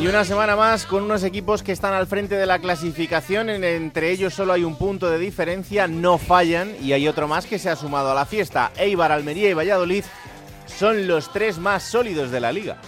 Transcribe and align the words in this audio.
Y 0.00 0.06
una 0.06 0.24
semana 0.24 0.56
más 0.56 0.86
con 0.86 1.02
unos 1.02 1.22
equipos 1.24 1.62
que 1.62 1.72
están 1.72 1.92
al 1.92 2.06
frente 2.06 2.34
de 2.36 2.46
la 2.46 2.58
clasificación, 2.58 3.50
en- 3.50 3.64
entre 3.64 4.10
ellos 4.10 4.32
solo 4.32 4.54
hay 4.54 4.64
un 4.64 4.76
punto 4.76 5.10
de 5.10 5.18
diferencia, 5.18 5.86
no 5.88 6.16
fallan 6.16 6.74
y 6.82 6.94
hay 6.94 7.06
otro 7.06 7.28
más 7.28 7.44
que 7.44 7.58
se 7.58 7.68
ha 7.68 7.76
sumado 7.76 8.10
a 8.10 8.14
la 8.14 8.24
fiesta. 8.24 8.70
Eibar, 8.78 9.12
Almería 9.12 9.50
y 9.50 9.54
Valladolid 9.54 10.04
son 10.66 11.06
los 11.06 11.30
tres 11.32 11.58
más 11.58 11.82
sólidos 11.82 12.30
de 12.30 12.40
la 12.40 12.50
liga. 12.50 12.78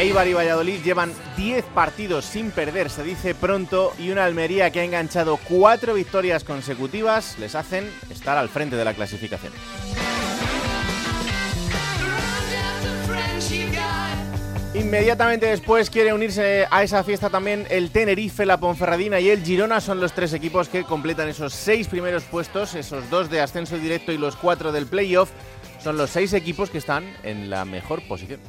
Eibar 0.00 0.26
y 0.26 0.32
Valladolid 0.32 0.82
llevan 0.82 1.12
10 1.36 1.62
partidos 1.74 2.24
sin 2.24 2.52
perder, 2.52 2.88
se 2.88 3.02
dice 3.02 3.34
pronto, 3.34 3.92
y 3.98 4.08
una 4.08 4.24
Almería 4.24 4.70
que 4.70 4.80
ha 4.80 4.84
enganchado 4.84 5.38
4 5.46 5.92
victorias 5.92 6.42
consecutivas 6.42 7.38
les 7.38 7.54
hacen 7.54 7.86
estar 8.08 8.38
al 8.38 8.48
frente 8.48 8.76
de 8.76 8.84
la 8.86 8.94
clasificación. 8.94 9.52
Inmediatamente 14.72 15.44
después 15.44 15.90
quiere 15.90 16.14
unirse 16.14 16.66
a 16.70 16.82
esa 16.82 17.04
fiesta 17.04 17.28
también 17.28 17.66
el 17.68 17.90
Tenerife, 17.90 18.46
la 18.46 18.58
Ponferradina 18.58 19.20
y 19.20 19.28
el 19.28 19.44
Girona. 19.44 19.82
Son 19.82 20.00
los 20.00 20.14
tres 20.14 20.32
equipos 20.32 20.70
que 20.70 20.84
completan 20.84 21.28
esos 21.28 21.52
seis 21.52 21.88
primeros 21.88 22.22
puestos, 22.22 22.74
esos 22.74 23.10
dos 23.10 23.28
de 23.28 23.42
ascenso 23.42 23.76
directo 23.76 24.12
y 24.12 24.16
los 24.16 24.34
cuatro 24.36 24.72
del 24.72 24.86
playoff. 24.86 25.28
Son 25.84 25.98
los 25.98 26.08
seis 26.08 26.32
equipos 26.32 26.70
que 26.70 26.78
están 26.78 27.04
en 27.22 27.50
la 27.50 27.66
mejor 27.66 28.00
posición. 28.08 28.40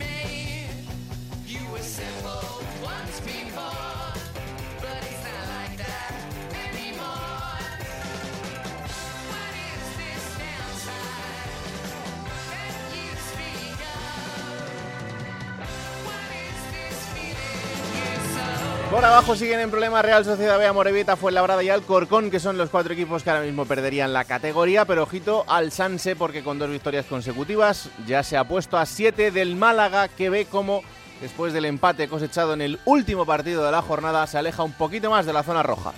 Por 18.92 19.06
abajo 19.06 19.38
siguen 19.38 19.61
en 19.61 19.72
problema 19.72 20.02
Real 20.02 20.25
Sociedad 20.25 20.59
B, 20.59 20.70
Morevieta, 20.73 21.16
Fuenlabrada 21.16 21.64
y 21.64 21.70
Alcorcón, 21.70 22.30
que 22.30 22.42
son 22.42 22.58
los 22.58 22.70
cuatro 22.70 22.92
equipos 22.92 23.23
que 23.23 23.30
ahora 23.30 23.45
mismo 23.45 23.64
perderían 23.66 24.11
la 24.11 24.25
categoría, 24.25 24.84
pero 24.84 25.03
ojito 25.03 25.45
al 25.47 25.72
Sanse 25.72 26.17
porque 26.17 26.44
con 26.44 26.59
dos 26.59 26.70
victorias 26.70 27.06
consecutivas 27.06 27.88
ya 28.06 28.22
se 28.22 28.36
ha 28.36 28.44
puesto 28.44 28.78
a 28.78 28.86
7 28.86 29.31
del 29.31 29.56
Málaga, 29.56 30.09
que 30.09 30.30
ve 30.30 30.44
como 30.44 30.84
después 31.22 31.53
del 31.53 31.66
empate 31.66 32.09
cosechado 32.09 32.53
en 32.53 32.59
el 32.59 32.80
último 32.84 33.25
partido 33.25 33.64
de 33.64 33.72
la 33.72 33.81
jornada 33.81 34.28
se 34.28 34.38
aleja 34.38 34.62
un 34.62 34.73
poquito 34.73 35.09
más 35.09 35.25
de 35.25 35.31
la 35.31 35.44
zona 35.44 35.64
roja. 35.64 35.94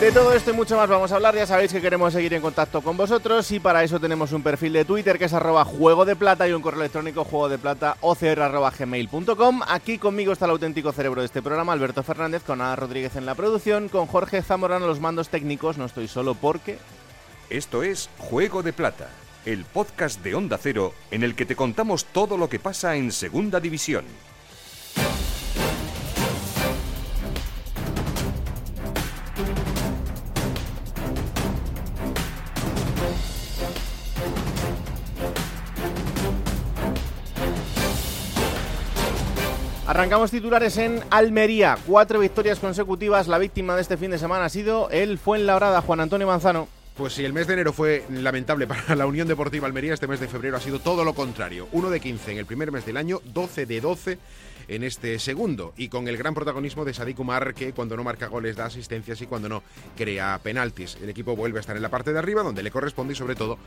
De 0.00 0.12
todo 0.12 0.32
esto 0.32 0.52
y 0.52 0.54
mucho 0.54 0.76
más 0.76 0.88
vamos 0.88 1.10
a 1.10 1.16
hablar. 1.16 1.34
Ya 1.34 1.44
sabéis 1.44 1.72
que 1.72 1.80
queremos 1.80 2.12
seguir 2.12 2.32
en 2.32 2.40
contacto 2.40 2.82
con 2.82 2.96
vosotros 2.96 3.50
y 3.50 3.58
para 3.58 3.82
eso 3.82 3.98
tenemos 3.98 4.30
un 4.30 4.44
perfil 4.44 4.72
de 4.72 4.84
Twitter 4.84 5.18
que 5.18 5.24
es 5.24 5.32
arroba 5.32 5.64
juego 5.64 6.04
de 6.04 6.14
plata 6.14 6.46
y 6.46 6.52
un 6.52 6.62
correo 6.62 6.82
electrónico 6.82 7.24
juego 7.24 7.48
de 7.48 7.58
plata 7.58 7.96
gmail.com. 8.00 9.60
Aquí 9.66 9.98
conmigo 9.98 10.32
está 10.32 10.44
el 10.44 10.52
auténtico 10.52 10.92
cerebro 10.92 11.22
de 11.22 11.26
este 11.26 11.42
programa, 11.42 11.72
Alberto 11.72 12.04
Fernández, 12.04 12.44
con 12.44 12.60
Ana 12.60 12.76
Rodríguez 12.76 13.16
en 13.16 13.26
la 13.26 13.34
producción, 13.34 13.88
con 13.88 14.06
Jorge 14.06 14.40
Zamorano 14.40 14.86
los 14.86 15.00
mandos 15.00 15.30
técnicos. 15.30 15.78
No 15.78 15.86
estoy 15.86 16.06
solo 16.06 16.36
porque... 16.36 16.78
Esto 17.50 17.82
es 17.82 18.08
Juego 18.18 18.62
de 18.62 18.72
Plata, 18.72 19.08
el 19.46 19.64
podcast 19.64 20.22
de 20.22 20.36
Onda 20.36 20.58
Cero 20.58 20.94
en 21.10 21.24
el 21.24 21.34
que 21.34 21.44
te 21.44 21.56
contamos 21.56 22.04
todo 22.04 22.38
lo 22.38 22.48
que 22.48 22.60
pasa 22.60 22.94
en 22.94 23.10
Segunda 23.10 23.58
División. 23.58 24.04
Arrancamos 39.88 40.30
titulares 40.30 40.76
en 40.76 41.00
Almería. 41.08 41.78
Cuatro 41.86 42.20
victorias 42.20 42.58
consecutivas. 42.58 43.26
La 43.26 43.38
víctima 43.38 43.74
de 43.74 43.80
este 43.80 43.96
fin 43.96 44.10
de 44.10 44.18
semana 44.18 44.44
ha 44.44 44.48
sido 44.50 44.90
el 44.90 45.16
Fuenlabrada, 45.16 45.80
Juan 45.80 46.00
Antonio 46.00 46.26
Manzano. 46.26 46.68
Pues 46.94 47.14
si 47.14 47.24
el 47.24 47.32
mes 47.32 47.46
de 47.46 47.54
enero 47.54 47.72
fue 47.72 48.04
lamentable 48.10 48.66
para 48.66 48.94
la 48.94 49.06
Unión 49.06 49.26
Deportiva 49.28 49.66
Almería, 49.66 49.94
este 49.94 50.06
mes 50.06 50.20
de 50.20 50.28
febrero 50.28 50.58
ha 50.58 50.60
sido 50.60 50.78
todo 50.78 51.04
lo 51.04 51.14
contrario. 51.14 51.68
1 51.72 51.88
de 51.88 52.00
15 52.00 52.32
en 52.32 52.38
el 52.38 52.44
primer 52.44 52.70
mes 52.70 52.84
del 52.84 52.98
año, 52.98 53.22
12 53.32 53.64
de 53.64 53.80
12 53.80 54.18
en 54.68 54.84
este 54.84 55.18
segundo. 55.18 55.72
Y 55.76 55.88
con 55.88 56.06
el 56.06 56.18
gran 56.18 56.34
protagonismo 56.34 56.84
de 56.84 56.92
Sadik 56.92 57.18
Umar, 57.18 57.54
que 57.54 57.72
cuando 57.72 57.96
no 57.96 58.04
marca 58.04 58.26
goles 58.26 58.56
da 58.56 58.66
asistencias 58.66 59.22
y 59.22 59.26
cuando 59.26 59.48
no 59.48 59.62
crea 59.96 60.38
penaltis. 60.42 60.98
El 61.02 61.08
equipo 61.08 61.34
vuelve 61.34 61.58
a 61.58 61.60
estar 61.60 61.76
en 61.76 61.82
la 61.82 61.88
parte 61.88 62.12
de 62.12 62.18
arriba, 62.18 62.42
donde 62.42 62.62
le 62.62 62.70
corresponde 62.70 63.14
y 63.14 63.16
sobre 63.16 63.36
todo, 63.36 63.58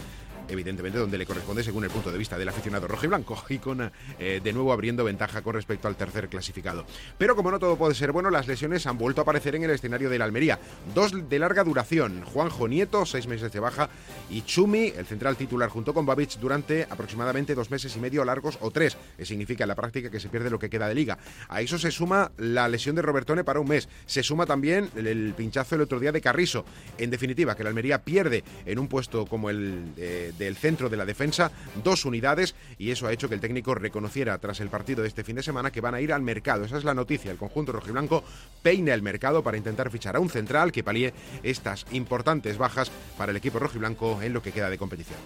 evidentemente, 0.51 0.99
donde 0.99 1.17
le 1.17 1.25
corresponde 1.25 1.63
según 1.63 1.83
el 1.83 1.89
punto 1.89 2.11
de 2.11 2.17
vista 2.17 2.37
del 2.37 2.49
aficionado 2.49 2.87
rojo 2.87 3.05
y 3.05 3.09
blanco. 3.09 3.43
Y 3.51 3.57
con 3.57 3.91
eh, 4.17 4.39
de 4.41 4.53
nuevo 4.53 4.71
abriendo 4.71 5.03
ventaja 5.03 5.41
con 5.41 5.55
respecto 5.55 5.89
al 5.89 5.97
tercer 5.97 6.29
clasificado. 6.29 6.85
Pero 7.17 7.35
como 7.35 7.51
no 7.51 7.59
todo 7.59 7.75
puede 7.75 7.95
ser 7.95 8.13
bueno, 8.13 8.29
las 8.29 8.47
lesiones 8.47 8.87
han 8.87 8.97
vuelto 8.97 9.19
a 9.21 9.23
aparecer 9.23 9.55
en 9.55 9.63
el 9.63 9.71
escenario 9.71 10.09
del 10.09 10.21
Almería. 10.21 10.57
Dos 10.95 11.11
de 11.29 11.39
larga 11.39 11.65
duración. 11.65 12.23
Juanjo 12.23 12.69
Nieto, 12.69 13.05
seis 13.05 13.27
meses 13.27 13.51
de 13.51 13.59
baja, 13.59 13.89
y 14.29 14.43
Chumi, 14.43 14.93
el 14.95 15.05
central 15.05 15.35
titular 15.35 15.69
junto 15.69 15.93
con 15.93 16.05
Babic, 16.05 16.39
durante 16.39 16.83
aproximadamente 16.83 17.55
dos 17.55 17.71
meses 17.71 17.93
y 17.95 17.99
medio 17.99 18.23
largos 18.23 18.57
o 18.61 18.71
tres, 18.71 18.97
que 19.17 19.25
significa 19.25 19.65
en 19.65 19.69
la 19.69 19.75
práctica 19.75 20.09
que 20.09 20.19
se 20.19 20.29
pierde 20.29 20.49
lo 20.49 20.59
que 20.59 20.69
queda 20.69 20.87
de 20.87 20.95
liga. 20.95 21.17
A 21.49 21.61
eso 21.61 21.77
se 21.77 21.91
suma 21.91 22.31
la 22.37 22.69
lesión 22.69 22.95
de 22.95 23.01
Robertone 23.01 23.43
para 23.43 23.59
un 23.59 23.67
mes. 23.67 23.89
Se 24.05 24.23
suma 24.23 24.45
también 24.45 24.89
el, 24.95 25.07
el 25.07 25.33
pinchazo 25.33 25.75
el 25.75 25.81
otro 25.81 25.99
día 25.99 26.11
de 26.11 26.21
Carrizo. 26.21 26.63
En 26.97 27.09
definitiva, 27.09 27.55
que 27.55 27.63
la 27.63 27.69
Almería 27.69 28.03
pierde 28.03 28.43
en 28.65 28.79
un 28.79 28.87
puesto 28.87 29.25
como 29.25 29.49
el 29.49 29.91
eh, 29.97 30.33
del 30.41 30.57
centro 30.57 30.89
de 30.89 30.97
la 30.97 31.05
defensa 31.05 31.51
dos 31.83 32.03
unidades 32.05 32.55
y 32.79 32.89
eso 32.89 33.05
ha 33.05 33.13
hecho 33.13 33.29
que 33.29 33.35
el 33.35 33.41
técnico 33.41 33.75
reconociera 33.75 34.37
tras 34.39 34.59
el 34.59 34.69
partido 34.69 35.03
de 35.03 35.07
este 35.07 35.23
fin 35.23 35.35
de 35.35 35.43
semana 35.43 35.71
que 35.71 35.81
van 35.81 35.93
a 35.93 36.01
ir 36.01 36.11
al 36.11 36.23
mercado. 36.23 36.65
Esa 36.65 36.77
es 36.77 36.83
la 36.83 36.95
noticia. 36.95 37.31
El 37.31 37.37
conjunto 37.37 37.71
rojiblanco 37.71 38.23
peina 38.63 38.93
el 38.93 39.03
mercado 39.03 39.43
para 39.43 39.57
intentar 39.57 39.91
fichar 39.91 40.15
a 40.15 40.19
un 40.19 40.29
central 40.29 40.71
que 40.71 40.83
palíe 40.83 41.13
estas 41.43 41.85
importantes 41.91 42.57
bajas 42.57 42.91
para 43.17 43.31
el 43.31 43.37
equipo 43.37 43.59
rojiblanco 43.59 44.19
en 44.21 44.33
lo 44.33 44.41
que 44.41 44.51
queda 44.51 44.69
de 44.69 44.79
competición. 44.79 45.19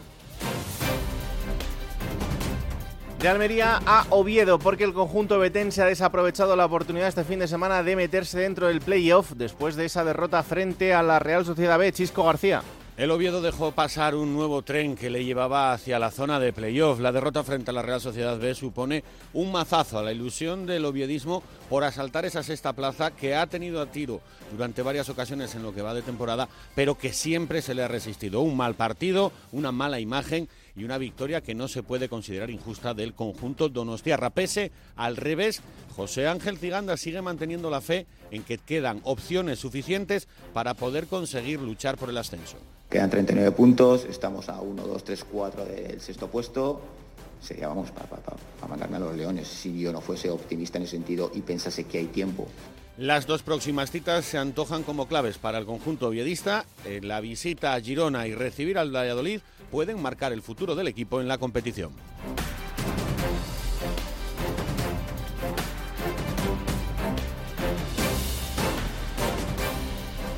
De 3.20 3.30
Almería 3.30 3.80
a 3.86 4.06
Oviedo, 4.09 4.59
porque 4.59 4.84
el 4.84 4.94
conjunto 4.94 5.40
betense 5.40 5.82
ha 5.82 5.86
desaprovechado 5.86 6.56
la 6.56 6.66
oportunidad 6.66 7.08
este 7.08 7.24
fin 7.24 7.40
de 7.40 7.47
semana 7.47 7.82
de 7.82 7.96
meterse 7.96 8.38
dentro 8.38 8.68
del 8.68 8.82
playoff 8.82 9.32
después 9.32 9.76
de 9.76 9.86
esa 9.86 10.03
derrota 10.03 10.44
frente 10.44 10.94
a 10.94 11.02
la 11.02 11.20
Real 11.20 11.46
Sociedad 11.46 11.80
B. 11.80 11.92
Chisco 11.94 12.26
García. 12.26 12.62
El 12.97 13.11
Oviedo 13.11 13.41
dejó 13.41 13.73
pasar 13.73 14.16
un 14.16 14.33
nuevo 14.33 14.61
tren 14.61 14.95
que 14.95 15.09
le 15.09 15.25
llevaba 15.25 15.73
hacia 15.73 16.00
la 16.00 16.11
zona 16.11 16.39
de 16.39 16.53
playoff. 16.53 17.01
La 17.01 17.11
derrota 17.11 17.44
frente 17.44 17.72
a 17.72 17.73
la 17.73 17.81
Real 17.81 18.00
Sociedad 18.00 18.39
B 18.39 18.56
supone 18.56 19.03
un 19.33 19.51
mazazo 19.51 20.00
a 20.00 20.01
la 20.01 20.13
ilusión 20.13 20.66
del 20.66 20.85
oviedismo 20.85 21.44
por 21.69 21.84
asaltar 21.84 22.23
esa 22.23 22.41
sexta 22.41 22.72
plaza 22.72 23.11
que 23.11 23.35
ha 23.35 23.47
tenido 23.47 23.81
a 23.81 23.87
tiro 23.87 24.22
durante 24.49 24.81
varias 24.81 25.09
ocasiones 25.09 25.53
en 25.55 25.64
lo 25.64 25.75
que 25.75 25.81
va 25.81 25.93
de 25.93 26.03
temporada, 26.03 26.47
pero 26.73 26.97
que 26.97 27.11
siempre 27.11 27.61
se 27.61 27.75
le 27.75 27.84
ha 27.84 27.90
resistido. 27.90 28.40
Un 28.40 28.55
mal 28.55 28.75
partido, 28.75 29.34
una 29.52 29.73
mala 29.73 29.99
imagen 29.99 30.47
y 30.73 30.85
una 30.85 30.97
victoria 30.97 31.41
que 31.41 31.53
no 31.53 31.67
se 31.67 31.84
puede 31.84 32.08
considerar 32.08 32.49
injusta 32.49 32.93
del 32.93 33.14
conjunto 33.14 33.67
donostiarra. 33.67 34.29
Pese 34.29 34.72
al 34.96 35.17
revés, 35.17 35.61
José 35.97 36.29
Ángel 36.29 36.58
Ciganda 36.59 36.96
sigue 36.96 37.22
manteniendo 37.22 37.70
la 37.70 37.81
fe 37.81 38.08
en 38.31 38.43
que 38.43 38.58
quedan 38.58 39.02
opciones 39.03 39.59
suficientes 39.59 40.29
para 40.53 40.75
poder 40.75 41.08
conseguir 41.08 41.59
luchar 41.59 41.97
por 41.97 42.09
el 42.09 42.17
ascenso. 42.17 42.55
Quedan 42.90 43.09
39 43.09 43.52
puntos, 43.52 44.05
estamos 44.05 44.47
a 44.47 44.61
1, 44.61 44.84
2, 44.87 45.03
3, 45.03 45.26
4 45.32 45.66
del 45.66 46.02
sexto 46.02 46.28
puesto. 46.29 46.82
Sería, 47.41 47.67
vamos, 47.67 47.91
para, 47.91 48.08
para, 48.08 48.22
para 48.22 48.67
mandarme 48.67 48.97
a 48.97 48.99
los 48.99 49.16
leones 49.16 49.47
si 49.47 49.79
yo 49.79 49.91
no 49.91 50.02
fuese 50.02 50.29
optimista 50.29 50.78
en 50.78 50.84
ese 50.84 50.91
sentido 50.91 51.32
y 51.34 51.41
pensase 51.41 51.85
que 51.85 51.97
hay 51.97 52.05
tiempo. 52.05 52.47
Las 52.97 53.28
dos 53.28 53.43
próximas 53.43 53.91
citas 53.91 54.23
se 54.23 54.37
antojan 54.37 54.84
como 54.84 55.08
claves 55.08 55.37
para 55.37 55.58
el 55.58 55.66
conjunto 55.66 56.09
viedista. 56.09 56.66
Eh, 56.85 57.02
La 57.03 57.20
visita 57.20 57.73
a 57.73 57.82
Girona 57.82 58.26
y 58.28 58.34
recibir 58.34 58.78
al 58.78 58.96
Valladolid 58.96 59.41
pueden 59.70 60.02
marcar 60.02 60.32
el 60.32 60.41
futuro 60.41 60.76
del 60.76 60.87
equipo 60.87 61.20
en 61.20 61.28
la 61.28 61.37
competición. 61.37 61.91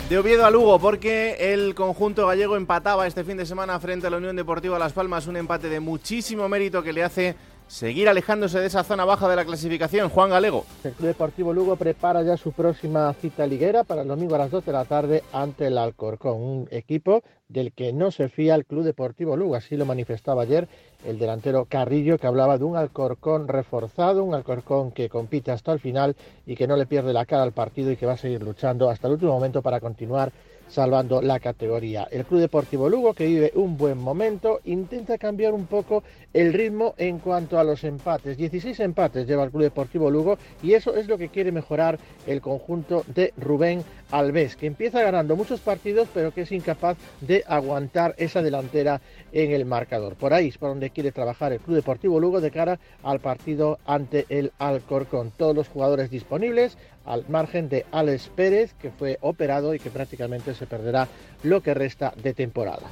De 0.09 0.17
Oviedo 0.17 0.45
a 0.45 0.51
Lugo, 0.51 0.79
porque 0.79 1.35
el 1.53 1.75
conjunto 1.75 2.27
gallego 2.27 2.55
empataba 2.55 3.07
este 3.07 3.25
fin 3.25 3.35
de 3.35 3.45
semana 3.45 3.77
frente 3.81 4.07
a 4.07 4.09
la 4.09 4.15
Unión 4.15 4.37
Deportiva 4.37 4.79
Las 4.79 4.93
Palmas, 4.93 5.27
un 5.27 5.35
empate 5.35 5.67
de 5.67 5.81
muchísimo 5.81 6.47
mérito 6.47 6.81
que 6.81 6.93
le 6.93 7.03
hace 7.03 7.35
seguir 7.67 8.09
alejándose 8.09 8.59
de 8.59 8.67
esa 8.67 8.83
zona 8.83 9.05
baja 9.05 9.27
de 9.29 9.35
la 9.35 9.45
clasificación. 9.45 10.09
Juan 10.09 10.29
Galego. 10.29 10.65
El 10.83 10.93
Club 10.93 11.07
Deportivo 11.07 11.53
Lugo 11.53 11.75
prepara 11.75 12.23
ya 12.23 12.37
su 12.37 12.51
próxima 12.51 13.13
cita 13.13 13.45
liguera 13.45 13.83
para 13.83 14.01
el 14.01 14.07
domingo 14.07 14.35
a 14.35 14.39
las 14.39 14.51
2 14.51 14.65
de 14.65 14.71
la 14.71 14.85
tarde 14.85 15.23
ante 15.33 15.67
el 15.67 15.77
Alcorcón, 15.77 16.41
un 16.41 16.67
equipo 16.71 17.23
del 17.49 17.71
que 17.73 17.93
no 17.93 18.11
se 18.11 18.29
fía 18.29 18.55
el 18.55 18.65
Club 18.65 18.83
Deportivo 18.83 19.37
Lugo. 19.37 19.55
Así 19.55 19.77
lo 19.77 19.85
manifestaba 19.85 20.43
ayer 20.43 20.67
el 21.05 21.19
delantero 21.19 21.65
Carrillo, 21.65 22.17
que 22.17 22.27
hablaba 22.27 22.57
de 22.57 22.63
un 22.63 22.75
Alcorcón 22.75 23.47
reforzado, 23.47 24.23
un 24.23 24.33
Alcorcón 24.33 24.91
que 24.91 25.09
compite 25.09 25.51
hasta 25.51 25.71
el 25.71 25.79
final 25.79 26.15
y 26.45 26.55
que 26.55 26.67
no 26.67 26.75
le 26.75 26.85
pierde 26.85 27.13
la 27.13 27.25
cara 27.25 27.43
al 27.43 27.51
partido 27.51 27.91
y 27.91 27.97
que 27.97 28.05
va 28.05 28.13
a 28.13 28.17
seguir 28.17 28.41
luchando 28.41 28.89
hasta 28.89 29.07
el 29.07 29.13
último 29.13 29.33
momento 29.33 29.61
para 29.61 29.79
continuar 29.79 30.31
salvando 30.67 31.21
la 31.21 31.39
categoría. 31.39 32.07
El 32.11 32.25
Club 32.25 32.41
Deportivo 32.41 32.89
Lugo, 32.89 33.13
que 33.13 33.25
vive 33.25 33.51
un 33.55 33.77
buen 33.77 33.97
momento, 33.97 34.59
intenta 34.65 35.17
cambiar 35.17 35.53
un 35.53 35.65
poco 35.65 36.03
el 36.33 36.53
ritmo 36.53 36.93
en 36.97 37.19
cuanto 37.19 37.59
a 37.59 37.63
los 37.63 37.83
empates. 37.83 38.37
16 38.37 38.79
empates 38.81 39.27
lleva 39.27 39.43
el 39.43 39.51
Club 39.51 39.63
Deportivo 39.63 40.11
Lugo 40.11 40.37
y 40.61 40.73
eso 40.73 40.95
es 40.95 41.07
lo 41.07 41.17
que 41.17 41.29
quiere 41.29 41.51
mejorar 41.51 41.99
el 42.25 42.41
conjunto 42.41 43.03
de 43.07 43.33
Rubén 43.37 43.83
Alves, 44.11 44.55
que 44.55 44.67
empieza 44.67 45.01
ganando 45.01 45.35
muchos 45.35 45.59
partidos, 45.59 46.07
pero 46.13 46.33
que 46.33 46.41
es 46.41 46.51
incapaz 46.51 46.97
de 47.21 47.43
aguantar 47.47 48.15
esa 48.17 48.41
delantera 48.41 49.01
en 49.31 49.51
el 49.51 49.65
marcador. 49.65 50.15
Por 50.15 50.33
ahí 50.33 50.47
es 50.47 50.57
por 50.57 50.69
donde 50.69 50.89
quiere 50.89 51.11
trabajar 51.11 51.51
el 51.51 51.59
Club 51.59 51.75
Deportivo 51.75 52.19
Lugo 52.19 52.41
de 52.41 52.51
cara 52.51 52.79
al 53.03 53.19
partido 53.19 53.79
ante 53.85 54.25
el 54.29 54.51
Alcorcón. 54.59 55.31
Todos 55.35 55.55
los 55.55 55.67
jugadores 55.67 56.09
disponibles, 56.09 56.77
al 57.07 57.25
margen 57.29 57.69
de 57.69 57.85
Alex 57.91 58.29
Pérez, 58.35 58.73
que 58.79 58.91
fue 58.91 59.17
operado 59.21 59.73
y 59.73 59.79
que 59.79 59.89
prácticamente 59.89 60.53
se 60.53 60.67
perderá 60.67 61.07
lo 61.43 61.61
que 61.61 61.73
resta 61.73 62.13
de 62.21 62.33
temporada. 62.33 62.87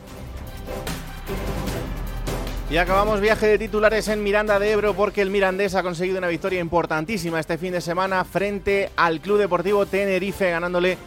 Y 2.70 2.78
acabamos 2.78 3.22
viaje 3.22 3.46
de 3.46 3.60
titulares 3.60 4.08
en 4.08 4.24
Miranda 4.24 4.58
de 4.58 4.72
Ebro 4.72 4.96
porque 4.96 5.22
el 5.22 5.30
Mirandés 5.30 5.76
ha 5.76 5.84
conseguido 5.84 6.18
una 6.18 6.28
victoria 6.28 6.60
importantísima 6.60 7.40
este 7.40 7.60
fin 7.60 7.74
de 7.74 7.82
semana 7.82 8.24
frente 8.26 8.90
al 8.96 9.20
Club 9.20 9.38
Deportivo 9.38 9.86
Tenerife 9.86 10.50
ganándole 10.50 10.98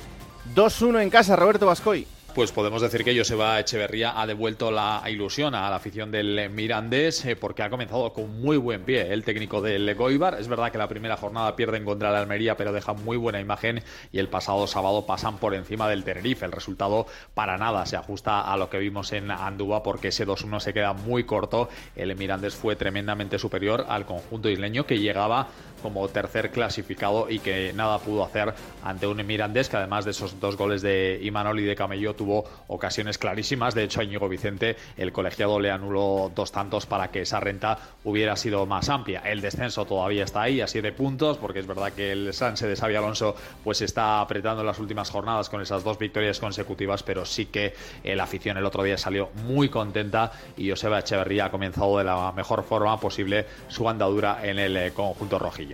2-1 0.54 1.02
en 1.02 1.10
casa. 1.10 1.34
Roberto 1.34 1.66
Bascoy 1.66 2.06
pues 2.34 2.52
podemos 2.52 2.82
decir 2.82 3.04
que 3.04 3.16
Joseba 3.16 3.58
Echeverría 3.58 4.20
ha 4.20 4.26
devuelto 4.26 4.70
la 4.70 5.02
ilusión 5.08 5.54
a 5.54 5.68
la 5.70 5.76
afición 5.76 6.10
del 6.10 6.50
Mirandés 6.50 7.24
eh, 7.24 7.36
porque 7.36 7.62
ha 7.62 7.70
comenzado 7.70 8.12
con 8.12 8.40
muy 8.40 8.56
buen 8.56 8.84
pie 8.84 9.12
el 9.12 9.24
técnico 9.24 9.60
del 9.60 9.94
Goibar. 9.94 10.38
Es 10.38 10.46
verdad 10.46 10.70
que 10.70 10.78
la 10.78 10.88
primera 10.88 11.16
jornada 11.16 11.56
pierden 11.56 11.84
contra 11.84 12.12
la 12.12 12.20
Almería, 12.20 12.56
pero 12.56 12.72
deja 12.72 12.92
muy 12.92 13.16
buena 13.16 13.40
imagen 13.40 13.82
y 14.12 14.18
el 14.18 14.28
pasado 14.28 14.66
sábado 14.66 15.06
pasan 15.06 15.38
por 15.38 15.54
encima 15.54 15.88
del 15.88 16.04
Tenerife. 16.04 16.44
El 16.44 16.52
resultado 16.52 17.06
para 17.34 17.58
nada 17.58 17.86
se 17.86 17.96
ajusta 17.96 18.40
a 18.40 18.56
lo 18.56 18.70
que 18.70 18.78
vimos 18.78 19.12
en 19.12 19.30
Andúa 19.30 19.82
porque 19.82 20.08
ese 20.08 20.26
2-1 20.26 20.60
se 20.60 20.74
queda 20.74 20.92
muy 20.92 21.24
corto. 21.24 21.68
El 21.96 22.14
Mirandés 22.14 22.54
fue 22.54 22.76
tremendamente 22.76 23.38
superior 23.38 23.86
al 23.88 24.06
conjunto 24.06 24.48
isleño 24.48 24.86
que 24.86 24.98
llegaba 24.98 25.48
como 25.82 26.06
tercer 26.08 26.50
clasificado 26.50 27.30
y 27.30 27.38
que 27.38 27.72
nada 27.72 27.98
pudo 27.98 28.24
hacer 28.24 28.54
ante 28.84 29.06
un 29.06 29.24
Mirandés 29.26 29.68
que 29.68 29.76
además 29.76 30.04
de 30.04 30.12
esos 30.12 30.40
dos 30.40 30.56
goles 30.56 30.82
de 30.82 31.18
Imanol 31.22 31.60
y 31.60 31.64
de 31.64 31.76
Camello 31.76 32.14
tuvo 32.14 32.44
ocasiones 32.68 33.18
clarísimas. 33.18 33.74
De 33.74 33.84
hecho, 33.84 34.00
a 34.00 34.04
Íñigo 34.04 34.28
Vicente 34.28 34.76
el 34.96 35.12
colegiado 35.12 35.60
le 35.60 35.70
anuló 35.70 36.30
dos 36.34 36.52
tantos 36.52 36.86
para 36.86 37.10
que 37.10 37.22
esa 37.22 37.40
renta 37.40 37.78
hubiera 38.04 38.36
sido 38.36 38.66
más 38.66 38.88
amplia. 38.88 39.22
El 39.24 39.40
descenso 39.40 39.84
todavía 39.84 40.24
está 40.24 40.42
ahí 40.42 40.60
a 40.60 40.66
siete 40.66 40.92
puntos 40.92 41.38
porque 41.38 41.58
es 41.60 41.66
verdad 41.66 41.92
que 41.92 42.12
el 42.12 42.32
Sanse 42.32 42.66
de 42.66 42.76
Xavi 42.76 42.94
Alonso 42.94 43.34
pues 43.64 43.82
está 43.82 44.20
apretando 44.20 44.62
en 44.62 44.66
las 44.66 44.78
últimas 44.78 45.10
jornadas 45.10 45.48
con 45.48 45.60
esas 45.60 45.84
dos 45.84 45.98
victorias 45.98 46.38
consecutivas, 46.38 47.02
pero 47.02 47.24
sí 47.24 47.46
que 47.46 47.74
la 48.04 48.24
afición 48.24 48.56
el 48.56 48.64
otro 48.64 48.82
día 48.82 48.96
salió 48.96 49.30
muy 49.44 49.68
contenta 49.68 50.32
y 50.56 50.70
Joseba 50.70 51.00
Echeverría 51.00 51.46
ha 51.46 51.50
comenzado 51.50 51.98
de 51.98 52.04
la 52.04 52.32
mejor 52.32 52.62
forma 52.62 52.98
posible 52.98 53.46
su 53.68 53.88
andadura 53.88 54.40
en 54.42 54.58
el 54.58 54.76
eh, 54.76 54.92
conjunto 54.92 55.38
rojillo. 55.38 55.67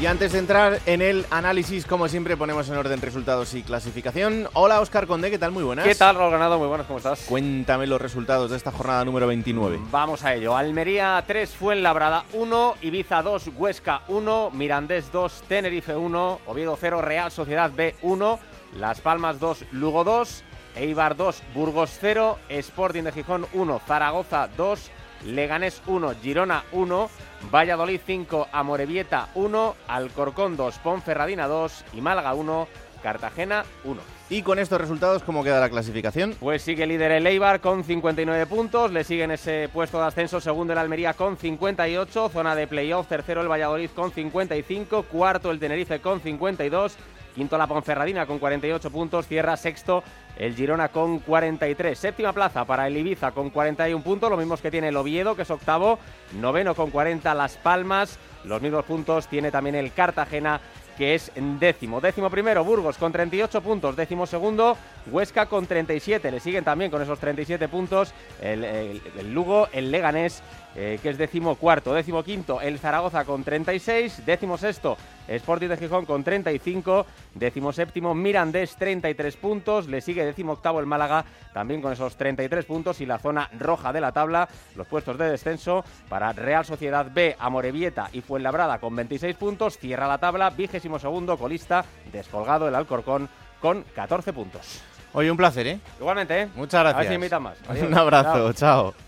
Y 0.00 0.06
antes 0.06 0.30
de 0.30 0.38
entrar 0.38 0.78
en 0.86 1.02
el 1.02 1.26
análisis, 1.28 1.84
como 1.84 2.06
siempre, 2.06 2.36
ponemos 2.36 2.68
en 2.68 2.76
orden 2.76 3.00
resultados 3.00 3.52
y 3.54 3.64
clasificación. 3.64 4.48
Hola, 4.52 4.80
Oscar 4.80 5.08
Conde, 5.08 5.28
¿qué 5.28 5.40
tal? 5.40 5.50
Muy 5.50 5.64
buenas. 5.64 5.84
¿Qué 5.84 5.96
tal, 5.96 6.14
Raúl 6.14 6.30
Ganado? 6.30 6.56
Muy 6.56 6.68
buenas, 6.68 6.86
¿cómo 6.86 6.98
estás? 6.98 7.22
Cuéntame 7.28 7.88
los 7.88 8.00
resultados 8.00 8.52
de 8.52 8.58
esta 8.58 8.70
jornada 8.70 9.04
número 9.04 9.26
29. 9.26 9.80
Vamos 9.90 10.22
a 10.24 10.34
ello. 10.34 10.56
Almería 10.56 11.20
3, 11.26 11.50
Fuenlabrada 11.50 12.24
1, 12.32 12.76
Ibiza 12.82 13.22
2, 13.22 13.50
Huesca 13.56 14.02
1, 14.06 14.52
Mirandés 14.52 15.10
2, 15.10 15.42
Tenerife 15.48 15.96
1, 15.96 16.40
Oviedo 16.46 16.78
0, 16.80 17.02
Real 17.02 17.32
Sociedad 17.32 17.72
B 17.74 17.96
1, 18.02 18.38
Las 18.76 19.00
Palmas 19.00 19.40
2, 19.40 19.64
Lugo 19.72 20.04
2, 20.04 20.44
Eibar 20.76 21.16
2, 21.16 21.42
Burgos 21.54 21.98
0, 22.00 22.38
Sporting 22.48 23.02
de 23.02 23.10
Gijón 23.10 23.46
1, 23.52 23.80
Zaragoza 23.84 24.48
2, 24.56 24.90
Leganés 25.24 25.82
1, 25.86 26.14
Girona 26.22 26.64
1, 26.72 27.10
Valladolid 27.52 28.00
5, 28.04 28.48
Amorebieta 28.52 29.28
1, 29.34 29.76
Alcorcón 29.88 30.56
2, 30.56 30.78
Ponferradina 30.78 31.46
2 31.46 31.84
y 31.94 32.00
Málaga 32.00 32.34
1, 32.34 32.68
Cartagena 33.02 33.64
1. 33.84 34.00
Y 34.30 34.42
con 34.42 34.58
estos 34.58 34.80
resultados, 34.80 35.22
¿cómo 35.22 35.42
queda 35.42 35.60
la 35.60 35.70
clasificación? 35.70 36.34
Pues 36.38 36.62
sigue 36.62 36.86
líder 36.86 37.12
el 37.12 37.26
Eibar 37.26 37.60
con 37.60 37.82
59 37.82 38.46
puntos, 38.46 38.92
le 38.92 39.04
sigue 39.04 39.24
en 39.24 39.30
ese 39.30 39.70
puesto 39.72 39.98
de 39.98 40.06
ascenso 40.06 40.40
segundo 40.40 40.74
el 40.74 40.78
Almería 40.78 41.14
con 41.14 41.36
58, 41.36 42.28
zona 42.28 42.54
de 42.54 42.66
playoff, 42.66 43.08
tercero 43.08 43.40
el 43.40 43.50
Valladolid 43.50 43.90
con 43.90 44.12
55, 44.12 45.04
cuarto 45.04 45.50
el 45.50 45.58
Tenerife 45.58 46.00
con 46.00 46.20
52, 46.20 46.96
quinto 47.34 47.56
la 47.56 47.66
Ponferradina 47.66 48.26
con 48.26 48.38
48 48.38 48.90
puntos, 48.90 49.26
cierra 49.26 49.56
sexto 49.56 50.02
el 50.38 50.54
Girona 50.54 50.88
con 50.88 51.18
43. 51.18 51.98
Séptima 51.98 52.32
plaza 52.32 52.64
para 52.64 52.86
el 52.86 52.96
Ibiza 52.96 53.32
con 53.32 53.50
41 53.50 54.02
puntos, 54.02 54.30
los 54.30 54.38
mismos 54.38 54.60
que 54.62 54.70
tiene 54.70 54.88
el 54.88 54.96
Oviedo, 54.96 55.36
que 55.36 55.42
es 55.42 55.50
octavo. 55.50 55.98
Noveno 56.40 56.74
con 56.74 56.90
40 56.90 57.34
Las 57.34 57.56
Palmas. 57.56 58.18
Los 58.44 58.62
mismos 58.62 58.84
puntos 58.84 59.26
tiene 59.26 59.50
también 59.50 59.74
el 59.74 59.92
Cartagena 59.92 60.60
que 60.98 61.14
es 61.14 61.30
décimo. 61.60 62.00
Décimo 62.00 62.28
primero, 62.28 62.64
Burgos 62.64 62.98
con 62.98 63.12
38 63.12 63.60
puntos. 63.62 63.94
Décimo 63.94 64.26
segundo, 64.26 64.76
Huesca 65.06 65.46
con 65.46 65.64
37. 65.66 66.30
Le 66.30 66.40
siguen 66.40 66.64
también 66.64 66.90
con 66.90 67.00
esos 67.00 67.20
37 67.20 67.68
puntos 67.68 68.12
el, 68.42 69.00
Lugo, 69.32 69.68
el 69.72 69.92
Leganés, 69.92 70.42
eh, 70.74 70.98
que 71.02 71.10
es 71.10 71.18
décimo 71.18 71.56
cuarto. 71.56 71.94
Décimo 71.94 72.22
quinto, 72.22 72.60
el 72.60 72.78
Zaragoza 72.78 73.24
con 73.24 73.44
36. 73.44 74.24
Décimo 74.24 74.58
sexto, 74.58 74.96
Sporting 75.26 75.68
de 75.68 75.76
Gijón 75.76 76.06
con 76.06 76.22
35. 76.22 77.06
Décimo 77.34 77.72
séptimo, 77.72 78.14
Mirandés, 78.14 78.76
33 78.76 79.36
puntos. 79.36 79.88
Le 79.88 80.00
sigue 80.00 80.24
décimo 80.24 80.52
octavo 80.52 80.80
el 80.80 80.86
Málaga, 80.86 81.24
también 81.52 81.82
con 81.82 81.92
esos 81.92 82.16
33 82.16 82.64
puntos. 82.64 83.00
Y 83.00 83.06
la 83.06 83.18
zona 83.18 83.50
roja 83.58 83.92
de 83.92 84.00
la 84.00 84.12
tabla, 84.12 84.48
los 84.76 84.86
puestos 84.86 85.18
de 85.18 85.30
descenso 85.30 85.84
para 86.08 86.32
Real 86.32 86.64
Sociedad 86.64 87.06
B, 87.12 87.36
Amorebieta 87.38 88.10
y 88.12 88.20
Fuenlabrada 88.20 88.78
con 88.78 88.94
26 88.94 89.36
puntos. 89.36 89.78
Cierra 89.78 90.06
la 90.06 90.18
tabla, 90.18 90.50
vigésimo 90.50 90.98
segundo 90.98 91.36
colista, 91.36 91.84
descolgado 92.12 92.68
el 92.68 92.74
Alcorcón 92.74 93.28
con 93.60 93.82
14 93.94 94.32
puntos. 94.32 94.80
Oye, 95.12 95.30
un 95.30 95.36
placer, 95.36 95.66
¿eh? 95.66 95.80
Igualmente, 95.98 96.42
¿eh? 96.42 96.48
Muchas 96.54 96.80
gracias. 96.80 96.96
A 96.96 96.98
ver 97.00 97.08
si 97.08 97.14
invitan 97.14 97.42
más. 97.42 97.56
Un 97.82 97.96
abrazo, 97.96 98.52
chao. 98.52 99.07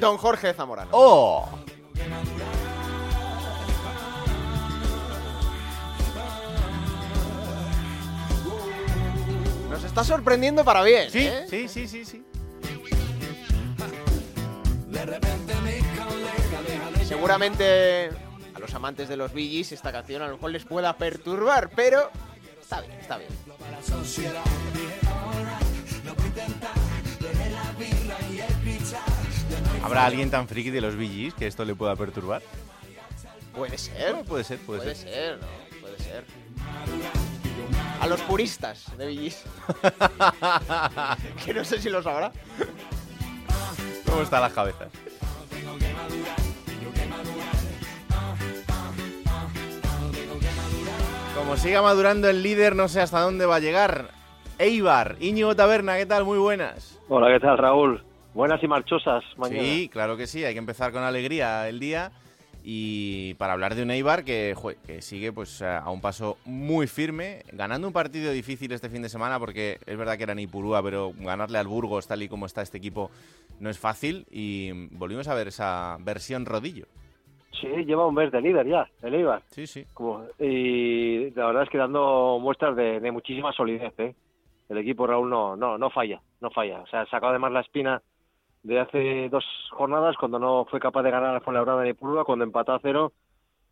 Don 0.00 0.16
Jorge 0.16 0.54
Zamorano. 0.54 0.90
¡Oh! 0.92 1.48
está 9.90 10.04
sorprendiendo 10.04 10.64
para 10.64 10.82
bien. 10.82 11.10
Sí, 11.10 11.26
¿eh? 11.26 11.46
sí, 11.48 11.68
sí, 11.68 11.88
sí, 11.88 12.04
sí. 12.04 12.24
Seguramente 17.04 18.10
a 18.54 18.58
los 18.58 18.72
amantes 18.74 19.08
de 19.08 19.16
los 19.16 19.32
Billys 19.32 19.72
esta 19.72 19.90
canción 19.90 20.22
a 20.22 20.28
lo 20.28 20.34
mejor 20.34 20.52
les 20.52 20.64
pueda 20.64 20.96
perturbar, 20.96 21.70
pero 21.74 22.10
está 22.60 22.80
bien, 22.80 22.92
está 23.00 23.18
bien. 23.18 23.30
¿Habrá 29.82 30.04
alguien 30.04 30.30
tan 30.30 30.46
friki 30.46 30.70
de 30.70 30.80
los 30.80 30.94
VGs 30.96 31.34
que 31.34 31.46
esto 31.46 31.64
le 31.64 31.74
pueda 31.74 31.96
perturbar? 31.96 32.42
Puede 33.54 33.78
ser. 33.78 34.12
Bueno, 34.12 34.24
puede 34.28 34.44
ser, 34.44 34.58
puede, 34.58 34.80
Puede 34.82 34.94
ser. 34.94 35.08
ser, 35.12 35.38
¿no? 35.38 35.80
Puede 35.80 35.98
ser. 35.98 36.24
A 38.00 38.06
los 38.06 38.20
puristas 38.22 38.96
de 38.96 39.06
Billys. 39.06 39.42
que 41.44 41.54
no 41.54 41.64
sé 41.64 41.80
si 41.80 41.90
lo 41.90 42.02
sabrá. 42.02 42.32
¿Cómo 44.06 44.22
están 44.22 44.42
las 44.42 44.52
cabezas? 44.52 44.88
Como 51.36 51.56
siga 51.56 51.82
madurando 51.82 52.28
el 52.28 52.42
líder, 52.42 52.76
no 52.76 52.88
sé 52.88 53.00
hasta 53.00 53.20
dónde 53.20 53.46
va 53.46 53.56
a 53.56 53.60
llegar. 53.60 54.10
Eibar, 54.58 55.16
Íñigo 55.20 55.56
Taberna, 55.56 55.96
¿qué 55.96 56.06
tal? 56.06 56.24
Muy 56.24 56.38
buenas. 56.38 56.98
Hola, 57.08 57.28
¿qué 57.32 57.40
tal, 57.40 57.56
Raúl? 57.56 58.02
Buenas 58.34 58.62
y 58.62 58.68
marchosas 58.68 59.24
mañana. 59.36 59.62
Sí, 59.62 59.88
claro 59.88 60.16
que 60.16 60.26
sí, 60.26 60.44
hay 60.44 60.52
que 60.54 60.58
empezar 60.58 60.92
con 60.92 61.02
alegría 61.02 61.68
el 61.68 61.80
día 61.80 62.12
y 62.62 63.34
para 63.34 63.54
hablar 63.54 63.74
de 63.74 63.82
un 63.82 63.90
Eibar 63.90 64.22
que, 64.24 64.54
jue, 64.54 64.76
que 64.86 65.02
sigue 65.02 65.32
pues 65.32 65.62
a 65.62 65.88
un 65.90 66.00
paso 66.00 66.36
muy 66.44 66.86
firme, 66.86 67.42
ganando 67.52 67.86
un 67.88 67.92
partido 67.92 68.30
difícil 68.32 68.70
este 68.72 68.88
fin 68.88 69.02
de 69.02 69.08
semana 69.08 69.38
porque 69.40 69.78
es 69.84 69.98
verdad 69.98 70.16
que 70.16 70.22
era 70.24 70.34
ni 70.34 70.46
Purúa, 70.46 70.82
pero 70.82 71.12
ganarle 71.18 71.58
al 71.58 71.66
Burgos 71.66 72.06
tal 72.06 72.22
y 72.22 72.28
como 72.28 72.46
está 72.46 72.62
este 72.62 72.78
equipo 72.78 73.10
no 73.58 73.68
es 73.68 73.78
fácil 73.78 74.26
y 74.30 74.70
volvimos 74.96 75.26
a 75.26 75.34
ver 75.34 75.48
esa 75.48 75.96
versión 76.00 76.46
rodillo. 76.46 76.86
Sí, 77.60 77.66
lleva 77.84 78.06
un 78.06 78.14
mes 78.14 78.30
de 78.30 78.40
líder 78.40 78.66
ya, 78.68 78.88
el 79.02 79.14
Eibar. 79.14 79.42
Sí, 79.50 79.66
sí. 79.66 79.84
Como- 79.92 80.24
y 80.38 81.30
la 81.32 81.46
verdad 81.46 81.64
es 81.64 81.68
que 81.70 81.78
dando 81.78 82.38
muestras 82.40 82.76
de, 82.76 83.00
de 83.00 83.10
muchísima 83.10 83.52
solidez, 83.52 83.92
¿eh? 83.98 84.14
El 84.68 84.78
equipo, 84.78 85.04
Raúl, 85.04 85.28
no, 85.28 85.56
no, 85.56 85.76
no 85.76 85.90
falla, 85.90 86.20
no 86.40 86.48
falla. 86.50 86.80
O 86.80 86.86
sea, 86.86 87.04
sacó 87.06 87.26
además 87.26 87.50
la 87.50 87.60
espina 87.60 88.00
de 88.62 88.80
hace 88.80 89.28
dos 89.28 89.44
jornadas 89.70 90.16
cuando 90.16 90.38
no 90.38 90.66
fue 90.66 90.80
capaz 90.80 91.02
de 91.02 91.10
ganar 91.10 91.34
a 91.34 91.40
Fuenlabrada 91.40 91.84
ni 91.84 91.94
Purúa, 91.94 92.24
cuando 92.24 92.44
empató 92.44 92.72
a 92.72 92.80
cero, 92.80 93.12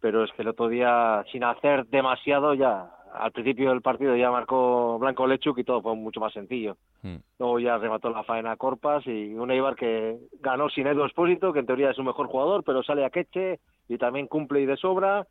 pero 0.00 0.25
es 0.25 0.33
que 0.33 0.42
el 0.42 0.49
otro 0.49 0.68
día, 0.68 1.25
sin 1.33 1.45
hacer 1.45 1.87
demasiado, 1.87 2.54
ya 2.54 2.90
al 3.14 3.33
principio 3.33 3.71
del 3.71 3.83
partido 3.83 4.16
ya 4.16 4.30
marcó 4.30 4.99
Blanco 4.99 5.26
Lechuk 5.26 5.59
y 5.59 5.64
todo 5.64 5.83
fue 5.83 5.95
mucho 5.95 6.21
más 6.21 6.33
sencillo. 6.33 6.76
Mm. 7.02 7.16
Luego 7.38 7.59
ya 7.59 7.78
remató 7.78 8.11
la 8.11 8.25
faena 8.25 8.57
Corpas 8.57 9.07
y 9.07 9.35
un 9.35 9.50
Eibar 9.50 9.76
que 9.76 10.18
ganó 10.40 10.68
sin 10.68 10.87
Edu 10.87 11.04
Espósito, 11.04 11.52
que 11.52 11.61
en 11.61 11.66
teoría 11.66 11.90
es 11.90 11.97
su 11.97 12.02
mejor 12.02 12.26
jugador, 12.26 12.64
pero 12.64 12.83
sale 12.83 13.04
a 13.04 13.11
Queche 13.11 13.61
y 13.88 13.99
también 13.99 14.26
cumple 14.26 14.61
y 14.61 14.66
de 14.66 14.76
sobra. 14.76 15.26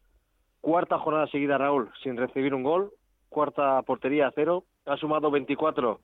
Cuarta 0.62 1.00
jornada 1.00 1.28
seguida, 1.28 1.58
Raúl, 1.58 1.90
sin 2.04 2.18
recibir 2.18 2.54
un 2.54 2.64
gol. 2.64 2.92
Cuarta 3.30 3.82
portería 3.84 4.28
a 4.28 4.32
cero. 4.34 4.64
Ha 4.86 4.98
sumado 4.98 5.30
24 5.30 6.00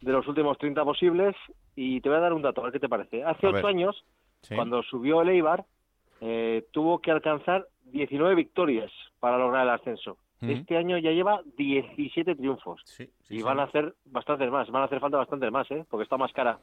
de 0.00 0.12
los 0.12 0.26
últimos 0.28 0.58
30 0.58 0.84
posibles. 0.84 1.34
Y 1.76 2.00
te 2.00 2.08
voy 2.08 2.18
a 2.18 2.22
dar 2.22 2.32
un 2.32 2.42
dato, 2.42 2.60
a 2.60 2.64
ver 2.64 2.72
qué 2.72 2.80
te 2.80 2.88
parece. 2.88 3.24
Hace 3.24 3.46
A 3.46 3.50
ver. 3.50 3.58
ocho 3.60 3.66
años, 3.68 4.04
Sí. 4.42 4.54
cuando 4.54 4.82
subió 4.82 5.22
el 5.22 5.30
Eibar, 5.30 5.64
eh, 6.20 6.66
tuvo 6.72 7.00
que 7.00 7.10
alcanzar 7.10 7.66
19 7.86 8.34
victorias 8.34 8.90
para 9.20 9.38
lograr 9.38 9.62
el 9.64 9.70
ascenso. 9.70 10.18
Este 10.40 10.76
año 10.76 10.98
ya 10.98 11.10
lleva 11.10 11.40
17 11.56 12.34
triunfos. 12.34 12.82
Sí, 12.84 13.08
sí, 13.22 13.38
y 13.38 13.42
van 13.42 13.60
a 13.60 13.62
hacer 13.62 13.94
bastantes 14.04 14.50
más, 14.50 14.68
van 14.70 14.82
a 14.82 14.84
hacer 14.84 15.00
falta 15.00 15.16
bastantes 15.16 15.50
más, 15.50 15.70
¿eh? 15.70 15.86
Porque 15.88 16.02
está 16.04 16.18
más 16.18 16.32
cara 16.34 16.58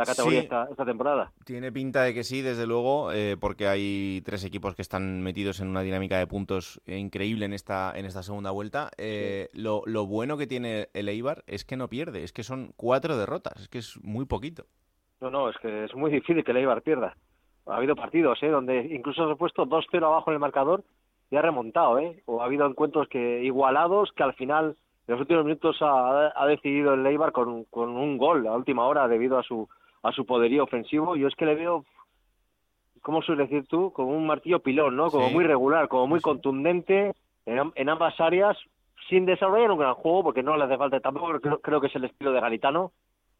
la 0.00 0.06
categoría 0.06 0.40
Sí. 0.40 0.44
esta, 0.46 0.66
esta 0.70 0.84
temporada. 0.84 1.32
Tiene 1.44 1.70
pinta 1.72 2.02
de 2.02 2.14
que 2.14 2.24
sí, 2.24 2.42
desde 2.42 2.66
luego, 2.66 3.12
eh, 3.12 3.36
porque 3.40 3.66
hay 3.68 4.22
tres 4.24 4.44
equipos 4.44 4.74
que 4.74 4.82
están 4.82 5.22
metidos 5.22 5.60
en 5.60 5.68
una 5.68 5.82
dinámica 5.82 6.18
de 6.18 6.26
puntos 6.26 6.80
increíble 6.86 7.44
en 7.44 7.52
esta, 7.52 7.92
en 7.96 8.06
esta 8.06 8.22
segunda 8.22 8.50
vuelta. 8.50 8.90
Eh, 8.98 9.48
lo, 9.52 9.82
lo 9.86 10.06
bueno 10.06 10.36
que 10.36 10.46
tiene 10.46 10.88
el 10.94 11.08
Eibar 11.08 11.44
es 11.46 11.64
que 11.64 11.76
no 11.76 11.88
pierde, 11.88 12.22
es 12.24 12.32
que 12.32 12.42
son 12.42 12.72
cuatro 12.76 13.16
derrotas, 13.16 13.60
es 13.60 13.68
que 13.68 13.78
es 13.78 13.98
muy 14.02 14.24
poquito. 14.24 14.64
No, 15.20 15.30
no, 15.30 15.48
es 15.50 15.56
que 15.58 15.84
es 15.84 15.94
muy 15.94 16.10
difícil 16.10 16.42
que 16.44 16.50
el 16.52 16.56
Eibar 16.58 16.82
pierda. 16.82 17.16
Ha 17.66 17.76
habido 17.76 17.94
partidos, 17.94 18.42
¿eh? 18.42 18.48
Donde 18.48 18.86
incluso 18.90 19.26
se 19.26 19.32
ha 19.32 19.36
puesto 19.36 19.66
2-0 19.66 20.02
abajo 20.04 20.30
en 20.30 20.34
el 20.34 20.40
marcador 20.40 20.82
y 21.30 21.36
ha 21.36 21.42
remontado, 21.42 21.98
¿eh? 21.98 22.22
O 22.26 22.40
ha 22.40 22.46
habido 22.46 22.66
encuentros 22.66 23.06
que 23.08 23.44
igualados 23.44 24.10
que 24.16 24.22
al 24.22 24.32
final, 24.34 24.76
en 25.06 25.12
los 25.12 25.20
últimos 25.20 25.44
minutos, 25.44 25.76
ha, 25.82 26.32
ha 26.34 26.46
decidido 26.46 26.94
el 26.94 27.06
Eibar 27.06 27.32
con, 27.32 27.64
con 27.64 27.90
un 27.90 28.16
gol 28.18 28.46
a 28.46 28.56
última 28.56 28.86
hora 28.86 29.06
debido 29.08 29.38
a 29.38 29.42
su 29.42 29.68
a 30.02 30.12
su 30.12 30.24
poderío 30.26 30.64
ofensivo. 30.64 31.16
Yo 31.16 31.28
es 31.28 31.34
que 31.34 31.46
le 31.46 31.54
veo, 31.54 31.84
¿cómo 33.02 33.22
sueles 33.22 33.48
decir 33.50 33.66
tú? 33.68 33.92
Como 33.92 34.10
un 34.16 34.26
martillo 34.26 34.60
pilón, 34.60 34.96
¿no? 34.96 35.10
Como 35.10 35.28
Sí. 35.28 35.34
muy 35.34 35.44
regular, 35.44 35.88
como 35.88 36.06
muy 36.06 36.20
contundente 36.20 37.12
en, 37.46 37.58
am- 37.58 37.72
en 37.74 37.88
ambas 37.88 38.18
áreas, 38.20 38.56
sin 39.08 39.26
desarrollar 39.26 39.70
un 39.70 39.78
gran 39.78 39.94
juego, 39.94 40.22
porque 40.24 40.42
no 40.42 40.56
le 40.56 40.64
hace 40.64 40.76
falta 40.76 41.00
tampoco, 41.00 41.40
creo, 41.40 41.60
creo 41.60 41.80
que 41.80 41.86
es 41.88 41.96
el 41.96 42.04
estilo 42.04 42.32
de 42.32 42.40
Garitano. 42.40 42.92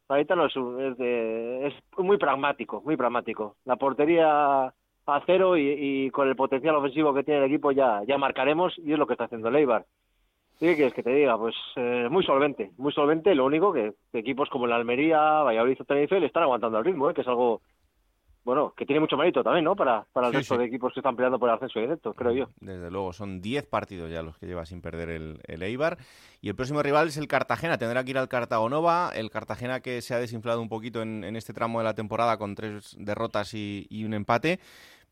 Garitano 0.08 0.46
es, 0.46 0.56
un- 0.56 0.80
es, 0.82 0.96
de- 0.98 1.66
es 1.68 1.74
muy 1.98 2.16
pragmático, 2.18 2.80
muy 2.84 2.96
pragmático. 2.96 3.56
La 3.64 3.76
portería 3.76 4.64
a 5.06 5.22
cero 5.26 5.56
y, 5.56 5.68
y 6.06 6.10
con 6.10 6.28
el 6.28 6.36
potencial 6.36 6.76
ofensivo 6.76 7.12
que 7.14 7.24
tiene 7.24 7.40
el 7.40 7.46
equipo 7.46 7.72
ya, 7.72 8.02
ya 8.06 8.16
marcaremos 8.18 8.76
y 8.78 8.92
es 8.92 8.98
lo 8.98 9.06
que 9.06 9.14
está 9.14 9.24
haciendo 9.24 9.48
el 9.48 9.56
Eibar. 9.56 9.84
¿Y 10.60 10.66
¿Qué 10.66 10.74
quieres 10.76 10.94
que 10.94 11.02
te 11.02 11.10
diga? 11.10 11.38
Pues 11.38 11.54
eh, 11.76 12.06
muy 12.10 12.24
solvente, 12.24 12.72
muy 12.76 12.92
solvente. 12.92 13.34
Lo 13.34 13.46
único 13.46 13.72
que 13.72 13.94
equipos 14.12 14.48
como 14.50 14.66
el 14.66 14.72
Almería, 14.72 15.18
Valladolid 15.42 15.80
o 15.80 15.84
Tenerife 15.84 16.20
le 16.20 16.26
están 16.26 16.42
aguantando 16.42 16.78
el 16.78 16.84
ritmo, 16.84 17.10
¿eh? 17.10 17.14
que 17.14 17.22
es 17.22 17.28
algo, 17.28 17.62
bueno, 18.44 18.74
que 18.76 18.84
tiene 18.84 19.00
mucho 19.00 19.16
mérito 19.16 19.42
también, 19.42 19.64
¿no? 19.64 19.74
Para, 19.74 20.06
para 20.12 20.28
el 20.28 20.32
Sí, 20.32 20.38
resto 20.38 20.56
sí. 20.56 20.58
de 20.58 20.66
equipos 20.66 20.92
que 20.92 21.00
están 21.00 21.16
peleando 21.16 21.38
por 21.38 21.48
el 21.48 21.54
ascenso 21.54 21.80
directo, 21.80 22.12
creo 22.14 22.32
yo. 22.32 22.46
Desde 22.60 22.90
luego, 22.90 23.12
son 23.14 23.40
10 23.40 23.66
partidos 23.68 24.10
ya 24.10 24.22
los 24.22 24.36
que 24.38 24.46
lleva 24.46 24.66
sin 24.66 24.82
perder 24.82 25.08
el, 25.10 25.40
el 25.46 25.62
Eibar. 25.62 25.96
Y 26.42 26.48
el 26.50 26.54
próximo 26.56 26.82
rival 26.82 27.08
es 27.08 27.16
el 27.16 27.26
Cartagena. 27.26 27.78
Tendrá 27.78 28.04
que 28.04 28.10
ir 28.10 28.18
al 28.18 28.28
Cartagonova. 28.28 29.12
El 29.14 29.30
Cartagena 29.30 29.80
que 29.80 30.02
se 30.02 30.14
ha 30.14 30.18
desinflado 30.18 30.60
un 30.60 30.68
poquito 30.68 31.00
en, 31.00 31.24
en 31.24 31.36
este 31.36 31.54
tramo 31.54 31.78
de 31.78 31.84
la 31.84 31.94
temporada 31.94 32.36
con 32.38 32.54
tres 32.54 32.96
derrotas 32.98 33.54
y, 33.54 33.86
y 33.88 34.04
un 34.04 34.14
empate, 34.14 34.60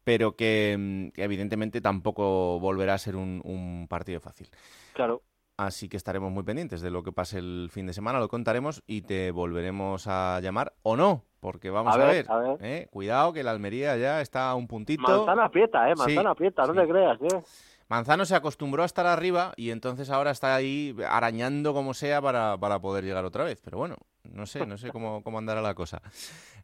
pero 0.04 0.36
que, 0.36 1.10
que 1.14 1.22
evidentemente 1.24 1.80
tampoco 1.80 2.58
volverá 2.60 2.94
a 2.94 2.98
ser 2.98 3.16
un, 3.16 3.40
un 3.44 3.86
partido 3.88 4.20
fácil. 4.20 4.48
Claro. 4.92 5.22
Así 5.58 5.88
que 5.88 5.96
estaremos 5.96 6.30
muy 6.30 6.44
pendientes 6.44 6.80
de 6.80 6.90
lo 6.90 7.02
que 7.02 7.10
pase 7.10 7.38
el 7.38 7.68
fin 7.72 7.84
de 7.86 7.92
semana, 7.92 8.20
lo 8.20 8.28
contaremos 8.28 8.80
y 8.86 9.02
te 9.02 9.32
volveremos 9.32 10.06
a 10.06 10.38
llamar 10.40 10.72
o 10.84 10.96
no, 10.96 11.24
porque 11.40 11.68
vamos 11.68 11.92
a, 11.92 11.96
A 11.96 11.98
ver. 12.06 12.08
ver, 12.26 12.30
a 12.30 12.38
ver. 12.38 12.56
¿eh? 12.60 12.88
Cuidado 12.92 13.32
que 13.32 13.42
la 13.42 13.50
Almería 13.50 13.96
ya 13.96 14.20
está 14.20 14.50
a 14.50 14.54
un 14.54 14.68
puntito. 14.68 15.02
Manzana 15.02 15.46
aprieta, 15.46 15.90
¿eh? 15.90 15.94
Manzana 15.96 16.20
Sí, 16.22 16.26
aprieta, 16.28 16.62
no 16.64 16.72
sí. 16.74 16.78
te 16.78 16.88
creas, 16.88 17.18
¿eh? 17.22 17.42
Manzano 17.88 18.24
se 18.24 18.36
acostumbró 18.36 18.84
a 18.84 18.86
estar 18.86 19.06
arriba 19.06 19.52
y 19.56 19.70
entonces 19.70 20.10
ahora 20.10 20.30
está 20.30 20.54
ahí 20.54 20.94
arañando 21.08 21.74
como 21.74 21.92
sea 21.92 22.22
para, 22.22 22.56
para 22.56 22.78
poder 22.78 23.02
llegar 23.02 23.24
otra 23.24 23.42
vez. 23.42 23.60
Pero 23.64 23.78
bueno, 23.78 23.96
no 24.30 24.46
sé, 24.46 24.64
no 24.64 24.76
sé 24.78 24.90
cómo, 24.92 25.24
cómo 25.24 25.38
andará 25.38 25.60
la 25.60 25.74
cosa. 25.74 26.00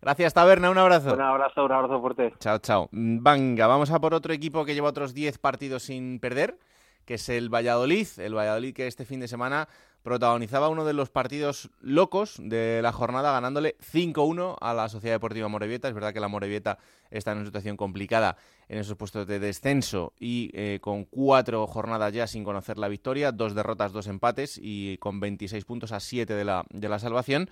Gracias, 0.02 0.34
Taberna, 0.34 0.70
un 0.70 0.78
abrazo. 0.78 1.14
Un 1.14 1.20
abrazo, 1.22 1.64
un 1.64 1.72
abrazo 1.72 2.00
fuerte. 2.00 2.32
Chao, 2.38 2.58
chao. 2.58 2.88
Venga, 2.92 3.66
vamos 3.66 3.90
a 3.90 3.98
por 4.00 4.14
otro 4.14 4.32
equipo 4.34 4.64
que 4.64 4.74
lleva 4.74 4.88
otros 4.90 5.14
10 5.14 5.38
partidos 5.38 5.82
sin 5.84 6.20
perder, 6.20 6.58
que 7.04 7.14
es 7.14 7.28
el 7.28 7.52
Valladolid. 7.52 8.06
El 8.18 8.36
Valladolid 8.36 8.74
que 8.74 8.86
este 8.86 9.04
fin 9.04 9.20
de 9.20 9.28
semana 9.28 9.68
protagonizaba 10.04 10.68
uno 10.68 10.84
de 10.84 10.92
los 10.92 11.08
partidos 11.08 11.70
locos 11.80 12.36
de 12.38 12.80
la 12.82 12.92
jornada, 12.92 13.32
ganándole 13.32 13.76
5-1 13.78 14.56
a 14.60 14.74
la 14.74 14.90
Sociedad 14.90 15.14
Deportiva 15.14 15.48
Morevieta. 15.48 15.88
Es 15.88 15.94
verdad 15.94 16.12
que 16.12 16.20
la 16.20 16.28
Morevieta 16.28 16.78
está 17.10 17.32
en 17.32 17.38
una 17.38 17.46
situación 17.46 17.78
complicada 17.78 18.36
en 18.68 18.78
esos 18.78 18.96
puestos 18.96 19.26
de 19.26 19.38
descenso 19.38 20.12
y 20.20 20.50
eh, 20.52 20.78
con 20.82 21.06
cuatro 21.06 21.66
jornadas 21.66 22.12
ya 22.12 22.26
sin 22.26 22.44
conocer 22.44 22.76
la 22.76 22.88
victoria, 22.88 23.32
dos 23.32 23.54
derrotas, 23.54 23.92
dos 23.92 24.06
empates 24.06 24.60
y 24.62 24.98
con 24.98 25.20
26 25.20 25.64
puntos 25.64 25.92
a 25.92 26.00
7 26.00 26.34
de 26.34 26.44
la, 26.44 26.66
de 26.68 26.88
la 26.90 26.98
salvación. 26.98 27.48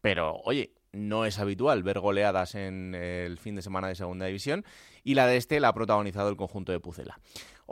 Pero, 0.00 0.40
oye, 0.44 0.72
no 0.92 1.24
es 1.24 1.38
habitual 1.38 1.82
ver 1.82 2.00
goleadas 2.00 2.54
en 2.54 2.94
el 2.94 3.38
fin 3.38 3.54
de 3.54 3.62
semana 3.62 3.88
de 3.88 3.94
Segunda 3.94 4.26
División 4.26 4.64
y 5.04 5.14
la 5.14 5.26
de 5.26 5.36
este 5.36 5.58
la 5.60 5.68
ha 5.68 5.74
protagonizado 5.74 6.28
el 6.28 6.36
conjunto 6.36 6.72
de 6.72 6.80
Pucela. 6.80 7.18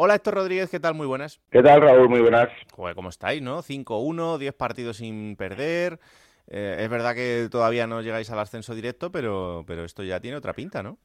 Hola 0.03 0.15
Héctor 0.15 0.33
Rodríguez, 0.37 0.71
¿qué 0.71 0.81
tal? 0.81 0.95
Muy 0.95 1.07
buenas. 1.07 1.43
¿Qué 1.51 1.63
tal, 1.63 1.83
Raúl? 1.83 2.09
Muy 2.09 2.21
buenas. 2.23 2.49
Joder, 2.73 2.95
¿cómo 2.95 3.11
estáis, 3.11 3.43
no? 3.43 3.59
5-1, 3.61 4.39
10 4.39 4.55
partidos 4.55 4.97
sin 4.97 5.37
perder. 5.37 5.99
Eh, 6.47 6.79
es 6.79 6.89
verdad 6.89 7.15
que 7.15 7.49
todavía 7.51 7.87
no 7.87 8.01
llegáis 8.01 8.31
al 8.31 8.39
ascenso 8.39 8.75
directo, 8.75 9.13
pero, 9.13 9.63
pero 9.67 9.85
esto 9.85 10.03
ya 10.03 10.19
tiene 10.19 10.39
otra 10.39 10.55
pinta, 10.55 10.83
¿no? 10.83 10.97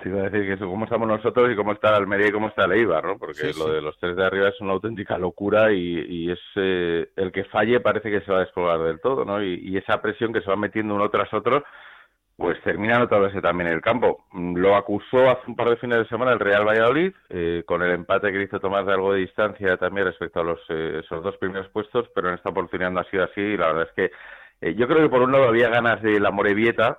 Te 0.00 0.08
iba 0.08 0.20
a 0.20 0.30
decir 0.30 0.46
que 0.46 0.52
eso, 0.52 0.66
cómo 0.68 0.84
estamos 0.84 1.08
nosotros 1.08 1.50
y 1.50 1.56
cómo 1.56 1.72
está 1.72 1.90
la 1.90 1.96
Almería 1.96 2.28
y 2.28 2.32
cómo 2.32 2.46
está 2.46 2.66
el 2.66 2.74
Eibar, 2.74 3.04
¿no? 3.04 3.18
Porque 3.18 3.50
Sí, 3.52 3.58
lo 3.58 3.66
sí. 3.66 3.70
de 3.72 3.80
los 3.82 3.98
tres 3.98 4.14
de 4.14 4.24
arriba 4.24 4.50
es 4.50 4.60
una 4.60 4.74
auténtica 4.74 5.18
locura 5.18 5.72
y, 5.72 5.98
y 6.08 6.30
es 6.30 6.38
eh, 6.54 7.08
el 7.16 7.32
que 7.32 7.42
falle 7.46 7.80
parece 7.80 8.08
que 8.08 8.20
se 8.20 8.30
va 8.30 8.38
a 8.38 8.44
descolgar 8.44 8.82
del 8.82 9.00
todo, 9.00 9.24
¿no? 9.24 9.42
Y, 9.42 9.54
y 9.64 9.76
esa 9.78 10.00
presión 10.00 10.32
que 10.32 10.42
se 10.42 10.48
va 10.50 10.54
metiendo 10.56 10.94
uno 10.94 11.10
tras 11.10 11.34
otro, 11.34 11.64
pues 12.36 12.60
termina 12.62 12.98
notándose 12.98 13.40
también 13.40 13.68
en 13.68 13.74
el 13.76 13.80
campo. 13.80 14.26
Mm, 14.32 14.56
lo 14.56 14.76
acusó 14.76 15.30
hace 15.30 15.42
un 15.46 15.56
par 15.56 15.70
de 15.70 15.76
fines 15.76 15.98
de 15.98 16.08
semana 16.08 16.32
el 16.32 16.38
Real 16.38 16.66
Valladolid, 16.66 17.12
eh, 17.30 17.62
con 17.66 17.82
el 17.82 17.92
empate 17.92 18.30
que 18.30 18.42
hizo 18.42 18.60
tomar 18.60 18.84
de 18.84 18.92
algo 18.92 19.12
de 19.12 19.20
distancia 19.20 19.76
también 19.78 20.06
respecto 20.06 20.40
a 20.40 20.44
los, 20.44 20.60
eh, 20.68 21.00
esos 21.02 21.22
dos 21.22 21.36
primeros 21.38 21.68
puestos, 21.70 22.08
pero 22.14 22.28
en 22.28 22.34
esta 22.34 22.50
oportunidad 22.50 22.90
no 22.90 23.00
ha 23.00 23.10
sido 23.10 23.24
así 23.24 23.40
y 23.40 23.56
la 23.56 23.68
verdad 23.68 23.88
es 23.88 23.92
que 23.94 24.16
eh, 24.60 24.74
yo 24.74 24.86
creo 24.86 25.02
que 25.02 25.08
por 25.08 25.22
un 25.22 25.32
lado 25.32 25.48
había 25.48 25.68
ganas 25.68 26.02
de 26.02 26.18
la 26.18 26.30
Morevieta, 26.30 26.98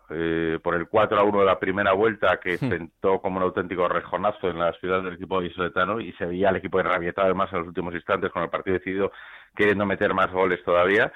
por 0.61 0.75
el 0.75 0.87
4 0.87 1.19
a 1.19 1.23
1 1.23 1.39
de 1.39 1.45
la 1.45 1.59
primera 1.59 1.93
vuelta, 1.93 2.39
que 2.39 2.53
hmm. 2.55 2.69
sentó 2.69 3.19
como 3.19 3.37
un 3.37 3.43
auténtico 3.43 3.87
rejonazo 3.87 4.49
en 4.49 4.59
la 4.59 4.73
ciudad 4.73 5.01
del 5.01 5.13
equipo 5.13 5.41
isoletano 5.41 5.99
y 5.99 6.13
se 6.13 6.25
veía 6.25 6.49
el 6.49 6.57
equipo 6.57 6.79
enrabietado 6.79 7.25
además 7.25 7.51
en 7.51 7.59
los 7.59 7.67
últimos 7.67 7.93
instantes 7.93 8.31
con 8.31 8.43
el 8.43 8.49
partido 8.49 8.77
decidido 8.77 9.11
queriendo 9.55 9.85
meter 9.85 10.13
más 10.13 10.31
goles 10.31 10.63
todavía. 10.63 11.11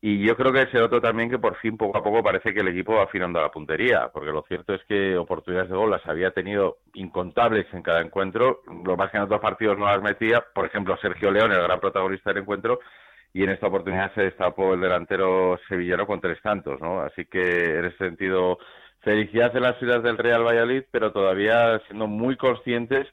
Y 0.00 0.24
yo 0.24 0.36
creo 0.36 0.52
que 0.52 0.66
se 0.66 0.78
notó 0.78 1.00
también 1.00 1.30
que 1.30 1.38
por 1.38 1.56
fin, 1.56 1.76
poco 1.76 1.98
a 1.98 2.02
poco, 2.02 2.22
parece 2.22 2.52
que 2.52 2.60
el 2.60 2.68
equipo 2.68 2.94
va 2.94 3.04
afinando 3.04 3.40
la 3.40 3.50
puntería, 3.50 4.10
porque 4.12 4.30
lo 4.30 4.42
cierto 4.42 4.74
es 4.74 4.84
que 4.84 5.16
oportunidades 5.16 5.70
de 5.70 5.76
gol 5.76 5.90
las 5.90 6.06
había 6.06 6.30
tenido 6.32 6.78
incontables 6.94 7.66
en 7.72 7.82
cada 7.82 8.02
encuentro, 8.02 8.60
lo 8.84 8.96
más 8.96 9.10
que 9.10 9.16
en 9.16 9.22
otros 9.24 9.40
partidos 9.40 9.78
no 9.78 9.86
las 9.86 10.02
metía, 10.02 10.44
por 10.54 10.66
ejemplo, 10.66 10.96
Sergio 11.00 11.30
León, 11.30 11.50
el 11.52 11.62
gran 11.62 11.80
protagonista 11.80 12.30
del 12.30 12.42
encuentro, 12.42 12.78
y 13.32 13.42
en 13.42 13.50
esta 13.50 13.66
oportunidad 13.68 14.14
se 14.14 14.22
destapó 14.22 14.74
el 14.74 14.80
delantero 14.80 15.58
sevillano 15.68 16.06
con 16.06 16.20
tres 16.20 16.40
tantos, 16.42 16.80
¿no? 16.80 17.00
Así 17.00 17.24
que 17.24 17.78
en 17.78 17.86
ese 17.86 17.96
sentido, 17.98 18.58
felicidad 19.00 19.54
en 19.56 19.62
las 19.62 19.78
ciudades 19.78 20.02
del 20.02 20.18
Real 20.18 20.44
Valladolid, 20.44 20.84
pero 20.90 21.12
todavía 21.12 21.78
siendo 21.86 22.06
muy 22.06 22.36
conscientes 22.36 23.06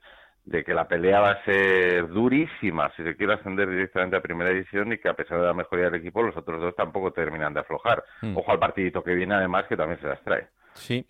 de 0.45 0.63
que 0.63 0.73
la 0.73 0.87
pelea 0.87 1.19
va 1.21 1.31
a 1.31 1.45
ser 1.45 2.07
durísima 2.09 2.91
si 2.95 3.03
se 3.03 3.15
quiere 3.15 3.33
ascender 3.33 3.69
directamente 3.69 4.17
a 4.17 4.21
primera 4.21 4.49
división 4.49 4.91
y 4.91 4.97
que 4.97 5.09
a 5.09 5.13
pesar 5.13 5.39
de 5.39 5.47
la 5.47 5.53
mejoría 5.53 5.85
del 5.85 5.95
equipo 5.95 6.21
los 6.21 6.35
otros 6.35 6.61
dos 6.61 6.75
tampoco 6.75 7.11
terminan 7.11 7.53
de 7.53 7.61
aflojar. 7.61 8.03
Hmm. 8.21 8.37
Ojo 8.37 8.51
al 8.51 8.59
partidito 8.59 9.03
que 9.03 9.15
viene 9.15 9.35
además 9.35 9.65
que 9.67 9.77
también 9.77 9.99
se 10.01 10.07
las 10.07 10.21
trae. 10.23 10.47
Sí 10.73 11.05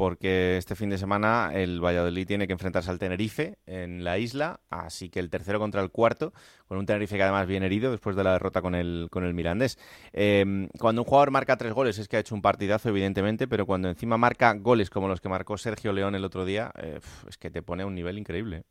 porque 0.00 0.56
este 0.56 0.76
fin 0.76 0.88
de 0.88 0.96
semana 0.96 1.50
el 1.52 1.78
Valladolid 1.78 2.26
tiene 2.26 2.46
que 2.46 2.54
enfrentarse 2.54 2.90
al 2.90 2.98
Tenerife 2.98 3.58
en 3.66 4.02
la 4.02 4.16
isla, 4.16 4.60
así 4.70 5.10
que 5.10 5.20
el 5.20 5.28
tercero 5.28 5.58
contra 5.58 5.82
el 5.82 5.90
cuarto, 5.90 6.32
con 6.68 6.78
un 6.78 6.86
Tenerife 6.86 7.18
que 7.18 7.22
además 7.22 7.46
viene 7.46 7.66
herido 7.66 7.90
después 7.90 8.16
de 8.16 8.24
la 8.24 8.32
derrota 8.32 8.62
con 8.62 8.74
el, 8.74 9.08
con 9.10 9.24
el 9.24 9.34
Mirandés. 9.34 9.78
Em, 10.14 10.70
cuando 10.78 11.02
un 11.02 11.06
jugador 11.06 11.30
marca 11.32 11.58
tres 11.58 11.74
goles 11.74 11.98
es 11.98 12.08
que 12.08 12.16
ha 12.16 12.20
hecho 12.20 12.34
un 12.34 12.40
partidazo, 12.40 12.88
evidentemente, 12.88 13.46
pero 13.46 13.66
cuando 13.66 13.90
encima 13.90 14.16
marca 14.16 14.54
goles 14.54 14.88
como 14.88 15.06
los 15.06 15.20
que 15.20 15.28
marcó 15.28 15.58
Sergio 15.58 15.92
León 15.92 16.14
el 16.14 16.24
otro 16.24 16.46
día, 16.46 16.72
eh, 16.78 16.98
es 17.28 17.36
que 17.36 17.50
te 17.50 17.60
pone 17.60 17.82
a 17.82 17.86
un 17.86 17.94
nivel 17.94 18.16
increíble. 18.16 18.64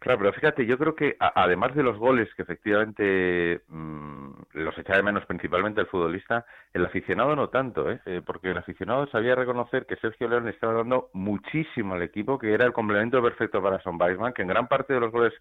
Claro, 0.00 0.18
pero 0.20 0.32
fíjate, 0.32 0.64
yo 0.64 0.78
creo 0.78 0.94
que 0.94 1.14
además 1.18 1.74
de 1.74 1.82
los 1.82 1.98
goles 1.98 2.26
que 2.34 2.40
efectivamente 2.40 3.60
mm, 3.68 4.30
los 4.54 4.78
echa 4.78 4.96
de 4.96 5.02
menos 5.02 5.26
principalmente 5.26 5.82
el 5.82 5.88
futbolista, 5.88 6.46
el 6.72 6.86
aficionado 6.86 7.36
no 7.36 7.50
tanto, 7.50 7.90
¿eh? 7.90 8.00
¿eh? 8.06 8.22
porque 8.24 8.50
el 8.50 8.56
aficionado 8.56 9.06
sabía 9.08 9.34
reconocer 9.34 9.84
que 9.84 9.96
Sergio 9.96 10.26
León 10.26 10.48
estaba 10.48 10.72
dando 10.72 11.10
muchísimo 11.12 11.94
al 11.94 12.02
equipo, 12.02 12.38
que 12.38 12.54
era 12.54 12.64
el 12.64 12.72
complemento 12.72 13.22
perfecto 13.22 13.62
para 13.62 13.78
Son 13.82 14.00
Weisman, 14.00 14.32
que 14.32 14.40
en 14.40 14.48
gran 14.48 14.68
parte 14.68 14.94
de 14.94 15.00
los 15.00 15.12
goles 15.12 15.34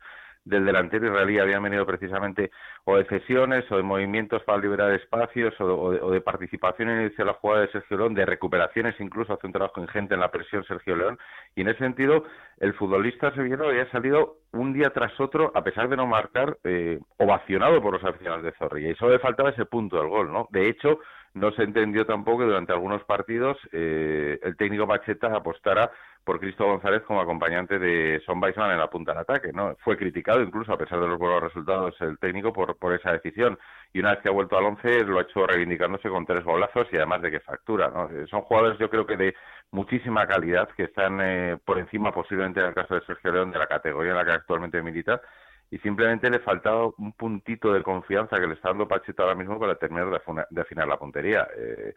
del 0.46 0.66
delantero 0.66 1.08
israelí 1.08 1.40
habían 1.40 1.64
venido 1.64 1.86
precisamente 1.86 2.52
o 2.86 2.98
de 2.98 3.06
cesiones 3.06 3.70
o 3.72 3.78
de 3.78 3.84
movimientos 3.84 4.44
para 4.44 4.58
liberar 4.60 4.92
espacios 4.94 5.54
o, 5.60 6.12
de, 6.12 6.22
participación 6.22 6.90
en 6.90 7.02
inicio 7.02 7.26
de 7.26 7.32
la 7.32 7.38
jugada 7.38 7.62
de 7.62 7.72
Sergio 7.72 7.98
León, 7.98 8.14
de 8.14 8.26
recuperaciones 8.26 8.96
incluso, 9.00 9.34
hace 9.34 9.48
un 9.48 9.54
trabajo 9.54 9.82
ingente 9.82 10.14
en 10.14 10.22
la 10.22 10.32
presión 10.32 10.64
Sergio 10.66 10.96
León 10.96 11.20
y 11.56 11.62
en 11.62 11.70
ese 11.70 11.80
sentido 11.80 12.24
el 12.60 12.74
futbolista 12.74 13.34
sevillano 13.34 13.66
había 13.66 13.90
salido 13.92 14.38
un 14.52 14.74
día 14.74 14.90
tras 14.92 15.18
otro, 15.20 15.52
a 15.54 15.64
pesar 15.64 15.90
de 15.90 15.98
no 15.98 16.08
marcar, 16.08 16.58
eh, 16.64 17.00
ovacionado 17.18 17.82
por 17.82 17.94
los 17.94 18.04
aficionados 18.04 18.44
de 18.44 18.52
Zorrilla 18.54 18.90
y 18.90 18.96
solo 18.96 19.14
le 19.14 19.20
faltaba 19.20 19.52
ese 19.52 19.66
punto 19.66 19.98
del 19.98 20.10
gol, 20.10 20.32
¿no? 20.32 20.48
De 20.52 20.68
hecho, 20.68 21.00
no 21.34 21.52
se 21.52 21.64
entendió 21.64 22.06
tampoco 22.06 22.40
que 22.40 22.46
durante 22.46 22.74
algunos 22.74 23.04
partidos 23.04 23.58
eh, 23.72 24.40
el 24.42 24.58
técnico 24.58 24.88
Pacheta 24.88 25.28
apostara 25.36 25.92
por 26.24 26.40
Cristo 26.40 26.66
González 26.66 27.02
como 27.04 27.22
acompañante 27.22 27.80
de 27.80 28.22
Son 28.26 28.42
Weisman 28.42 28.72
en 28.72 28.78
la 28.78 28.90
punta 28.90 29.14
del 29.14 29.22
ataque. 29.22 29.52
¿no? 29.54 29.76
Fue 29.80 29.98
criticado 29.98 30.42
incluso, 30.42 30.74
a 30.74 30.78
pesar 30.78 31.00
de 31.00 31.08
los 31.08 31.18
buenos 31.18 31.42
resultados, 31.42 31.96
el 32.02 32.20
técnico 32.20 32.54
por, 32.54 32.78
por 32.78 32.94
esa 32.94 33.12
decisión. 33.12 33.58
Y 33.94 34.00
una 34.00 34.12
vez 34.12 34.20
que 34.20 34.30
ha 34.30 34.32
vuelto 34.32 34.58
al 34.58 34.66
once, 34.66 35.04
lo 35.06 35.18
ha 35.18 35.24
hecho 35.24 35.48
reivindicándose 35.48 36.10
con 36.10 36.26
tres 36.26 36.44
golazos 36.44 36.88
y 36.92 36.98
además 36.98 37.22
de 37.22 37.32
que 37.32 37.40
factura. 37.40 37.90
¿no? 37.90 38.10
Eh, 38.10 38.28
son 38.28 38.42
jugadores, 38.42 38.78
yo 38.78 38.90
creo 38.90 39.06
que 39.06 39.18
de 39.18 39.36
muchísima 39.72 40.28
calidad, 40.28 40.70
que 40.76 40.84
están 40.84 41.20
eh, 41.22 41.58
por 41.64 41.80
encima, 41.80 42.12
posiblemente 42.12 42.60
en 42.60 42.68
el 42.68 42.74
caso 42.74 42.96
de 42.96 43.06
Sergio 43.06 43.32
León, 43.32 43.52
de 43.52 43.60
la 43.60 43.68
categoría 43.68 44.12
en 44.12 44.18
la 44.18 44.26
que 44.26 44.32
actualmente 44.32 44.82
milita. 44.82 45.22
Y 45.72 45.78
simplemente 45.80 46.30
le 46.30 46.40
faltaba 46.40 46.88
un 46.98 47.14
puntito 47.14 47.72
de 47.74 47.84
confianza 47.84 48.40
que 48.40 48.48
le 48.48 48.56
está 48.56 48.70
dando 48.70 48.88
Pachito 48.88 49.24
ahora 49.24 49.36
mismo 49.36 49.60
para 49.60 49.76
terminar 49.76 50.10
de, 50.50 50.62
afinar 50.62 50.88
la 50.88 50.98
puntería. 50.98 51.48
Eh, 51.56 51.94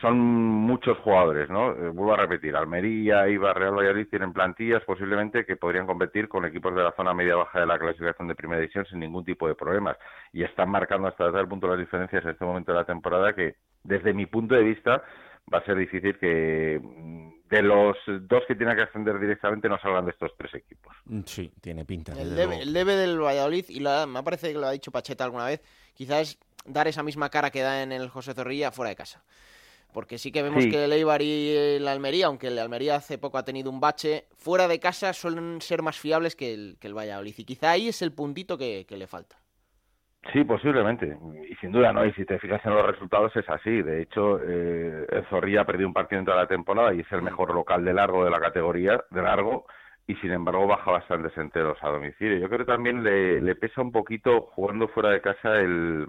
son 0.00 0.18
muchos 0.18 0.98
jugadores, 0.98 1.48
¿no? 1.50 1.70
Eh, 1.72 1.88
vuelvo 1.90 2.14
a 2.14 2.16
repetir, 2.16 2.56
Almería, 2.56 3.28
Ibar, 3.28 3.58
Real 3.58 3.76
Valladolid 3.76 4.08
tienen 4.08 4.32
plantillas 4.32 4.82
posiblemente 4.84 5.44
que 5.44 5.56
podrían 5.56 5.86
competir 5.86 6.28
con 6.28 6.44
equipos 6.44 6.74
de 6.74 6.82
la 6.82 6.92
zona 6.92 7.14
media-baja 7.14 7.60
de 7.60 7.66
la 7.66 7.78
clasificación 7.78 8.26
de 8.28 8.34
primera 8.34 8.60
división 8.60 8.84
sin 8.86 9.00
ningún 9.00 9.24
tipo 9.24 9.46
de 9.46 9.54
problemas. 9.54 9.96
Y 10.32 10.42
están 10.42 10.70
marcando 10.70 11.08
hasta 11.08 11.30
tal 11.30 11.46
punto 11.46 11.68
las 11.68 11.78
diferencias 11.78 12.24
en 12.24 12.30
este 12.30 12.44
momento 12.44 12.72
de 12.72 12.78
la 12.78 12.84
temporada 12.84 13.34
que, 13.34 13.56
desde 13.84 14.12
mi 14.14 14.26
punto 14.26 14.54
de 14.54 14.62
vista, 14.62 15.02
va 15.52 15.58
a 15.58 15.64
ser 15.64 15.76
difícil 15.76 16.18
que 16.18 16.80
de 17.50 17.62
los 17.62 17.96
dos 18.22 18.42
que 18.48 18.54
tienen 18.54 18.76
que 18.76 18.82
ascender 18.82 19.18
directamente 19.18 19.68
no 19.68 19.78
salgan 19.78 20.06
de 20.06 20.12
estos 20.12 20.32
tres 20.38 20.54
equipos. 20.54 20.96
Mm, 21.04 21.20
sí, 21.26 21.52
tiene 21.60 21.84
pinta. 21.84 22.12
El 22.12 22.34
debe, 22.34 22.62
el 22.62 22.72
debe, 22.72 22.94
del 22.94 23.20
Valladolid, 23.20 23.66
y 23.68 23.80
me 23.80 24.22
parece 24.22 24.52
que 24.52 24.58
lo 24.58 24.66
ha 24.66 24.72
dicho 24.72 24.90
Pacheta 24.90 25.24
alguna 25.24 25.46
vez, 25.46 25.60
quizás 25.94 26.38
dar 26.64 26.88
esa 26.88 27.02
misma 27.02 27.28
cara 27.28 27.50
que 27.50 27.60
da 27.60 27.82
en 27.82 27.92
el 27.92 28.08
José 28.08 28.34
Zorrilla 28.34 28.70
fuera 28.70 28.90
de 28.90 28.96
casa. 28.96 29.22
Porque 29.92 30.16
sí 30.16 30.32
que 30.32 30.42
vemos 30.42 30.64
que 30.64 30.84
el 30.84 30.92
Eibar 30.92 31.20
y 31.20 31.50
el 31.54 31.86
Almería, 31.86 32.26
aunque 32.26 32.46
el 32.48 32.58
Almería 32.58 32.96
hace 32.96 33.18
poco 33.18 33.36
ha 33.36 33.44
tenido 33.44 33.70
un 33.70 33.78
bache, 33.78 34.26
fuera 34.38 34.66
de 34.66 34.80
casa 34.80 35.12
suelen 35.12 35.60
ser 35.60 35.82
más 35.82 35.98
fiables 35.98 36.34
que 36.34 36.54
el, 36.54 36.78
que 36.80 36.86
el 36.86 36.96
Valladolid. 36.96 37.34
Y 37.36 37.44
quizá 37.44 37.72
ahí 37.72 37.88
es 37.88 38.00
el 38.00 38.12
puntito 38.12 38.56
que, 38.56 38.86
le 38.88 39.06
falta. 39.06 39.36
Sí, 40.30 40.44
posiblemente. 40.44 41.18
Y 41.50 41.54
sin 41.56 41.72
duda, 41.72 41.92
¿no? 41.92 42.04
Y 42.06 42.12
si 42.12 42.24
te 42.24 42.38
fijas 42.38 42.64
en 42.64 42.74
los 42.74 42.86
resultados 42.86 43.34
es 43.36 43.48
así. 43.48 43.82
De 43.82 44.02
hecho, 44.02 44.38
eh, 44.40 45.06
el 45.10 45.24
Zorrilla 45.26 45.62
ha 45.62 45.66
perdido 45.66 45.88
un 45.88 45.94
partido 45.94 46.20
en 46.20 46.24
toda 46.26 46.36
la 46.36 46.46
temporada 46.46 46.94
y 46.94 47.00
es 47.00 47.12
el 47.12 47.22
mejor 47.22 47.52
local 47.52 47.84
de 47.84 47.92
largo 47.92 48.24
de 48.24 48.30
la 48.30 48.40
categoría, 48.40 49.02
de 49.10 49.22
largo, 49.22 49.66
y 50.06 50.14
sin 50.16 50.30
embargo 50.32 50.66
baja 50.66 50.90
bastantes 50.92 51.36
enteros 51.36 51.76
a 51.82 51.88
domicilio. 51.88 52.38
Yo 52.38 52.48
creo 52.48 52.60
que 52.60 52.64
también 52.72 53.02
le, 53.02 53.40
le 53.40 53.54
pesa 53.56 53.82
un 53.82 53.90
poquito 53.92 54.42
jugando 54.52 54.88
fuera 54.88 55.10
de 55.10 55.20
casa 55.20 55.58
el 55.60 56.06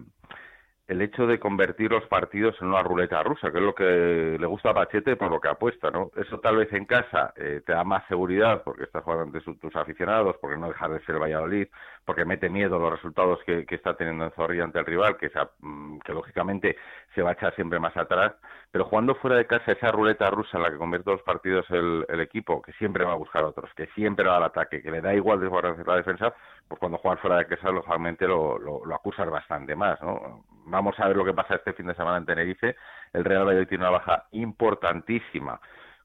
el 0.88 1.02
hecho 1.02 1.26
de 1.26 1.39
convertir 1.39 1.91
los 1.91 2.06
partidos 2.08 2.56
en 2.62 2.67
una 2.67 2.84
ruleta 2.84 3.23
rusa, 3.23 3.52
que 3.52 3.58
es 3.58 3.63
lo 3.63 3.73
que 3.73 4.38
le 4.39 4.45
gusta 4.47 4.71
a 4.71 4.73
Pachete 4.73 5.15
por 5.15 5.32
lo 5.32 5.39
que 5.39 5.47
apuesta, 5.47 5.89
¿no? 5.91 6.12
Eso 6.15 6.39
tal 6.39 6.58
vez 6.58 6.71
en 6.73 6.86
casa 6.86 7.34
eh, 7.38 7.62
te 7.65 7.71
da 7.73 7.84
más 7.84 8.06
seguridad 8.08 8.63
porque 8.63 8.84
estás 8.84 9.04
jugando 9.04 9.23
ante 9.23 9.41
tus 9.60 9.76
aficionados, 9.76 10.36
porque 10.41 10.58
no 10.58 10.67
dejar 10.67 10.91
de 10.91 11.06
ser 11.06 11.19
Valladolid, 11.19 11.67
porque 12.06 12.26
mete 12.26 12.50
miedo 12.50 12.80
los 12.80 12.92
resultados 12.92 13.39
que, 13.46 13.66
está 13.70 13.96
teniendo 13.96 14.26
en 14.26 14.32
Zorrilla 14.32 14.66
ante 14.66 14.80
el 14.80 14.86
rival, 14.86 15.18
que, 15.18 15.32
mm, 15.60 16.00
que 16.00 16.13
lógicamente 16.13 16.78
se 17.16 17.22
va 17.22 17.32
a 17.32 17.34
echar 17.34 17.56
siempre 17.56 17.80
más 17.80 17.96
atrás, 17.98 18.34
pero 18.72 18.86
jugando 18.86 19.16
fuera 19.16 19.38
de 19.38 19.48
casa 19.48 19.72
esa 19.72 19.92
ruleta 19.92 20.30
rusa 20.30 20.58
en 20.58 20.63
la 20.63 20.72
que 20.72 20.78
convierte 20.78 21.12
los 21.12 21.22
partidos 21.24 21.66
el, 21.70 22.06
equipo, 22.20 22.62
que 22.62 22.74
siempre 22.74 23.04
va 23.04 23.13
a 23.13 23.16
buscar 23.16 23.44
otros, 23.44 23.70
que 23.76 23.88
siempre 23.88 24.26
va 24.26 24.38
al 24.38 24.44
ataque, 24.44 24.82
que 24.82 24.92
le 24.92 25.02
da 25.02 25.13
igual 25.13 25.39
desguardarse 25.39 25.84
la 25.86 25.98
defensa, 25.98 26.34
pues 26.68 26.80
cuando 26.80 26.98
juegas 26.98 27.20
fuera 27.20 27.38
de 27.38 27.48
casa 27.48 27.70
lógicamente 27.70 28.28
lo, 28.28 28.58
lo, 28.58 28.96
acusas 28.96 29.30
bastante 29.30 29.76
más, 29.76 30.02
¿no? 30.02 30.44
vamos 30.66 30.98
a 31.00 31.08
ver 31.08 31.18
lo 31.18 31.26
que 31.26 31.34
pasa 31.34 31.56
este 31.56 31.74
fin 31.74 31.88
de 31.88 31.96
semana 31.96 32.18
en 32.18 32.26
Tenerife. 32.26 32.76
El 33.12 33.26
Real 33.26 33.46
Valladolid 33.46 33.68
tiene 33.68 33.84
una 33.84 33.92
baja 33.92 34.26
importantísima 34.32 35.60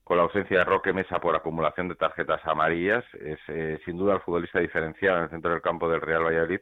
con 0.09 0.17
la 0.17 0.23
ausencia 0.23 0.59
de 0.59 0.65
Roque 0.65 0.95
Mesa 0.95 1.21
por 1.21 1.37
acumulación 1.37 1.89
de 1.89 1.95
tarjetas 1.95 2.41
amarillas. 2.47 3.05
Es 3.15 3.39
eh, 3.49 3.79
sin 3.85 3.99
duda 3.99 4.15
el 4.15 4.21
futbolista 4.21 4.59
diferencial 4.59 5.19
en 5.19 5.23
el 5.25 5.31
centro 5.31 5.51
del 5.51 5.61
campo 5.61 5.89
del 5.89 6.01
Real 6.01 6.25
Valladolid. 6.25 6.61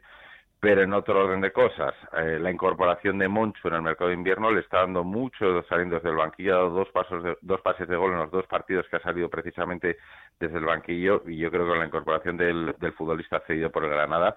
Pero 0.58 0.82
en 0.82 0.92
otro 0.92 1.24
orden 1.24 1.40
de 1.40 1.52
cosas, 1.52 1.94
eh, 2.14 2.38
la 2.40 2.50
incorporación 2.50 3.18
de 3.18 3.28
Moncho 3.28 3.68
en 3.68 3.74
el 3.74 3.82
mercado 3.82 4.08
de 4.08 4.16
invierno 4.16 4.50
le 4.50 4.60
está 4.60 4.78
dando 4.78 5.04
mucho 5.04 5.62
saliendo 5.68 5.96
desde 5.96 6.08
el 6.08 6.16
banquillo, 6.16 6.54
ha 6.54 6.56
dado 6.56 6.70
dos, 6.70 6.88
pasos 6.90 7.22
dos 7.40 7.60
pases 7.60 7.86
de 7.86 7.96
gol 7.96 8.12
en 8.12 8.18
los 8.18 8.30
dos 8.32 8.46
partidos 8.46 8.86
que 8.88 8.96
ha 8.96 9.00
salido 9.00 9.28
precisamente 9.28 9.98
desde 10.40 10.58
el 10.58 10.64
banquillo 10.64 11.22
y 11.26 11.36
yo 11.36 11.50
creo 11.50 11.64
que 11.64 11.70
con 11.70 11.78
la 11.78 11.86
incorporación 11.86 12.36
del, 12.36 12.74
del 12.78 12.92
futbolista 12.94 13.40
cedido 13.46 13.70
por 13.70 13.84
el 13.84 13.90
Granada 13.90 14.36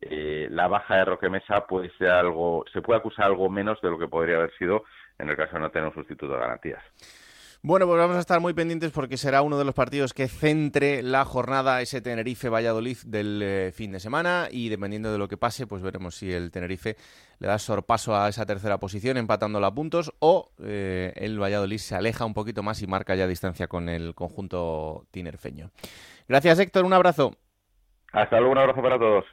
eh, 0.00 0.48
la 0.50 0.68
baja 0.68 0.96
de 0.96 1.04
Roque 1.04 1.28
Mesa 1.28 1.66
puede 1.66 1.90
ser 1.96 2.10
algo, 2.10 2.64
se 2.72 2.80
puede 2.82 2.98
acusar 2.98 3.26
algo 3.26 3.48
menos 3.50 3.80
de 3.80 3.90
lo 3.90 3.98
que 3.98 4.08
podría 4.08 4.36
haber 4.36 4.52
sido 4.56 4.84
en 5.18 5.28
el 5.28 5.36
caso 5.36 5.54
de 5.54 5.60
no 5.60 5.70
tener 5.70 5.88
un 5.88 5.94
sustituto 5.94 6.32
de 6.32 6.40
garantías. 6.40 6.82
Bueno, 7.60 7.86
pues 7.86 7.98
vamos 7.98 8.16
a 8.16 8.20
estar 8.20 8.38
muy 8.38 8.54
pendientes 8.54 8.92
porque 8.92 9.16
será 9.16 9.42
uno 9.42 9.58
de 9.58 9.64
los 9.64 9.74
partidos 9.74 10.14
que 10.14 10.28
centre 10.28 11.02
la 11.02 11.24
jornada 11.24 11.82
ese 11.82 12.00
Tenerife-Valladolid 12.00 12.98
del 13.04 13.40
eh, 13.42 13.72
fin 13.72 13.90
de 13.90 13.98
semana 13.98 14.46
y 14.48 14.68
dependiendo 14.68 15.10
de 15.10 15.18
lo 15.18 15.26
que 15.26 15.36
pase, 15.36 15.66
pues 15.66 15.82
veremos 15.82 16.14
si 16.14 16.32
el 16.32 16.52
Tenerife 16.52 16.96
le 17.40 17.48
da 17.48 17.58
sorpaso 17.58 18.16
a 18.16 18.28
esa 18.28 18.46
tercera 18.46 18.78
posición 18.78 19.16
empatándola 19.16 19.66
a 19.66 19.74
puntos 19.74 20.12
o 20.20 20.52
eh, 20.62 21.12
el 21.16 21.42
Valladolid 21.42 21.78
se 21.78 21.96
aleja 21.96 22.24
un 22.24 22.32
poquito 22.32 22.62
más 22.62 22.80
y 22.80 22.86
marca 22.86 23.16
ya 23.16 23.26
distancia 23.26 23.66
con 23.66 23.88
el 23.88 24.14
conjunto 24.14 25.06
tinerfeño. 25.10 25.72
Gracias 26.28 26.60
Héctor, 26.60 26.84
un 26.84 26.92
abrazo. 26.92 27.34
Hasta 28.12 28.38
luego, 28.38 28.52
un 28.52 28.58
abrazo 28.58 28.82
para 28.82 29.00
todos. 29.00 29.24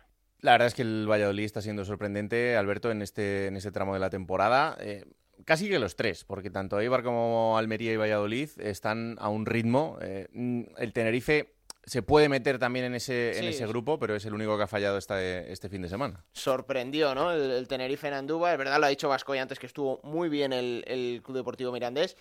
La 0.42 0.54
verdad 0.54 0.68
es 0.68 0.74
que 0.74 0.82
el 0.82 1.08
Valladolid 1.10 1.46
está 1.46 1.62
siendo 1.62 1.86
sorprendente, 1.86 2.58
Alberto, 2.58 2.90
en 2.90 3.04
este, 3.04 3.48
en 3.48 3.56
este 3.56 3.72
tramo 3.72 3.94
de 3.94 4.00
la 4.00 4.10
temporada. 4.10 4.76
Eh, 4.80 5.06
casi 5.44 5.68
que 5.70 5.80
los 5.80 5.96
tres, 5.96 6.24
porque 6.24 6.50
tanto 6.50 6.80
Eibar 6.80 7.04
como 7.04 7.58
Almería 7.58 7.92
y 7.92 7.98
Valladolid 7.98 8.50
están 8.58 9.18
a 9.20 9.30
un 9.30 9.46
ritmo. 9.46 9.98
Eh, 10.02 10.28
mm, 10.32 10.64
el 10.78 10.94
Tenerife 10.94 11.56
se 11.86 12.02
puede 12.02 12.30
meter 12.30 12.58
también 12.58 12.86
en 12.86 12.96
ese, 12.96 13.38
en 13.38 13.46
ese 13.46 13.68
grupo, 13.68 14.00
pero 14.00 14.16
es 14.16 14.26
el 14.26 14.34
único 14.34 14.58
que 14.58 14.64
ha 14.64 14.68
fallado 14.68 14.98
este, 14.98 15.52
este 15.52 15.70
fin 15.70 15.82
de 15.82 15.90
semana. 15.90 16.24
Sorprendió, 16.34 17.14
¿no? 17.14 17.32
El, 17.32 17.68
Tenerife 17.68 18.08
en 18.08 18.14
Andúba. 18.16 18.52
Es 18.52 18.58
verdad, 18.58 18.80
lo 18.80 18.86
ha 18.86 18.90
dicho 18.90 19.10
Vascoy 19.10 19.38
antes 19.38 19.60
que 19.60 19.68
estuvo 19.68 20.00
muy 20.04 20.30
bien 20.30 20.54
el, 20.54 20.84
el 20.88 21.22
Club 21.24 21.38
Deportivo 21.38 21.72
Mirandés. 21.72 22.16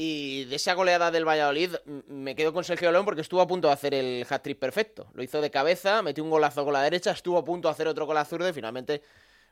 Y 0.00 0.44
de 0.44 0.56
esa 0.56 0.74
goleada 0.74 1.10
del 1.10 1.26
Valladolid 1.26 1.72
me 2.06 2.36
quedo 2.36 2.52
con 2.52 2.62
Sergio 2.62 2.92
León 2.92 3.04
porque 3.04 3.22
estuvo 3.22 3.40
a 3.40 3.48
punto 3.48 3.66
de 3.66 3.74
hacer 3.74 3.94
el 3.94 4.24
hat-trick 4.30 4.56
perfecto. 4.56 5.10
Lo 5.12 5.24
hizo 5.24 5.40
de 5.40 5.50
cabeza, 5.50 6.02
metió 6.02 6.22
un 6.22 6.30
golazo 6.30 6.64
con 6.64 6.72
la 6.72 6.82
derecha, 6.82 7.10
estuvo 7.10 7.36
a 7.36 7.44
punto 7.44 7.66
de 7.66 7.72
hacer 7.72 7.88
otro 7.88 8.06
con 8.06 8.14
la 8.14 8.24
zurda 8.24 8.48
y 8.48 8.52
finalmente 8.52 9.02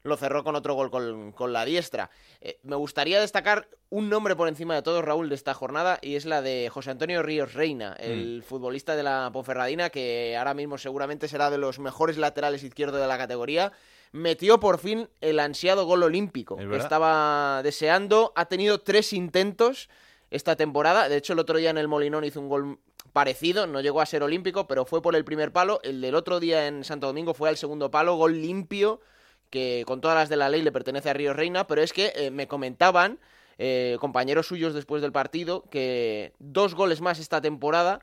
lo 0.07 0.17
cerró 0.17 0.45
con 0.45 0.57
otro 0.57 0.75
gol 0.75 0.91
con, 0.91 1.53
la 1.53 1.65
diestra. 1.65 2.11
Eh, 2.41 2.59
me 2.63 2.77
gustaría 2.77 3.21
destacar 3.21 3.69
un 3.91 4.09
nombre 4.09 4.37
por 4.37 4.49
encima 4.49 4.75
de 4.75 4.83
todos, 4.83 5.05
Raúl, 5.05 5.29
de 5.29 5.35
esta 5.35 5.55
jornada, 5.55 5.99
y 6.03 6.17
es 6.17 6.25
la 6.25 6.43
de 6.43 6.69
José 6.73 6.91
Antonio 6.91 7.23
Ríos 7.23 7.55
Reina, 7.55 7.95
el 7.99 8.39
mm. 8.39 8.43
futbolista 8.43 8.97
de 8.97 9.03
la 9.03 9.31
Ponferradina, 9.33 9.91
que 9.91 10.37
ahora 10.37 10.55
mismo 10.55 10.79
seguramente 10.79 11.29
será 11.29 11.51
de 11.51 11.59
los 11.59 11.79
mejores 11.79 12.17
laterales 12.17 12.63
izquierdos 12.63 13.01
de 13.01 13.07
la 13.07 13.19
categoría. 13.19 13.73
Metió 14.13 14.61
por 14.61 14.79
fin 14.79 15.09
el 15.21 15.41
ansiado 15.41 15.85
gol 15.85 16.03
olímpico 16.03 16.57
que 16.57 16.77
estaba 16.77 17.61
deseando. 17.63 18.33
Ha 18.37 18.47
tenido 18.47 18.81
tres 18.81 19.13
intentos 19.13 19.91
esta 20.31 20.57
temporada. 20.57 21.09
De 21.09 21.17
hecho, 21.17 21.33
el 21.33 21.39
otro 21.39 21.59
día 21.59 21.71
en 21.71 21.79
el 21.79 21.89
Molinón 21.89 22.25
hizo 22.25 22.41
un 22.41 22.49
gol 22.49 22.79
parecido, 23.13 23.67
no 23.67 23.81
llegó 23.81 24.01
a 24.01 24.07
ser 24.07 24.23
olímpico, 24.23 24.67
pero 24.67 24.85
fue 24.85 25.03
por 25.03 25.17
el 25.17 25.25
primer 25.25 25.53
palo. 25.53 25.81
El 25.83 26.01
del 26.01 26.15
otro 26.15 26.41
día 26.41 26.67
en 26.67 26.85
Santo 26.85 27.07
Domingo 27.07 27.35
fue 27.35 27.49
al 27.49 27.57
segundo 27.57 27.91
palo, 27.91 28.17
gol 28.17 28.41
limpio, 28.41 29.01
que 29.51 29.85
con 29.87 30.01
todas 30.01 30.17
las 30.17 30.29
de 30.29 30.37
la 30.37 30.49
ley 30.49 30.63
le 30.63 30.73
pertenece 30.73 31.11
a 31.11 31.15
Río 31.15 31.33
Reina, 31.33 31.67
pero 31.67 31.83
es 31.83 31.93
que 31.93 32.13
eh, 32.17 32.31
me 32.31 32.49
comentaban 32.49 33.19
eh, 33.59 33.97
compañeros 34.01 34.47
suyos 34.47 34.75
después 34.75 35.03
del 35.03 35.13
partido 35.13 35.65
que 35.71 36.33
dos 36.39 36.75
goles 36.75 37.01
más 37.01 37.19
esta 37.19 37.41
temporada 37.41 38.01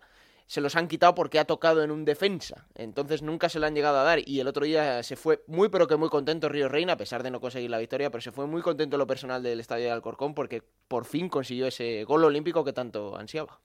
se 0.47 0.61
los 0.61 0.75
han 0.75 0.87
quitado 0.87 1.15
porque 1.15 1.39
ha 1.39 1.45
tocado 1.45 1.83
en 1.83 1.91
un 1.91 2.05
defensa. 2.05 2.67
Entonces 2.75 3.21
nunca 3.21 3.49
se 3.49 3.59
lo 3.59 3.65
han 3.65 3.75
llegado 3.75 3.97
a 3.99 4.03
dar. 4.03 4.19
Y 4.27 4.39
el 4.39 4.47
otro 4.47 4.65
día 4.65 5.01
se 5.03 5.15
fue 5.15 5.43
muy, 5.47 5.69
pero 5.69 5.87
que 5.87 5.95
muy 5.95 6.09
contento 6.09 6.49
Río 6.49 6.69
Reina, 6.69 6.93
a 6.93 6.97
pesar 6.97 7.23
de 7.23 7.31
no 7.31 7.39
conseguir 7.39 7.69
la 7.69 7.77
victoria, 7.77 8.11
pero 8.11 8.21
se 8.21 8.31
fue 8.31 8.45
muy 8.45 8.61
contento 8.61 8.97
lo 8.97 9.07
personal 9.07 9.41
del 9.41 9.59
estadio 9.59 9.85
de 9.85 9.91
Alcorcón 9.91 10.33
porque 10.33 10.61
por 10.87 11.05
fin 11.05 11.29
consiguió 11.29 11.67
ese 11.67 12.03
gol 12.03 12.23
olímpico 12.23 12.63
que 12.63 12.73
tanto 12.73 13.17
ansiaba. 13.17 13.59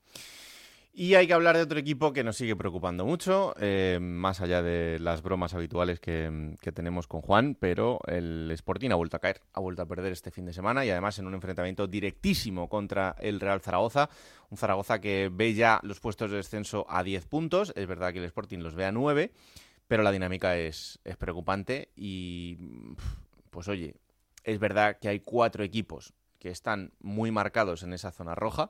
Y 0.99 1.15
hay 1.15 1.27
que 1.27 1.33
hablar 1.33 1.55
de 1.55 1.63
otro 1.63 1.79
equipo 1.79 2.11
que 2.11 2.25
nos 2.25 2.35
sigue 2.35 2.57
preocupando 2.57 3.05
mucho, 3.05 3.55
eh, 3.57 3.99
más 4.01 4.41
allá 4.41 4.61
de 4.61 4.99
las 4.99 5.21
bromas 5.21 5.53
habituales 5.53 6.01
que, 6.01 6.57
tenemos 6.73 7.07
con 7.07 7.21
Juan, 7.21 7.55
pero 7.57 8.01
el 8.05 8.51
Sporting 8.51 8.89
ha 8.89 8.95
vuelto 8.95 9.15
a 9.15 9.21
caer, 9.21 9.39
ha 9.53 9.61
vuelto 9.61 9.81
a 9.81 9.85
perder 9.85 10.11
este 10.11 10.29
fin 10.29 10.45
de 10.45 10.51
semana 10.51 10.83
y 10.83 10.89
además 10.89 11.17
en 11.17 11.27
un 11.27 11.35
enfrentamiento 11.35 11.87
directísimo 11.87 12.67
contra 12.67 13.15
el 13.21 13.39
Real 13.39 13.61
Zaragoza, 13.61 14.09
un 14.49 14.57
Zaragoza 14.57 14.99
que 14.99 15.29
ve 15.31 15.53
ya 15.53 15.79
los 15.83 16.01
puestos 16.01 16.31
de 16.31 16.35
descenso 16.35 16.85
a 16.89 17.01
10 17.01 17.27
puntos, 17.27 17.71
es 17.77 17.87
verdad 17.87 18.11
que 18.11 18.19
el 18.19 18.25
Sporting 18.25 18.59
los 18.59 18.75
ve 18.75 18.83
a 18.83 18.91
9, 18.91 19.31
pero 19.87 20.03
la 20.03 20.11
dinámica 20.11 20.57
es, 20.57 20.99
es 21.05 21.15
preocupante 21.15 21.93
y 21.95 22.57
pues 23.51 23.69
oye, 23.69 23.95
es 24.43 24.59
verdad 24.59 24.97
que 24.99 25.07
hay 25.07 25.21
cuatro 25.21 25.63
equipos 25.63 26.13
que 26.39 26.49
están 26.49 26.91
muy 26.99 27.31
marcados 27.31 27.83
en 27.83 27.93
esa 27.93 28.11
zona 28.11 28.35
roja 28.35 28.69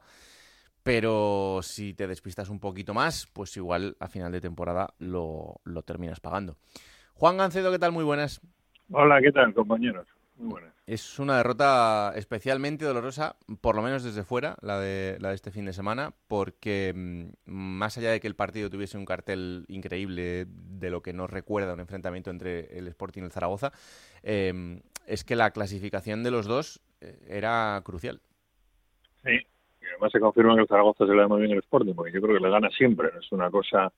pero 0.84 1.60
si 1.62 1.94
te 1.94 2.08
despistas 2.08 2.50
un 2.50 2.60
poquito 2.60 2.94
más, 2.94 3.28
pues 3.34 3.56
igual 3.58 3.96
a 4.00 4.08
final 4.08 4.32
de 4.32 4.42
temporada 4.42 4.94
lo, 5.00 5.62
terminas 5.86 6.20
pagando. 6.20 6.58
Juan 7.14 7.38
Gancedo, 7.38 7.72
¿qué 7.72 7.80
tal? 7.80 7.92
Muy 7.92 8.04
buenas. 8.04 8.42
Hola, 8.92 9.22
¿qué 9.22 9.32
tal, 9.32 9.54
compañeros? 9.54 10.08
Muy 10.38 10.52
buenas. 10.52 10.74
Es 10.88 11.20
una 11.20 11.38
derrota 11.38 12.14
especialmente 12.16 12.86
dolorosa, 12.86 13.36
por 13.62 13.76
lo 13.76 13.82
menos 13.82 14.04
desde 14.04 14.24
fuera, 14.24 14.56
la 14.62 14.80
de, 14.80 15.18
la 15.20 15.30
de 15.30 15.36
este 15.36 15.52
fin 15.52 15.66
de 15.66 15.74
semana, 15.74 16.14
porque 16.28 16.94
mm, 16.96 17.52
más 17.52 17.98
allá 17.98 18.12
de 18.12 18.20
que 18.20 18.28
el 18.28 18.36
partido 18.36 18.70
tuviese 18.70 18.98
un 18.98 19.06
cartel 19.06 19.66
increíble 19.68 20.46
de 20.48 20.90
lo 20.90 21.02
que 21.02 21.14
nos 21.14 21.30
recuerda 21.30 21.74
un 21.74 21.82
enfrentamiento 21.82 22.32
entre 22.32 22.78
el 22.78 22.88
Sporting 22.88 23.22
y 23.22 23.26
el 23.26 23.32
Zaragoza, 23.32 23.74
eh, 24.24 24.82
es 25.06 25.24
que 25.24 25.36
la 25.36 25.52
clasificación 25.52 26.24
de 26.24 26.32
los 26.32 26.46
dos 26.46 26.82
eh, 27.02 27.20
era 27.28 27.82
crucial. 27.84 28.22
Sí, 29.24 29.46
además 30.00 30.12
se 30.14 30.20
confirma 30.20 30.56
que 30.56 30.62
el 30.62 30.68
Zaragoza 30.68 31.06
se 31.06 31.12
le 31.12 31.22
da 31.22 31.28
muy 31.28 31.42
bien 31.42 31.52
el 31.52 31.60
Sporting, 31.60 31.94
porque 31.94 32.14
yo 32.14 32.22
creo 32.22 32.38
que 32.38 32.44
le 32.44 32.50
gana 32.50 32.70
siempre, 32.70 33.10
es 33.20 33.32
una 33.32 33.52
cosa 33.52 33.92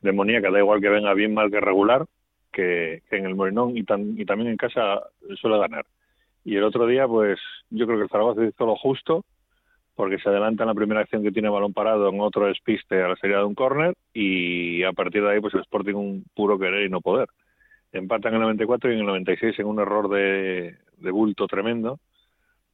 demoníaca, 0.00 0.50
da 0.50 0.58
igual 0.58 0.80
que 0.80 0.88
venga 0.88 1.12
bien, 1.14 1.34
mal 1.34 1.50
que 1.50 1.60
regular, 1.60 2.06
que, 2.52 3.02
en 3.10 3.26
el 3.26 3.34
Morinón 3.34 3.76
y, 3.76 3.80
y 3.80 4.24
también 4.24 4.50
en 4.50 4.56
casa 4.56 5.02
suele 5.40 5.58
ganar. 5.58 5.84
Y 6.44 6.56
el 6.56 6.64
otro 6.64 6.86
día, 6.86 7.06
pues 7.08 7.40
yo 7.70 7.86
creo 7.86 7.98
que 7.98 8.04
el 8.04 8.08
Zaragoza 8.08 8.44
hizo 8.44 8.66
lo 8.66 8.76
justo, 8.76 9.24
porque 9.94 10.18
se 10.18 10.28
adelanta 10.28 10.62
en 10.62 10.68
la 10.68 10.74
primera 10.74 11.00
acción 11.00 11.22
que 11.22 11.32
tiene 11.32 11.48
balón 11.48 11.72
parado 11.72 12.08
en 12.08 12.20
otro 12.20 12.46
despiste 12.46 13.02
a 13.02 13.08
la 13.08 13.16
salida 13.16 13.38
de 13.38 13.44
un 13.44 13.54
córner 13.54 13.94
y 14.14 14.82
a 14.84 14.92
partir 14.92 15.22
de 15.22 15.32
ahí 15.32 15.40
pues 15.40 15.54
el 15.54 15.60
Sporting 15.60 15.94
un 15.94 16.24
puro 16.34 16.58
querer 16.58 16.86
y 16.86 16.88
no 16.88 17.00
poder. 17.00 17.28
Empatan 17.92 18.32
en 18.32 18.36
el 18.36 18.42
94 18.42 18.90
y 18.90 18.94
en 18.94 19.00
el 19.00 19.06
96 19.06 19.58
en 19.58 19.66
un 19.66 19.80
error 19.80 20.08
de 20.08 21.10
bulto 21.10 21.46
tremendo 21.46 21.98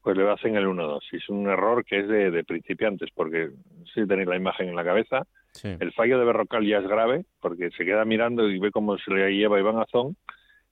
pues 0.03 0.17
le 0.17 0.29
hacen 0.31 0.57
el 0.57 0.67
1-2. 0.67 1.01
Y 1.13 1.17
es 1.17 1.29
un 1.29 1.49
error 1.49 1.85
que 1.85 2.01
es 2.01 2.09
de, 2.09 2.45
principiantes, 2.45 3.11
porque 3.15 3.51
si 3.93 4.07
tenéis 4.07 4.29
la 4.29 4.37
imagen 4.37 4.69
en 4.69 4.77
la 4.77 4.85
cabeza, 4.85 5.27
el 5.63 5.93
fallo 5.93 6.19
de 6.19 6.25
Berrocal 6.25 6.67
ya 6.67 6.79
es 6.79 6.87
grave, 6.87 7.25
porque 7.41 7.71
se 7.71 7.85
queda 7.85 8.05
mirando 8.05 8.49
y 8.49 8.59
ve 8.59 8.71
cómo 8.71 8.97
se 8.99 9.13
le 9.13 9.35
lleva 9.35 9.59
Iván 9.59 9.79
Azón, 9.79 10.17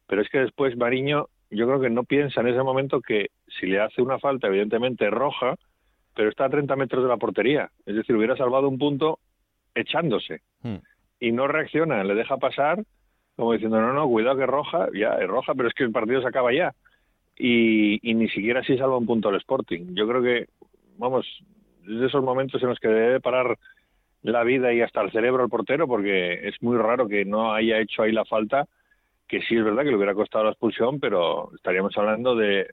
pero 0.07 0.23
es 0.23 0.29
que 0.29 0.39
después 0.39 0.77
Mariño, 0.77 1.27
yo 1.51 1.67
creo 1.67 1.81
que 1.81 1.91
no 1.91 2.05
piensa 2.05 2.41
en 2.41 2.49
ese 2.49 2.63
momento 2.63 3.01
que 3.01 3.31
si 3.49 3.67
le 3.67 3.81
hace 3.81 4.01
una 4.01 4.19
falta, 4.19 4.47
evidentemente 4.47 5.11
roja, 5.11 5.57
pero 6.15 6.31
está 6.31 6.47
a 6.47 6.51
30 6.51 6.77
metros 6.77 7.03
de 7.03 7.09
la 7.09 7.17
portería. 7.17 7.71
Es 7.85 7.97
decir, 7.97 8.15
hubiera 8.15 8.37
salvado 8.37 8.69
un 8.69 8.79
punto 8.79 9.19
echándose. 9.75 10.41
Hmm. 10.63 10.77
Y 11.19 11.33
no 11.33 11.49
reacciona, 11.49 12.05
le 12.05 12.15
deja 12.15 12.37
pasar, 12.37 12.83
como 13.35 13.53
diciendo, 13.53 13.81
no, 13.81 13.93
no, 13.93 14.07
cuidado 14.07 14.37
que 14.37 14.47
roja, 14.47 14.89
ya, 14.95 15.15
es 15.15 15.27
roja, 15.27 15.55
pero 15.55 15.69
es 15.69 15.75
que 15.75 15.85
el 15.85 15.93
partido 15.93 16.23
se 16.23 16.29
acaba 16.29 16.53
ya 16.53 16.73
y, 17.39 18.15
ni 18.15 18.29
siquiera 18.29 18.61
así 18.61 18.77
salva 18.79 18.97
un 18.97 19.07
punto 19.07 19.29
el 19.29 19.37
Sporting. 19.37 19.95
Yo 19.95 20.09
creo 20.09 20.23
que, 20.23 20.49
vamos, 20.99 21.27
es 21.87 22.01
de 22.01 22.07
esos 22.07 22.23
momentos 22.23 22.63
en 22.63 22.71
los 22.71 22.79
que 22.79 22.89
debe 22.89 23.21
parar 23.21 23.59
la 24.23 24.43
vida 24.43 24.73
y 24.73 24.81
hasta 24.81 25.03
el 25.03 25.13
cerebro 25.13 25.43
al 25.43 25.51
portero, 25.51 25.87
porque 25.87 26.49
es 26.49 26.61
muy 26.63 26.77
raro 26.77 27.07
que 27.07 27.25
no 27.25 27.53
haya 27.53 27.79
hecho 27.79 28.03
ahí 28.03 28.13
la 28.13 28.25
falta, 28.25 28.67
que 29.29 29.41
sí 29.43 29.57
es 29.57 29.65
verdad 29.65 29.83
que 29.83 29.91
le 29.91 29.97
hubiera 29.97 30.15
costado 30.15 30.45
la 30.45 30.51
expulsión, 30.51 30.99
pero 30.99 31.51
estaríamos 31.55 31.97
hablando 31.97 32.35
de 32.35 32.71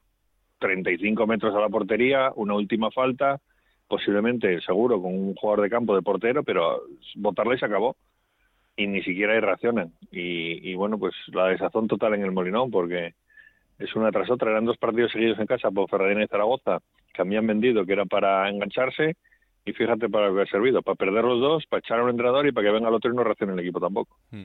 35 0.59 1.27
metros 1.27 1.53
a 1.55 1.59
la 1.59 1.69
portería, 1.69 2.31
una 2.35 2.55
última 2.55 2.89
falta, 2.89 3.39
posiblemente, 3.87 4.61
seguro, 4.61 5.01
con 5.01 5.13
un 5.13 5.35
jugador 5.35 5.63
de 5.63 5.69
campo 5.69 5.95
de 5.95 6.01
portero, 6.01 6.43
pero 6.43 6.83
botarle 7.15 7.57
se 7.57 7.65
acabó. 7.65 7.95
Y 8.75 8.87
ni 8.87 9.03
siquiera 9.03 9.33
ahí 9.33 9.39
reaccionan. 9.39 9.93
Y, 10.11 10.71
y 10.71 10.73
bueno, 10.73 10.97
pues 10.97 11.13
la 11.27 11.49
desazón 11.49 11.87
total 11.87 12.15
en 12.15 12.23
el 12.23 12.31
Molinón, 12.31 12.71
porque 12.71 13.13
es 13.79 13.95
una 13.95 14.11
tras 14.11 14.29
otra. 14.29 14.51
Eran 14.51 14.65
dos 14.65 14.77
partidos 14.77 15.11
seguidos 15.11 15.39
en 15.39 15.45
casa 15.45 15.71
por 15.71 15.89
Ferradina 15.89 16.23
y 16.23 16.27
Zaragoza 16.27 16.79
que 17.13 17.21
habían 17.21 17.47
vendido, 17.47 17.85
que 17.85 17.93
era 17.93 18.05
para 18.05 18.49
engancharse. 18.49 19.15
Y 19.65 19.71
fíjate 19.71 20.09
para 20.09 20.27
lo 20.27 20.35
que 20.35 20.41
ha 20.41 20.45
servido, 20.47 20.81
para 20.81 20.95
perder 20.95 21.23
los 21.23 21.39
dos, 21.39 21.65
para 21.67 21.79
echar 21.79 21.99
a 21.99 22.03
un 22.03 22.09
entrenador 22.09 22.45
y 22.45 22.51
para 22.51 22.67
que 22.67 22.73
venga 22.73 22.89
el 22.89 22.95
otro 22.95 23.11
y 23.11 23.15
no 23.15 23.23
reaccione 23.23 23.53
el 23.53 23.59
equipo 23.59 23.79
tampoco. 23.79 24.17
Hmm. 24.31 24.43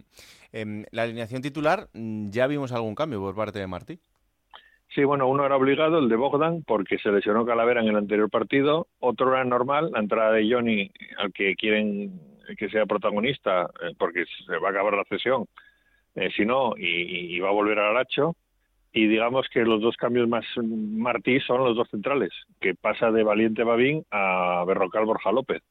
En 0.52 0.86
la 0.92 1.02
alineación 1.02 1.42
titular, 1.42 1.88
mm, 1.92 2.30
¿ya 2.30 2.46
vimos 2.46 2.72
algún 2.72 2.94
cambio 2.94 3.20
por 3.20 3.34
parte 3.34 3.58
de 3.58 3.66
Martí? 3.66 3.98
Sí, 4.94 5.02
bueno, 5.02 5.26
uno 5.26 5.44
era 5.44 5.56
obligado, 5.56 5.98
el 5.98 6.08
de 6.08 6.14
Bogdan, 6.14 6.62
porque 6.62 6.98
se 6.98 7.10
lesionó 7.10 7.44
Calavera 7.44 7.80
en 7.80 7.88
el 7.88 7.96
anterior 7.96 8.30
partido. 8.30 8.86
Otro 9.00 9.34
era 9.34 9.44
normal, 9.44 9.90
la 9.92 10.00
entrada 10.00 10.32
de 10.32 10.48
Johnny, 10.50 10.90
al 11.18 11.32
que 11.32 11.56
quieren 11.56 12.20
que 12.56 12.70
sea 12.70 12.86
protagonista, 12.86 13.68
eh, 13.82 13.94
porque 13.98 14.24
se 14.46 14.56
va 14.56 14.68
a 14.68 14.70
acabar 14.70 14.94
la 14.94 15.04
cesión, 15.04 15.46
eh, 16.14 16.30
si 16.34 16.46
no, 16.46 16.74
y, 16.76 17.36
y, 17.36 17.40
va 17.40 17.48
a 17.48 17.52
volver 17.52 17.78
al 17.78 17.96
Aracho 17.96 18.34
y 18.92 19.06
digamos 19.06 19.48
que 19.48 19.64
los 19.64 19.80
dos 19.80 19.96
cambios 19.96 20.28
más 20.28 20.44
Martí 20.56 21.40
son 21.40 21.64
los 21.64 21.76
dos 21.76 21.88
centrales, 21.90 22.30
que 22.60 22.74
pasa 22.74 23.10
de 23.10 23.22
Valiente 23.22 23.64
Babín 23.64 24.04
a 24.10 24.64
Berrocal 24.66 25.04
Borja 25.04 25.32
López, 25.32 25.62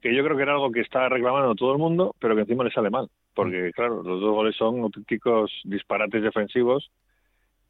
que 0.00 0.14
yo 0.14 0.24
creo 0.24 0.36
que 0.36 0.42
era 0.42 0.52
algo 0.52 0.70
que 0.70 0.80
está 0.80 1.08
reclamando 1.08 1.54
todo 1.54 1.72
el 1.72 1.78
mundo, 1.78 2.14
pero 2.18 2.34
que 2.34 2.42
encima 2.42 2.64
le 2.64 2.70
sale 2.70 2.90
mal, 2.90 3.08
porque 3.34 3.72
claro, 3.72 4.02
los 4.02 4.20
dos 4.20 4.34
goles 4.34 4.56
son 4.56 4.80
auténticos 4.80 5.52
disparates 5.64 6.22
defensivos 6.22 6.90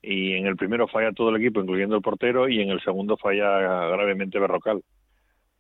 y 0.01 0.35
en 0.35 0.47
el 0.47 0.57
primero 0.57 0.87
falla 0.87 1.13
todo 1.13 1.31
el 1.31 1.37
equipo, 1.37 1.61
incluyendo 1.61 1.97
el 1.97 2.03
portero, 2.03 2.49
y 2.49 2.61
en 2.61 2.71
el 2.71 2.81
segundo 2.81 3.17
falla 3.17 3.89
gravemente 3.89 4.39
Berrocal. 4.39 4.83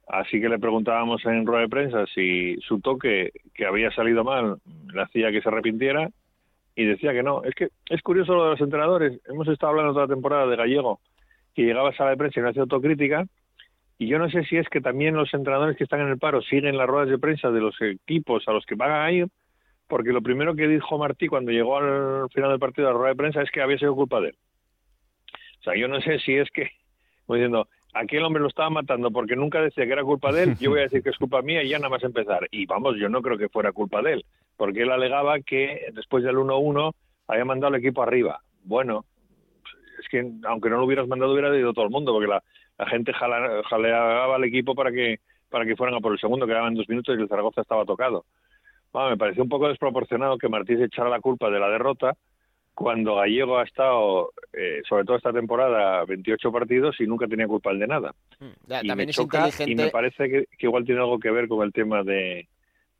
Así 0.06 0.40
que 0.40 0.48
le 0.48 0.58
preguntábamos 0.58 1.24
en 1.26 1.44
rueda 1.44 1.62
de 1.62 1.68
prensa 1.68 2.06
si 2.14 2.56
su 2.60 2.80
toque, 2.80 3.30
que 3.52 3.66
había 3.66 3.90
salido 3.90 4.24
mal, 4.24 4.56
le 4.92 5.02
hacía 5.02 5.30
que 5.30 5.42
se 5.42 5.48
arrepintiera, 5.48 6.08
y 6.78 6.84
decía 6.84 7.12
que 7.12 7.24
no. 7.24 7.42
Es 7.42 7.56
que 7.56 7.70
es 7.90 8.00
curioso 8.02 8.34
lo 8.36 8.44
de 8.44 8.50
los 8.50 8.60
entrenadores. 8.60 9.20
Hemos 9.26 9.48
estado 9.48 9.70
hablando 9.70 9.92
toda 9.94 10.06
la 10.06 10.14
temporada 10.14 10.46
de 10.46 10.54
Gallego, 10.54 11.00
que 11.52 11.62
llegaba 11.62 11.88
a 11.88 11.96
sala 11.96 12.10
de 12.10 12.16
prensa 12.16 12.38
y 12.38 12.42
no 12.44 12.50
hacía 12.50 12.62
autocrítica. 12.62 13.26
Y 13.98 14.06
yo 14.06 14.20
no 14.20 14.30
sé 14.30 14.44
si 14.44 14.58
es 14.58 14.68
que 14.68 14.80
también 14.80 15.16
los 15.16 15.34
entrenadores 15.34 15.76
que 15.76 15.82
están 15.82 16.02
en 16.02 16.08
el 16.08 16.18
paro 16.18 16.40
siguen 16.40 16.76
las 16.76 16.86
ruedas 16.86 17.08
de 17.08 17.18
prensa 17.18 17.50
de 17.50 17.60
los 17.60 17.74
equipos 17.82 18.46
a 18.46 18.52
los 18.52 18.64
que 18.64 18.76
van 18.76 18.92
a 18.92 19.10
ir, 19.10 19.26
porque 19.88 20.12
lo 20.12 20.22
primero 20.22 20.54
que 20.54 20.68
dijo 20.68 20.98
Martí 20.98 21.26
cuando 21.26 21.50
llegó 21.50 21.78
al 21.78 22.30
final 22.30 22.50
del 22.50 22.60
partido 22.60 22.86
de 22.86 22.94
la 22.94 22.98
rueda 22.98 23.10
de 23.10 23.16
prensa 23.16 23.42
es 23.42 23.50
que 23.50 23.60
había 23.60 23.76
sido 23.78 23.96
culpa 23.96 24.20
de 24.20 24.28
él. 24.28 24.36
O 25.58 25.62
sea, 25.64 25.74
yo 25.74 25.88
no 25.88 26.00
sé 26.00 26.20
si 26.20 26.34
es 26.34 26.48
que 26.50 26.70
Como 27.26 27.38
diciendo, 27.38 27.66
aquel 27.92 28.22
hombre 28.22 28.40
lo 28.40 28.48
estaba 28.48 28.70
matando 28.70 29.10
porque 29.10 29.34
nunca 29.34 29.60
decía 29.60 29.84
que 29.84 29.92
era 29.94 30.04
culpa 30.04 30.30
de 30.30 30.44
él, 30.44 30.56
yo 30.60 30.70
voy 30.70 30.78
a 30.78 30.82
decir 30.82 31.02
que 31.02 31.10
es 31.10 31.18
culpa 31.18 31.42
mía 31.42 31.64
y 31.64 31.70
ya 31.70 31.78
nada 31.78 31.88
más 31.88 32.04
empezar. 32.04 32.46
Y 32.52 32.66
vamos, 32.66 32.94
yo 33.00 33.08
no 33.08 33.20
creo 33.20 33.36
que 33.36 33.48
fuera 33.48 33.72
culpa 33.72 34.00
de 34.00 34.12
él, 34.12 34.24
porque 34.58 34.82
él 34.82 34.90
alegaba 34.90 35.40
que 35.40 35.86
después 35.94 36.22
del 36.22 36.36
1-1 36.36 36.92
había 37.28 37.44
mandado 37.46 37.74
el 37.74 37.80
equipo 37.80 38.02
arriba. 38.02 38.40
Bueno, 38.64 39.06
es 39.98 40.06
que 40.08 40.30
aunque 40.44 40.68
no 40.68 40.76
lo 40.76 40.84
hubieras 40.84 41.08
mandado 41.08 41.32
hubiera 41.32 41.56
ido 41.56 41.72
todo 41.72 41.86
el 41.86 41.90
mundo, 41.90 42.12
porque 42.12 42.28
la, 42.28 42.42
la 42.78 42.86
gente 42.86 43.12
jala- 43.14 43.62
jaleaba 43.64 44.34
al 44.36 44.44
equipo 44.44 44.74
para 44.74 44.92
que 44.92 45.20
para 45.48 45.64
que 45.64 45.76
fueran 45.76 45.94
a 45.96 46.00
por 46.00 46.12
el 46.12 46.18
segundo, 46.18 46.46
quedaban 46.46 46.74
dos 46.74 46.86
minutos 46.90 47.16
y 47.18 47.22
el 47.22 47.28
Zaragoza 47.28 47.62
estaba 47.62 47.86
tocado. 47.86 48.26
Bueno, 48.92 49.08
me 49.10 49.16
pareció 49.16 49.42
un 49.42 49.48
poco 49.48 49.68
desproporcionado 49.68 50.36
que 50.36 50.48
Martí 50.50 50.76
se 50.76 50.84
echara 50.84 51.08
la 51.08 51.20
culpa 51.20 51.48
de 51.48 51.58
la 51.58 51.70
derrota 51.70 52.14
cuando 52.74 53.16
Gallego 53.16 53.58
ha 53.58 53.64
estado, 53.64 54.30
eh, 54.52 54.82
sobre 54.88 55.04
todo 55.04 55.16
esta 55.16 55.32
temporada, 55.32 56.04
28 56.04 56.52
partidos 56.52 57.00
y 57.00 57.06
nunca 57.06 57.26
tenía 57.26 57.46
culpa 57.46 57.72
de 57.72 57.86
nada. 57.86 58.12
Ya, 58.66 58.82
y 58.84 58.88
también 58.88 59.06
me 59.06 59.10
es 59.10 59.16
choca 59.16 59.38
inteligente. 59.38 59.72
y 59.72 59.74
me 59.74 59.90
parece 59.90 60.28
que, 60.28 60.44
que 60.56 60.66
igual 60.66 60.84
tiene 60.84 61.00
algo 61.00 61.18
que 61.18 61.30
ver 61.30 61.48
con 61.48 61.64
el 61.66 61.72
tema 61.72 62.02
de, 62.02 62.46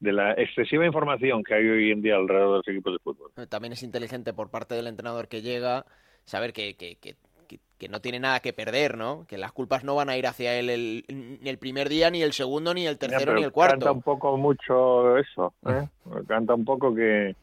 de 0.01 0.13
la 0.13 0.33
excesiva 0.33 0.87
información 0.87 1.43
que 1.43 1.55
hay 1.55 1.67
hoy 1.69 1.91
en 1.91 2.03
día 2.03 2.17
alrededor 2.17 2.51
de 2.51 2.57
los 2.59 2.69
equipos 2.69 2.93
de 2.93 2.99
fútbol. 3.01 3.31
También 3.49 3.73
es 3.73 3.83
inteligente 3.83 4.33
por 4.33 4.51
parte 4.51 4.75
del 4.75 4.87
entrenador 4.87 5.29
que 5.29 5.43
llega 5.43 5.85
saber 6.25 6.53
que, 6.53 6.77
que, 6.77 6.97
que- 6.97 7.17
que- 7.49 7.61
que 7.79 7.89
no 7.89 8.01
tiene 8.01 8.21
nada 8.21 8.41
que 8.41 8.53
perder, 8.53 8.99
¿no? 8.99 9.25
Que 9.27 9.39
las 9.39 9.53
culpas 9.53 9.83
no 9.85 9.95
van 9.95 10.11
a 10.11 10.17
ir 10.19 10.27
hacia 10.27 10.55
él 10.59 10.69
el, 10.69 11.05
ni 11.43 11.49
el 11.49 11.59
primer 11.59 11.89
día, 11.89 12.11
ni 12.11 12.23
el 12.23 12.33
segundo, 12.33 12.75
ni 12.75 12.87
el 12.87 12.99
tercero, 12.99 13.33
ni 13.35 13.43
el 13.43 13.53
Canta 13.53 13.55
cuarto. 13.55 13.93
un 13.95 14.03
poco 14.03 14.37
mucho 14.37 15.17
eso, 15.17 15.55
¿eh? 15.67 15.89
Canta 16.27 16.55
un 16.55 16.65
poco 16.65 16.95
que, 16.95 17.35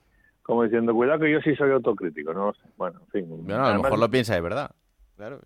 como 0.43 0.63
diciendo, 0.63 0.93
cuidado 0.93 1.19
que 1.21 1.31
yo 1.31 1.39
sí 1.41 1.55
soy 1.55 1.71
autocrítico, 1.71 2.33
no 2.33 2.47
lo 2.47 2.53
sé. 2.53 2.61
Bueno, 2.77 2.99
en 3.01 3.07
fin. 3.07 3.25
Bueno, 3.27 3.55
a 3.55 3.57
lo 3.57 3.65
Además, 3.65 3.83
mejor 3.83 3.99
lo 3.99 4.09
piensa 4.11 4.35
de 4.35 4.41
verdad. 4.41 4.71
Claro. 5.17 5.39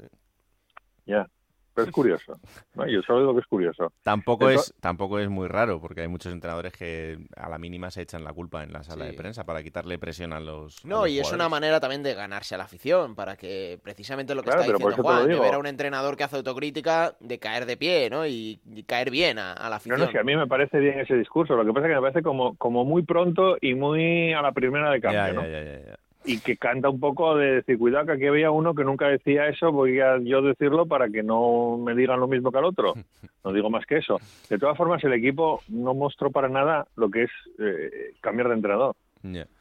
Ya, 1.05 1.27
pero 1.73 1.87
es 1.87 1.91
curioso. 1.93 2.39
¿no? 2.75 2.87
Yo 2.87 3.01
solo 3.03 3.19
digo 3.19 3.33
que 3.35 3.41
es 3.41 3.47
curioso. 3.47 3.91
Tampoco 4.03 4.49
es, 4.49 4.73
tampoco 4.79 5.19
es 5.19 5.29
muy 5.29 5.47
raro, 5.47 5.79
porque 5.79 6.01
hay 6.01 6.07
muchos 6.07 6.33
entrenadores 6.33 6.73
que 6.73 7.17
a 7.35 7.47
la 7.49 7.57
mínima 7.57 7.89
se 7.91 8.01
echan 8.01 8.23
la 8.23 8.33
culpa 8.33 8.63
en 8.63 8.73
la 8.73 8.83
sala 8.83 9.05
Sí. 9.05 9.11
de 9.11 9.17
prensa 9.17 9.43
para 9.45 9.63
quitarle 9.63 9.97
presión 9.99 10.33
a 10.33 10.39
los. 10.39 10.83
a 10.83 10.87
No, 10.87 11.01
los 11.01 11.09
y 11.09 11.19
es 11.19 11.31
una 11.31 11.47
manera 11.49 11.79
también 11.79 12.03
de 12.03 12.13
ganarse 12.13 12.55
a 12.55 12.57
la 12.57 12.65
afición, 12.65 13.15
para 13.15 13.35
que 13.37 13.79
precisamente 13.83 14.35
lo 14.35 14.41
que 14.41 14.47
Claro, 14.49 14.61
está 14.61 14.73
diciendo 14.73 15.03
Juan, 15.03 15.27
de 15.27 15.39
ver 15.39 15.53
a 15.53 15.57
un 15.57 15.67
entrenador 15.67 16.17
que 16.17 16.23
hace 16.23 16.35
autocrítica, 16.37 17.15
de 17.19 17.39
caer 17.39 17.65
de 17.65 17.77
pie, 17.77 18.09
¿no? 18.09 18.25
Y, 18.27 18.59
y 18.73 18.83
caer 18.83 19.09
bien 19.11 19.39
a, 19.39 19.53
a 19.53 19.63
la 19.63 19.69
No, 19.69 19.75
afición. 19.75 19.99
no, 19.99 20.05
es 20.05 20.11
que 20.11 20.19
a 20.19 20.23
mí 20.23 20.35
me 20.35 20.47
parece 20.47 20.79
bien 20.79 20.99
ese 20.99 21.15
discurso. 21.15 21.55
Lo 21.55 21.65
que 21.65 21.73
pasa 21.73 21.87
es 21.87 21.91
que 21.91 21.95
me 21.95 22.01
parece 22.01 22.21
como, 22.23 22.55
como 22.57 22.83
muy 22.85 23.03
pronto 23.03 23.57
y 23.61 23.73
muy 23.75 24.33
a 24.33 24.41
la 24.41 24.51
primera 24.51 24.91
de 24.91 24.99
cambio, 25.01 25.19
Ya, 25.27 25.33
¿no? 25.33 25.41
ya, 25.43 25.49
ya, 25.49 25.63
ya, 25.63 25.85
ya. 25.87 25.99
Y 26.29 26.39
que 26.39 26.57
canta 26.57 26.89
un 26.89 26.99
poco 26.99 27.35
de 27.35 27.55
decir, 27.55 27.79
cuidado 27.79 28.05
que 28.05 28.11
aquí 28.11 28.27
había 28.27 28.51
uno 28.51 28.75
que 28.75 28.83
nunca 28.83 29.07
decía 29.07 29.47
eso, 29.47 29.71
voy 29.71 29.99
a 29.99 30.19
yo 30.19 30.43
decirlo 30.43 30.85
para 30.85 31.09
que 31.09 31.23
no 31.23 31.79
me 31.79 31.95
digan 31.95 32.19
lo 32.19 32.27
mismo 32.27 32.51
que 32.51 32.59
al 32.59 32.65
otro. 32.65 32.93
No 33.41 33.53
digo 33.53 33.69
más 33.69 33.85
que 33.85 33.97
eso. 33.97 34.19
De 34.49 34.59
todas 34.59 34.77
formas, 34.77 35.01
el 35.05 35.13
equipo 35.13 35.61
no 35.69 35.93
mostró 35.93 36.29
para 36.29 36.49
nada 36.49 36.85
lo 36.97 37.09
que 37.09 37.23
es 37.23 37.31
eh, 37.57 38.11
cambiar 38.19 38.49
de 38.49 38.55
entrenador, 38.55 38.97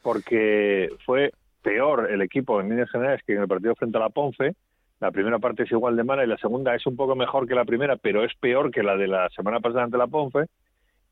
porque 0.03 0.89
fue 1.05 1.31
peor 1.63 2.11
el 2.11 2.21
equipo 2.21 2.59
en 2.59 2.69
líneas 2.69 2.91
generales 2.91 3.21
que 3.25 3.33
en 3.33 3.41
el 3.41 3.47
partido 3.47 3.75
frente 3.75 3.97
a 3.97 4.01
la 4.01 4.09
Ponce. 4.09 4.53
La 4.99 5.11
primera 5.11 5.39
parte 5.39 5.63
es 5.63 5.71
igual 5.71 5.95
de 5.95 6.03
mala 6.03 6.25
y 6.25 6.27
la 6.27 6.37
segunda 6.37 6.75
es 6.75 6.85
un 6.85 6.97
poco 6.97 7.15
mejor 7.15 7.47
que 7.47 7.55
la 7.55 7.63
primera, 7.63 7.95
pero 7.95 8.25
es 8.25 8.35
peor 8.35 8.69
que 8.69 8.83
la 8.83 8.97
de 8.97 9.07
la 9.07 9.29
semana 9.29 9.61
pasada 9.61 9.85
ante 9.85 9.97
la 9.97 10.07
Ponce. 10.07 10.47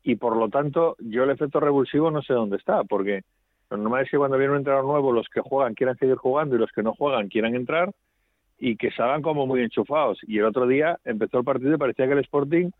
Y 0.02 0.16
por 0.16 0.36
lo 0.36 0.50
tanto, 0.50 0.94
yo 1.00 1.24
el 1.24 1.30
efecto 1.30 1.60
revulsivo 1.60 2.10
no 2.10 2.20
sé 2.20 2.34
dónde 2.34 2.58
está, 2.58 2.84
porque 2.84 3.22
lo 3.70 3.76
normal 3.76 4.04
es 4.04 4.10
que 4.10 4.18
cuando 4.18 4.38
viene 4.38 4.52
un 4.52 4.58
entrenador 4.58 4.86
nuevo, 4.86 5.12
los 5.12 5.28
que 5.28 5.40
juegan 5.40 5.74
quieran 5.74 5.96
seguir 5.96 6.16
jugando 6.16 6.56
y 6.56 6.58
los 6.58 6.72
que 6.72 6.82
no 6.82 6.94
juegan 6.94 7.28
quieran 7.28 7.54
entrar 7.54 7.90
y 8.58 8.76
que 8.76 8.90
salgan 8.90 9.22
como 9.22 9.46
muy 9.46 9.62
enchufados. 9.62 10.18
Y 10.22 10.38
el 10.38 10.46
otro 10.46 10.66
día 10.66 10.98
empezó 11.04 11.38
el 11.38 11.44
partido 11.44 11.74
y 11.74 11.78
parecía 11.78 12.06
que 12.06 12.12
el 12.12 12.20
Sporting, 12.20 12.70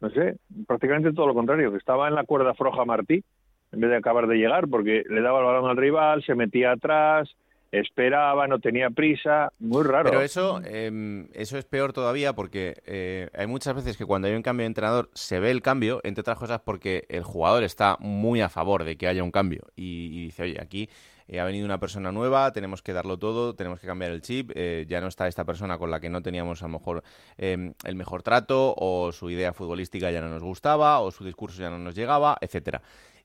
no 0.00 0.10
sé, 0.10 0.36
prácticamente 0.66 1.12
todo 1.12 1.26
lo 1.26 1.34
contrario, 1.34 1.70
que 1.70 1.78
estaba 1.78 2.08
en 2.08 2.14
la 2.14 2.24
cuerda 2.24 2.54
floja 2.54 2.84
Martí 2.84 3.24
en 3.72 3.80
vez 3.80 3.90
de 3.90 3.96
acabar 3.96 4.26
de 4.26 4.36
llegar, 4.36 4.68
porque 4.68 5.04
le 5.08 5.20
daba 5.20 5.40
el 5.40 5.46
balón 5.46 5.70
al 5.70 5.76
rival, 5.76 6.22
se 6.24 6.34
metía 6.34 6.72
atrás, 6.72 7.28
esperaba, 7.72 8.46
no 8.46 8.58
tenía 8.58 8.90
prisa, 8.90 9.52
muy 9.58 9.84
raro. 9.84 10.10
Pero 10.10 10.22
eso, 10.22 10.60
em, 10.64 11.28
eso 11.32 11.58
es 11.58 11.64
peor 11.64 11.92
todavía 11.92 12.32
porque 12.32 12.82
eh, 12.86 13.28
hay 13.34 13.46
muchas 13.46 13.74
veces 13.74 13.96
que 13.96 14.06
cuando 14.06 14.28
hay 14.28 14.34
un 14.34 14.42
cambio 14.42 14.64
de 14.64 14.68
entrenador 14.68 15.10
se 15.14 15.40
ve 15.40 15.50
el 15.50 15.62
cambio, 15.62 16.00
entre 16.04 16.20
otras 16.20 16.38
cosas 16.38 16.60
porque 16.64 17.04
el 17.08 17.22
jugador 17.22 17.62
está 17.62 17.96
muy 18.00 18.40
a 18.40 18.48
favor 18.48 18.84
de 18.84 18.96
que 18.96 19.08
haya 19.08 19.22
un 19.22 19.30
cambio 19.30 19.62
y, 19.76 20.06
y 20.12 20.24
dice, 20.26 20.44
oye, 20.44 20.60
aquí 20.60 20.88
eh, 21.28 21.40
ha 21.40 21.44
venido 21.44 21.64
una 21.64 21.80
persona 21.80 22.12
nueva, 22.12 22.52
tenemos 22.52 22.82
que 22.82 22.92
darlo 22.92 23.18
todo, 23.18 23.54
tenemos 23.54 23.80
que 23.80 23.86
cambiar 23.86 24.12
el 24.12 24.22
chip, 24.22 24.52
eh, 24.54 24.86
ya 24.88 25.00
no 25.00 25.08
está 25.08 25.26
esta 25.26 25.44
persona 25.44 25.76
con 25.76 25.90
la 25.90 25.98
que 25.98 26.08
no 26.08 26.22
teníamos 26.22 26.62
a 26.62 26.66
lo 26.66 26.78
mejor 26.78 27.02
em, 27.36 27.74
el 27.84 27.96
mejor 27.96 28.22
trato 28.22 28.74
o 28.76 29.10
su 29.12 29.28
idea 29.30 29.52
futbolística 29.52 30.10
ya 30.10 30.20
no 30.20 30.28
nos 30.28 30.42
gustaba 30.42 31.00
o 31.00 31.10
su 31.10 31.24
discurso 31.24 31.60
ya 31.60 31.70
no 31.70 31.78
nos 31.78 31.94
llegaba, 31.94 32.38
etcétera. 32.40 32.82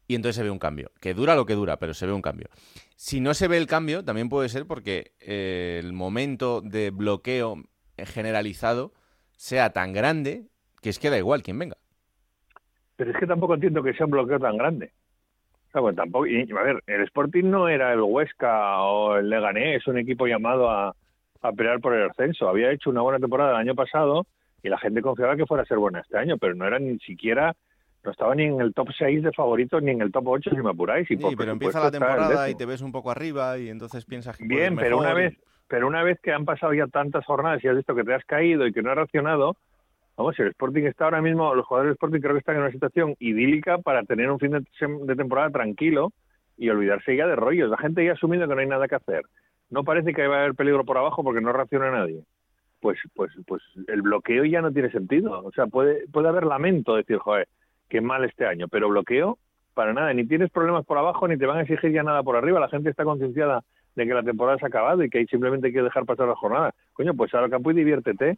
Y 0.07 0.15
entonces 0.15 0.35
se 0.35 0.43
ve 0.43 0.49
un 0.49 0.59
cambio, 0.59 0.91
que 0.99 1.13
dura 1.13 1.35
lo 1.35 1.45
que 1.45 1.53
dura, 1.53 1.77
pero 1.77 1.93
se 1.93 2.05
ve 2.05 2.11
un 2.11 2.21
cambio. 2.21 2.49
Si 3.03 3.19
no 3.19 3.33
se 3.33 3.47
ve 3.47 3.57
el 3.57 3.65
cambio, 3.65 4.05
también 4.05 4.29
puede 4.29 4.47
ser 4.47 4.67
porque 4.67 5.13
eh, 5.19 5.81
el 5.83 5.91
momento 5.91 6.61
de 6.61 6.91
bloqueo 6.91 7.55
generalizado 7.97 8.91
sea 9.31 9.71
tan 9.71 9.91
grande 9.91 10.43
que 10.83 10.89
es 10.89 10.99
que 10.99 11.09
da 11.09 11.17
igual 11.17 11.41
quien 11.41 11.57
venga. 11.57 11.77
Pero 12.97 13.09
es 13.09 13.17
que 13.17 13.25
tampoco 13.25 13.55
entiendo 13.55 13.81
que 13.81 13.95
sea 13.95 14.05
un 14.05 14.11
bloqueo 14.11 14.39
tan 14.39 14.55
grande. 14.55 14.91
Bueno, 15.73 15.95
tampoco, 15.95 16.27
y, 16.27 16.47
a 16.51 16.61
ver, 16.61 16.83
el 16.85 17.01
Sporting 17.05 17.45
no 17.45 17.67
era 17.67 17.91
el 17.91 18.01
Huesca 18.01 18.83
o 18.83 19.17
el 19.17 19.31
Leganés, 19.31 19.87
un 19.87 19.97
equipo 19.97 20.27
llamado 20.27 20.69
a, 20.69 20.95
a 21.41 21.51
pelear 21.53 21.79
por 21.79 21.95
el 21.95 22.07
ascenso. 22.07 22.47
Había 22.47 22.71
hecho 22.71 22.91
una 22.91 23.01
buena 23.01 23.17
temporada 23.17 23.53
el 23.53 23.67
año 23.67 23.73
pasado 23.73 24.27
y 24.61 24.69
la 24.69 24.77
gente 24.77 25.01
confiaba 25.01 25.35
que 25.35 25.47
fuera 25.47 25.63
a 25.63 25.65
ser 25.65 25.79
buena 25.79 26.01
este 26.01 26.19
año, 26.19 26.37
pero 26.37 26.53
no 26.53 26.67
era 26.67 26.77
ni 26.77 26.99
siquiera, 26.99 27.55
no 28.03 28.11
estaba 28.11 28.33
ni 28.35 28.43
en 28.43 28.59
el 28.59 28.73
top 28.73 28.89
6 28.97 29.23
de 29.23 29.31
favoritos 29.31 29.81
ni 29.83 29.91
en 29.91 30.01
el 30.01 30.11
top 30.11 30.27
8 30.27 30.51
si 30.51 30.57
me 30.57 30.71
apuráis. 30.71 31.09
Y 31.09 31.17
Sí, 31.17 31.21
por 31.21 31.37
pero 31.37 31.51
empieza 31.51 31.83
la 31.83 31.91
temporada 31.91 32.49
y 32.49 32.55
te 32.55 32.65
ves 32.65 32.81
un 32.81 32.91
poco 32.91 33.11
arriba 33.11 33.57
y 33.57 33.69
entonces 33.69 34.05
piensas 34.05 34.37
que 34.37 34.45
Bien, 34.45 34.75
pero 34.75 34.97
una 34.97 35.13
mejor 35.13 35.23
vez, 35.23 35.39
pero 35.67 35.87
una 35.87 36.03
vez 36.03 36.19
que 36.21 36.31
han 36.31 36.45
pasado 36.45 36.73
ya 36.73 36.87
tantas 36.87 37.25
jornadas 37.25 37.63
y 37.63 37.67
has 37.67 37.75
visto 37.75 37.95
que 37.95 38.03
te 38.03 38.13
has 38.13 38.25
caído 38.25 38.65
y 38.65 38.73
que 38.73 38.81
no 38.81 38.89
has 38.89 38.97
reaccionado, 38.97 39.55
vamos, 40.17 40.39
el 40.39 40.47
Sporting 40.47 40.83
está 40.83 41.05
ahora 41.05 41.21
mismo, 41.21 41.53
los 41.53 41.65
jugadores 41.65 41.89
del 41.89 41.93
Sporting 41.93 42.19
creo 42.19 42.33
que 42.33 42.39
están 42.39 42.55
en 42.55 42.63
una 42.63 42.71
situación 42.71 43.15
idílica 43.19 43.77
para 43.77 44.03
tener 44.03 44.29
un 44.31 44.39
fin 44.39 44.51
de 44.51 45.15
temporada 45.15 45.49
tranquilo 45.51 46.11
y 46.57 46.69
olvidarse 46.69 47.15
ya 47.15 47.27
de 47.27 47.35
rollos. 47.35 47.69
La 47.69 47.77
gente 47.77 48.03
ya 48.03 48.11
ha 48.11 48.13
asumido 48.13 48.47
que 48.47 48.55
no 48.55 48.61
hay 48.61 48.67
nada 48.67 48.87
que 48.87 48.95
hacer. 48.95 49.23
No 49.69 49.83
parece 49.83 50.13
que 50.13 50.27
va 50.27 50.37
a 50.37 50.39
haber 50.41 50.55
peligro 50.55 50.83
por 50.83 50.97
abajo 50.97 51.23
porque 51.23 51.41
no 51.41 51.53
reacciona 51.53 51.91
nadie. 51.91 52.23
Pues, 52.81 52.99
pues, 53.15 53.31
pues 53.47 53.61
el 53.87 54.01
bloqueo 54.01 54.43
ya 54.43 54.61
no 54.61 54.71
tiene 54.71 54.91
sentido. 54.91 55.43
O 55.43 55.51
sea, 55.51 55.67
puede, 55.67 56.07
puede 56.11 56.27
haber 56.27 56.45
lamento, 56.45 56.95
decir, 56.95 57.17
joder, 57.17 57.47
qué 57.91 57.99
mal 57.99 58.23
este 58.23 58.45
año, 58.45 58.67
pero 58.69 58.87
bloqueo 58.87 59.37
para 59.73 59.93
nada. 59.93 60.13
Ni 60.13 60.25
tienes 60.25 60.49
problemas 60.49 60.85
por 60.85 60.97
abajo 60.97 61.27
ni 61.27 61.37
te 61.37 61.45
van 61.45 61.57
a 61.57 61.61
exigir 61.61 61.91
ya 61.91 62.03
nada 62.03 62.23
por 62.23 62.37
arriba. 62.37 62.59
La 62.59 62.69
gente 62.69 62.89
está 62.89 63.03
concienciada 63.03 63.63
de 63.95 64.07
que 64.07 64.13
la 64.13 64.23
temporada 64.23 64.57
se 64.57 64.65
ha 64.65 64.69
acabado 64.69 65.03
y 65.03 65.09
que 65.09 65.19
hay 65.19 65.27
simplemente 65.27 65.67
hay 65.67 65.73
que 65.73 65.81
dejar 65.81 66.05
pasar 66.05 66.27
la 66.27 66.35
jornada. 66.35 66.73
Coño, 66.93 67.13
pues 67.13 67.33
al 67.33 67.49
campo 67.49 67.69
y 67.71 67.75
diviértete. 67.75 68.37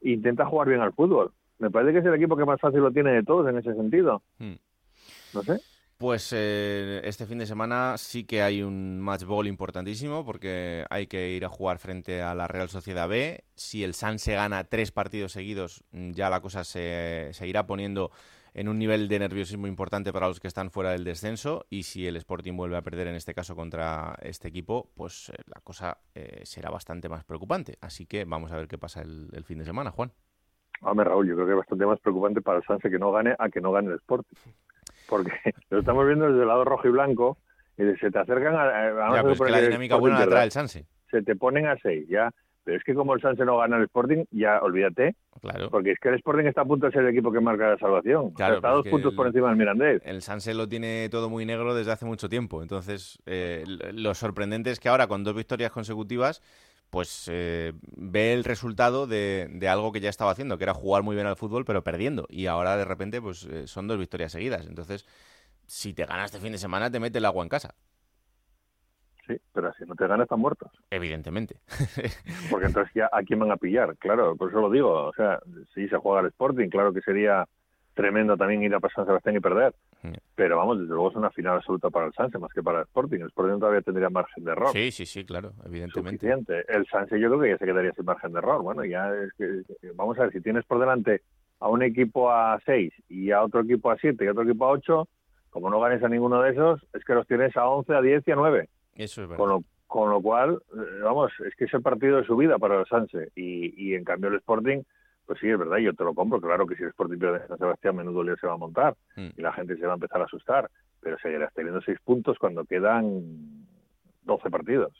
E 0.00 0.10
intenta 0.10 0.46
jugar 0.46 0.68
bien 0.68 0.80
al 0.80 0.92
fútbol. 0.92 1.32
Me 1.58 1.70
parece 1.70 1.92
que 1.92 1.98
es 1.98 2.04
el 2.06 2.14
equipo 2.14 2.36
que 2.36 2.44
más 2.44 2.60
fácil 2.60 2.80
lo 2.80 2.92
tiene 2.92 3.12
de 3.12 3.24
todos 3.24 3.48
en 3.48 3.58
ese 3.58 3.74
sentido. 3.74 4.22
Hmm. 4.38 4.54
No 5.34 5.42
sé. 5.42 5.58
Pues 5.98 6.32
eh, 6.36 7.00
este 7.04 7.26
fin 7.26 7.38
de 7.38 7.46
semana 7.46 7.96
sí 7.96 8.24
que 8.24 8.42
hay 8.42 8.62
un 8.62 9.00
match 9.00 9.22
ball 9.22 9.46
importantísimo 9.46 10.24
porque 10.24 10.84
hay 10.90 11.06
que 11.06 11.30
ir 11.30 11.44
a 11.44 11.48
jugar 11.48 11.78
frente 11.78 12.22
a 12.22 12.34
la 12.34 12.48
Real 12.48 12.68
Sociedad 12.68 13.08
B. 13.08 13.44
Si 13.54 13.84
el 13.84 13.94
San 13.94 14.18
se 14.18 14.34
gana 14.34 14.64
tres 14.64 14.90
partidos 14.90 15.30
seguidos, 15.30 15.84
ya 15.92 16.28
la 16.28 16.40
cosa 16.40 16.64
se, 16.64 17.28
se 17.32 17.46
irá 17.46 17.66
poniendo 17.66 18.10
en 18.54 18.68
un 18.68 18.78
nivel 18.78 19.08
de 19.08 19.18
nerviosismo 19.18 19.66
importante 19.66 20.12
para 20.12 20.28
los 20.28 20.40
que 20.40 20.48
están 20.48 20.70
fuera 20.70 20.90
del 20.90 21.04
descenso. 21.04 21.66
Y 21.70 21.84
si 21.84 22.06
el 22.06 22.16
Sporting 22.16 22.54
vuelve 22.56 22.76
a 22.76 22.82
perder 22.82 23.06
en 23.08 23.14
este 23.14 23.34
caso 23.34 23.54
contra 23.56 24.14
este 24.22 24.48
equipo, 24.48 24.90
pues 24.94 25.30
eh, 25.30 25.42
la 25.46 25.60
cosa 25.62 25.98
eh, 26.14 26.40
será 26.44 26.70
bastante 26.70 27.08
más 27.08 27.24
preocupante. 27.24 27.78
Así 27.80 28.06
que 28.06 28.24
vamos 28.24 28.52
a 28.52 28.56
ver 28.56 28.68
qué 28.68 28.78
pasa 28.78 29.02
el, 29.02 29.28
el 29.32 29.44
fin 29.44 29.58
de 29.58 29.64
semana, 29.64 29.90
Juan. 29.90 30.12
Hombre, 30.82 31.04
Raúl, 31.04 31.28
yo 31.28 31.34
creo 31.34 31.46
que 31.46 31.52
es 31.52 31.58
bastante 31.58 31.86
más 31.86 32.00
preocupante 32.00 32.40
para 32.42 32.58
el 32.58 32.64
Sanse 32.64 32.90
que 32.90 32.98
no 32.98 33.12
gane 33.12 33.34
a 33.38 33.48
que 33.48 33.60
no 33.60 33.72
gane 33.72 33.88
el 33.88 33.96
Sporting. 33.96 34.36
Porque 35.08 35.30
lo 35.70 35.78
estamos 35.80 36.06
viendo 36.06 36.26
desde 36.28 36.42
el 36.42 36.48
lado 36.48 36.64
rojo 36.64 36.88
y 36.88 36.90
blanco 36.90 37.38
y 37.78 37.84
se 37.98 38.10
te 38.10 38.18
acercan 38.18 38.54
a... 38.54 38.62
a- 38.88 38.92
vamos 38.92 39.14
Ya, 39.14 39.20
a 39.20 39.22
pero 39.22 39.32
es 39.34 39.40
que 39.40 39.50
la 39.50 39.60
dinámica 39.60 39.96
buena 39.96 40.18
la 40.20 40.26
trae 40.26 40.44
el 40.44 40.50
Sanse. 40.50 40.86
Se 41.10 41.22
te 41.22 41.36
ponen 41.36 41.66
a 41.66 41.76
seis, 41.82 42.06
ya. 42.08 42.32
Pero 42.64 42.76
es 42.76 42.84
que 42.84 42.94
como 42.94 43.14
el 43.14 43.20
Sanse 43.20 43.44
no 43.44 43.58
gana 43.58 43.76
el 43.76 43.84
Sporting, 43.84 44.24
ya 44.30 44.60
olvídate. 44.60 45.16
Claro. 45.40 45.68
Porque 45.70 45.92
es 45.92 45.98
que 45.98 46.10
el 46.10 46.14
Sporting 46.16 46.44
está 46.46 46.60
a 46.60 46.64
punto 46.64 46.86
de 46.86 46.92
ser 46.92 47.02
el 47.02 47.08
equipo 47.08 47.32
que 47.32 47.40
marca 47.40 47.70
la 47.70 47.78
salvación. 47.78 48.26
O 48.26 48.28
sea, 48.28 48.36
Claro, 48.36 48.54
está 48.56 48.68
pero 48.68 48.76
dos 48.76 48.86
puntos 48.88 49.10
el- 49.12 49.16
por 49.16 49.26
encima 49.26 49.48
del 49.48 49.56
Mirandés. 49.56 50.02
El 50.04 50.22
Sanse 50.22 50.54
lo 50.54 50.68
tiene 50.68 51.08
todo 51.10 51.28
muy 51.28 51.44
negro 51.44 51.74
desde 51.74 51.90
hace 51.92 52.04
mucho 52.04 52.28
tiempo. 52.28 52.62
Entonces, 52.62 53.18
eh, 53.26 53.64
lo 53.92 54.14
sorprendente 54.14 54.70
es 54.70 54.78
que 54.78 54.88
ahora, 54.88 55.08
con 55.08 55.24
dos 55.24 55.34
victorias 55.34 55.72
consecutivas, 55.72 56.40
pues 56.90 57.26
eh, 57.32 57.72
ve 57.96 58.34
el 58.34 58.44
resultado 58.44 59.06
de, 59.06 59.48
de 59.50 59.68
algo 59.68 59.90
que 59.92 60.00
ya 60.00 60.10
estaba 60.10 60.30
haciendo, 60.30 60.58
que 60.58 60.64
era 60.64 60.74
jugar 60.74 61.02
muy 61.02 61.14
bien 61.16 61.26
al 61.26 61.36
fútbol, 61.36 61.64
pero 61.64 61.82
perdiendo. 61.82 62.26
Y 62.28 62.46
ahora, 62.46 62.76
de 62.76 62.84
repente, 62.84 63.20
pues 63.20 63.44
eh, 63.44 63.66
son 63.66 63.88
dos 63.88 63.98
victorias 63.98 64.30
seguidas. 64.30 64.66
Entonces, 64.66 65.06
si 65.66 65.94
te 65.94 66.04
ganas 66.04 66.26
este 66.26 66.38
fin 66.38 66.52
de 66.52 66.58
semana, 66.58 66.90
te 66.90 67.00
mete 67.00 67.18
el 67.18 67.24
agua 67.24 67.42
en 67.42 67.48
casa. 67.48 67.74
Sí, 69.26 69.36
pero 69.52 69.68
así 69.68 69.84
no 69.86 69.94
te 69.94 70.06
ganas, 70.06 70.24
están 70.24 70.40
muertos. 70.40 70.70
Evidentemente. 70.90 71.56
Porque 72.50 72.66
entonces 72.66 72.92
ya 72.94 73.08
a 73.12 73.22
quién 73.22 73.38
van 73.38 73.52
a 73.52 73.56
pillar, 73.56 73.96
claro, 73.98 74.36
por 74.36 74.50
eso 74.50 74.60
lo 74.60 74.70
digo. 74.70 74.90
O 74.90 75.12
sea, 75.12 75.38
si 75.74 75.88
se 75.88 75.96
juega 75.96 76.20
al 76.20 76.26
Sporting, 76.26 76.68
claro 76.68 76.92
que 76.92 77.00
sería 77.02 77.46
tremendo 77.94 78.36
también 78.36 78.62
ir 78.62 78.74
a 78.74 78.80
San 78.94 79.06
Sebastián 79.06 79.36
y 79.36 79.40
perder. 79.40 79.74
Pero 80.34 80.56
vamos, 80.56 80.80
desde 80.80 80.94
luego 80.94 81.10
es 81.10 81.16
una 81.16 81.30
final 81.30 81.56
absoluta 81.56 81.90
para 81.90 82.06
el 82.06 82.12
Sanse, 82.14 82.38
más 82.38 82.52
que 82.52 82.62
para 82.62 82.78
el 82.78 82.84
Sporting. 82.84 83.20
El 83.20 83.28
Sporting 83.28 83.60
todavía 83.60 83.82
tendría 83.82 84.10
margen 84.10 84.44
de 84.44 84.52
error. 84.52 84.72
Sí, 84.72 84.90
sí, 84.90 85.06
sí, 85.06 85.24
claro, 85.24 85.52
evidentemente. 85.64 86.26
Suficiente. 86.26 86.64
El 86.68 86.86
Sanse 86.86 87.20
yo 87.20 87.28
creo 87.28 87.40
que 87.40 87.50
ya 87.50 87.58
se 87.58 87.66
quedaría 87.66 87.92
sin 87.92 88.04
margen 88.04 88.32
de 88.32 88.38
error. 88.38 88.62
Bueno, 88.62 88.84
ya 88.84 89.12
es 89.14 89.32
que, 89.34 89.62
vamos 89.94 90.18
a 90.18 90.22
ver, 90.22 90.32
si 90.32 90.40
tienes 90.40 90.64
por 90.64 90.80
delante 90.80 91.22
a 91.60 91.68
un 91.68 91.82
equipo 91.82 92.30
a 92.30 92.58
6 92.64 92.92
y 93.08 93.30
a 93.30 93.42
otro 93.42 93.60
equipo 93.60 93.90
a 93.90 93.96
7 93.96 94.24
y 94.24 94.26
a 94.26 94.32
otro 94.32 94.42
equipo 94.42 94.66
a 94.66 94.70
8, 94.70 95.08
como 95.50 95.70
no 95.70 95.78
ganes 95.78 96.02
a 96.02 96.08
ninguno 96.08 96.42
de 96.42 96.50
esos, 96.50 96.84
es 96.92 97.04
que 97.04 97.14
los 97.14 97.26
tienes 97.26 97.56
a 97.56 97.68
11, 97.68 97.94
a 97.94 98.00
10 98.00 98.26
y 98.26 98.30
a 98.32 98.36
9. 98.36 98.68
Eso 98.96 99.22
es 99.22 99.28
verdad. 99.28 99.36
Con 99.38 99.48
lo, 99.48 99.64
con 99.86 100.10
lo 100.10 100.20
cual, 100.20 100.62
eh, 100.74 101.00
vamos, 101.02 101.32
es 101.46 101.54
que 101.56 101.64
es 101.64 101.74
el 101.74 101.82
partido 101.82 102.18
de 102.18 102.24
su 102.24 102.36
vida 102.36 102.58
para 102.58 102.80
el 102.80 102.86
Sanse. 102.86 103.30
Y, 103.34 103.90
y 103.90 103.94
en 103.94 104.04
cambio 104.04 104.30
el 104.30 104.36
Sporting 104.36 104.82
pues 105.24 105.38
sí, 105.38 105.48
es 105.48 105.56
verdad, 105.58 105.78
yo 105.78 105.94
te 105.94 106.02
lo 106.04 106.14
compro. 106.14 106.40
Claro 106.40 106.66
que 106.66 106.74
si 106.74 106.82
el 106.82 106.88
Sporting 106.90 107.16
pierde 107.18 107.46
San 107.46 107.56
Sebastián, 107.56 107.96
menudo 107.96 108.22
lío 108.24 108.36
se 108.36 108.46
va 108.46 108.54
a 108.54 108.58
montar 108.58 108.96
Mm. 109.16 109.28
y 109.36 109.40
la 109.40 109.52
gente 109.52 109.76
se 109.76 109.86
va 109.86 109.92
a 109.92 109.94
empezar 109.94 110.20
a 110.20 110.24
asustar. 110.24 110.68
Pero 111.00 111.16
seguirás 111.18 111.54
teniendo 111.54 111.80
seis 111.80 111.98
puntos 112.04 112.38
cuando 112.38 112.64
quedan 112.64 113.22
12 114.22 114.50
partidos. 114.50 114.92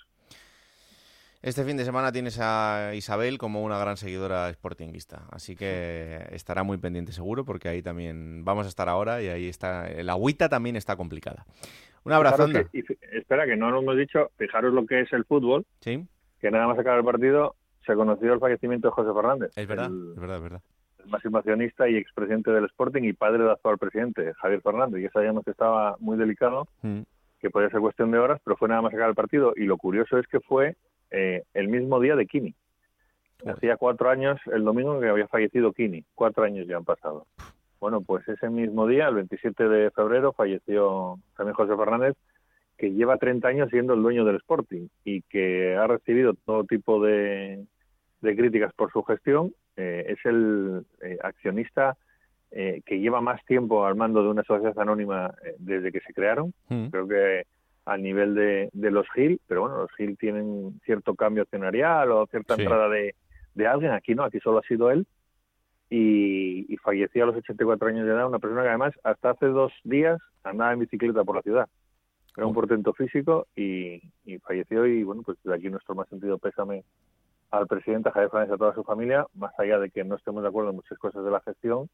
Este 1.42 1.64
fin 1.64 1.76
de 1.76 1.84
semana 1.84 2.12
tienes 2.12 2.38
a 2.40 2.92
Isabel 2.94 3.36
como 3.36 3.64
una 3.64 3.76
gran 3.76 3.96
seguidora 3.96 4.48
sportinguista, 4.52 5.24
así 5.32 5.56
que 5.56 6.24
estará 6.30 6.62
muy 6.62 6.78
pendiente 6.78 7.10
seguro 7.10 7.44
porque 7.44 7.68
ahí 7.68 7.82
también 7.82 8.44
vamos 8.44 8.66
a 8.66 8.68
estar 8.68 8.88
ahora 8.88 9.20
y 9.20 9.26
ahí 9.26 9.48
está, 9.48 9.88
la 10.04 10.12
agüita 10.12 10.48
también 10.48 10.76
está 10.76 10.94
complicada. 10.94 11.44
Un 12.04 12.12
abrazo, 12.12 12.46
espera, 13.12 13.44
que 13.46 13.56
no 13.56 13.70
lo 13.72 13.80
hemos 13.80 13.96
dicho, 13.96 14.30
fijaros 14.38 14.72
lo 14.72 14.86
que 14.86 15.00
es 15.00 15.12
el 15.12 15.24
fútbol, 15.24 15.66
Sí, 15.80 16.06
que 16.40 16.50
nada 16.52 16.68
más 16.68 16.78
acabar 16.78 17.00
el 17.00 17.04
partido 17.04 17.56
se 17.84 17.94
conoció 17.94 18.32
el 18.34 18.38
fallecimiento 18.40 18.88
de 18.88 18.92
José 18.92 19.12
Fernández. 19.12 19.50
es 19.56 19.66
verdad, 19.66 19.86
el- 19.86 20.12
es 20.14 20.20
verdad, 20.20 20.36
es 20.36 20.42
verdad. 20.44 20.60
el 21.04 21.10
máximo 21.10 21.38
accionista 21.38 21.88
y 21.88 21.96
expresidente 21.96 22.52
del 22.52 22.66
Sporting 22.66 23.02
y 23.02 23.12
padre 23.14 23.38
del 23.42 23.50
actual 23.50 23.78
presidente, 23.78 24.32
Javier 24.34 24.60
Fernández. 24.62 25.00
Y 25.00 25.02
ya 25.04 25.10
sabíamos 25.10 25.44
que 25.44 25.50
estaba 25.50 25.96
muy 25.98 26.16
delicado, 26.16 26.68
Mm. 26.82 27.00
que 27.40 27.50
podía 27.50 27.68
ser 27.70 27.80
cuestión 27.80 28.12
de 28.12 28.18
horas, 28.18 28.40
pero 28.44 28.56
fue 28.56 28.68
nada 28.68 28.82
más 28.82 28.92
acabar 28.92 29.08
el 29.10 29.16
partido. 29.16 29.52
Y 29.56 29.64
lo 29.64 29.76
curioso 29.76 30.16
es 30.18 30.28
que 30.28 30.38
fue 30.38 30.76
eh, 31.12 31.42
el 31.54 31.68
mismo 31.68 32.00
día 32.00 32.16
de 32.16 32.26
Kini. 32.26 32.54
Hacía 33.46 33.76
cuatro 33.76 34.08
años, 34.10 34.40
el 34.52 34.64
domingo, 34.64 35.00
que 35.00 35.08
había 35.08 35.26
fallecido 35.28 35.72
Kini. 35.72 36.04
Cuatro 36.14 36.44
años 36.44 36.66
ya 36.66 36.76
han 36.76 36.84
pasado. 36.84 37.26
Bueno, 37.80 38.00
pues 38.00 38.26
ese 38.28 38.48
mismo 38.48 38.86
día, 38.86 39.08
el 39.08 39.16
27 39.16 39.68
de 39.68 39.90
febrero, 39.90 40.32
falleció 40.32 41.18
también 41.36 41.54
José 41.54 41.76
Fernández, 41.76 42.14
que 42.78 42.92
lleva 42.92 43.16
30 43.16 43.48
años 43.48 43.70
siendo 43.70 43.94
el 43.94 44.02
dueño 44.02 44.24
del 44.24 44.36
Sporting 44.36 44.88
y 45.04 45.22
que 45.22 45.74
ha 45.74 45.86
recibido 45.86 46.34
todo 46.34 46.64
tipo 46.64 47.02
de, 47.02 47.64
de 48.20 48.36
críticas 48.36 48.72
por 48.74 48.92
su 48.92 49.02
gestión. 49.02 49.52
Eh, 49.76 50.04
es 50.08 50.24
el 50.24 50.84
eh, 51.02 51.18
accionista 51.22 51.96
eh, 52.54 52.82
que 52.84 53.00
lleva 53.00 53.22
más 53.22 53.42
tiempo 53.46 53.86
al 53.86 53.96
mando 53.96 54.22
de 54.22 54.28
una 54.28 54.42
sociedad 54.42 54.78
anónima 54.78 55.34
eh, 55.42 55.54
desde 55.58 55.90
que 55.90 56.00
se 56.00 56.12
crearon. 56.12 56.52
Mm. 56.68 56.88
Creo 56.88 57.08
que 57.08 57.46
al 57.84 58.02
nivel 58.02 58.34
de, 58.34 58.70
de 58.72 58.90
los 58.90 59.06
Gil, 59.14 59.40
pero 59.46 59.62
bueno, 59.62 59.78
los 59.78 59.90
Gil 59.96 60.16
tienen 60.16 60.80
cierto 60.84 61.14
cambio 61.14 61.42
accionarial 61.42 62.10
o 62.12 62.26
cierta 62.26 62.54
Sí. 62.56 62.62
entrada 62.62 62.88
de, 62.88 63.14
de 63.54 63.66
alguien. 63.66 63.92
Aquí 63.92 64.14
no, 64.14 64.22
aquí 64.24 64.38
solo 64.40 64.58
ha 64.58 64.62
sido 64.62 64.90
él. 64.90 65.06
Y, 65.90 66.72
y 66.72 66.76
falleció 66.78 67.24
a 67.24 67.26
los 67.26 67.36
84 67.36 67.88
años 67.88 68.06
de 68.06 68.12
edad, 68.12 68.26
una 68.26 68.38
persona 68.38 68.62
que 68.62 68.68
además 68.68 68.94
hasta 69.04 69.30
hace 69.30 69.46
dos 69.46 69.72
días 69.84 70.18
andaba 70.42 70.72
en 70.72 70.78
bicicleta 70.78 71.22
por 71.22 71.36
la 71.36 71.42
ciudad. 71.42 71.68
Era 72.34 72.46
un 72.46 72.54
portento 72.54 72.94
físico 72.94 73.46
y, 73.54 74.00
y 74.24 74.38
falleció 74.38 74.86
y 74.86 75.02
bueno, 75.02 75.22
pues 75.22 75.36
desde 75.44 75.54
aquí 75.58 75.68
nuestro 75.68 75.94
más 75.94 76.08
sentido 76.08 76.38
pésame 76.38 76.84
al 77.50 77.66
presidente, 77.66 78.08
a 78.08 78.12
Javier 78.12 78.30
Fernández 78.30 78.52
y 78.52 78.54
a 78.54 78.56
toda 78.56 78.74
su 78.74 78.84
familia, 78.84 79.26
más 79.34 79.52
allá 79.58 79.78
de 79.78 79.90
que 79.90 80.02
no 80.02 80.14
estemos 80.16 80.42
de 80.42 80.48
acuerdo 80.48 80.70
en 80.70 80.76
muchas 80.76 80.96
cosas 80.96 81.22
de 81.26 81.30
la 81.30 81.40
gestión, 81.40 81.90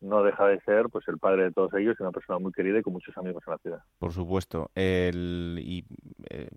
no 0.00 0.22
deja 0.22 0.46
de 0.46 0.60
ser 0.60 0.88
pues 0.88 1.06
el 1.08 1.18
padre 1.18 1.44
de 1.44 1.52
todos 1.52 1.72
ellos 1.74 1.96
y 1.98 2.02
una 2.02 2.12
persona 2.12 2.38
muy 2.38 2.52
querida 2.52 2.78
y 2.78 2.82
con 2.82 2.92
muchos 2.94 3.16
amigos 3.18 3.42
en 3.46 3.50
la 3.52 3.58
ciudad. 3.58 3.78
Por 3.98 4.12
supuesto. 4.12 4.70
El- 4.74 5.58
y 5.62 5.84
eh, 6.30 6.48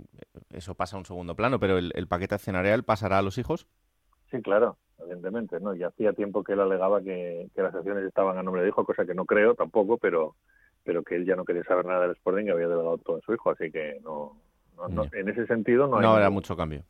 eso 0.50 0.76
pasa 0.76 0.96
a 0.96 1.00
un 1.00 1.06
segundo 1.06 1.36
plano, 1.36 1.60
pero 1.60 1.78
el, 1.78 1.92
el 1.96 2.08
paquete 2.08 2.36
accionarial 2.36 2.84
pasará 2.84 3.18
a 3.18 3.22
los 3.22 3.38
hijos. 3.38 3.68
Sí, 4.32 4.42
claro, 4.42 4.78
evidentemente, 5.00 5.60
¿no? 5.60 5.76
Ya 5.76 5.88
hacía 5.88 6.14
tiempo 6.14 6.44
que 6.44 6.54
él 6.54 6.62
alegaba 6.62 7.02
que, 7.02 7.50
que 7.54 7.62
las 7.62 7.76
acciones 7.76 8.04
estaban 8.06 8.38
a 8.38 8.44
nombre 8.44 8.62
de 8.64 8.70
hijo, 8.70 8.86
cosa 8.86 9.06
que 9.06 9.14
no 9.14 9.26
creo 9.26 9.56
tampoco, 9.56 9.98
pero 9.98 10.36
pero 10.86 11.02
que 11.02 11.16
él 11.16 11.26
ya 11.26 11.38
no 11.38 11.46
quería 11.46 11.64
saber 11.64 11.86
nada 11.86 12.02
del 12.02 12.12
Sporting 12.12 12.46
y 12.46 12.50
había 12.50 12.68
delegado 12.68 12.98
todo 12.98 13.16
a 13.18 13.22
su 13.22 13.34
hijo, 13.34 13.52
así 13.52 13.72
que 13.72 14.00
no, 14.04 14.36
no- 14.76 14.90
no- 14.90 15.06
en 15.14 15.30
ese 15.30 15.46
sentido 15.48 15.88
no 15.88 15.92
No, 15.94 15.98
hay 16.00 16.06
habrá 16.06 16.20
ningún- 16.26 16.34
mucho 16.34 16.58
cambio. 16.58 16.84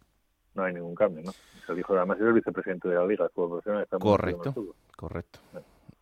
no 0.55 0.63
hay 0.63 0.73
ningún 0.73 0.95
cambio, 0.95 1.21
¿no? 1.23 1.31
El 1.71 1.79
hijo, 1.79 1.95
además 1.95 2.17
es 2.19 2.23
el 2.25 2.33
vicepresidente 2.33 2.87
de 2.89 2.95
la 2.95 3.05
Liga 3.05 3.25
de 3.25 3.29
Fútbol 3.29 3.49
Profesional. 3.51 3.83
está 3.83 3.99
Correcto, 3.99 4.51
fútbol. 4.53 4.75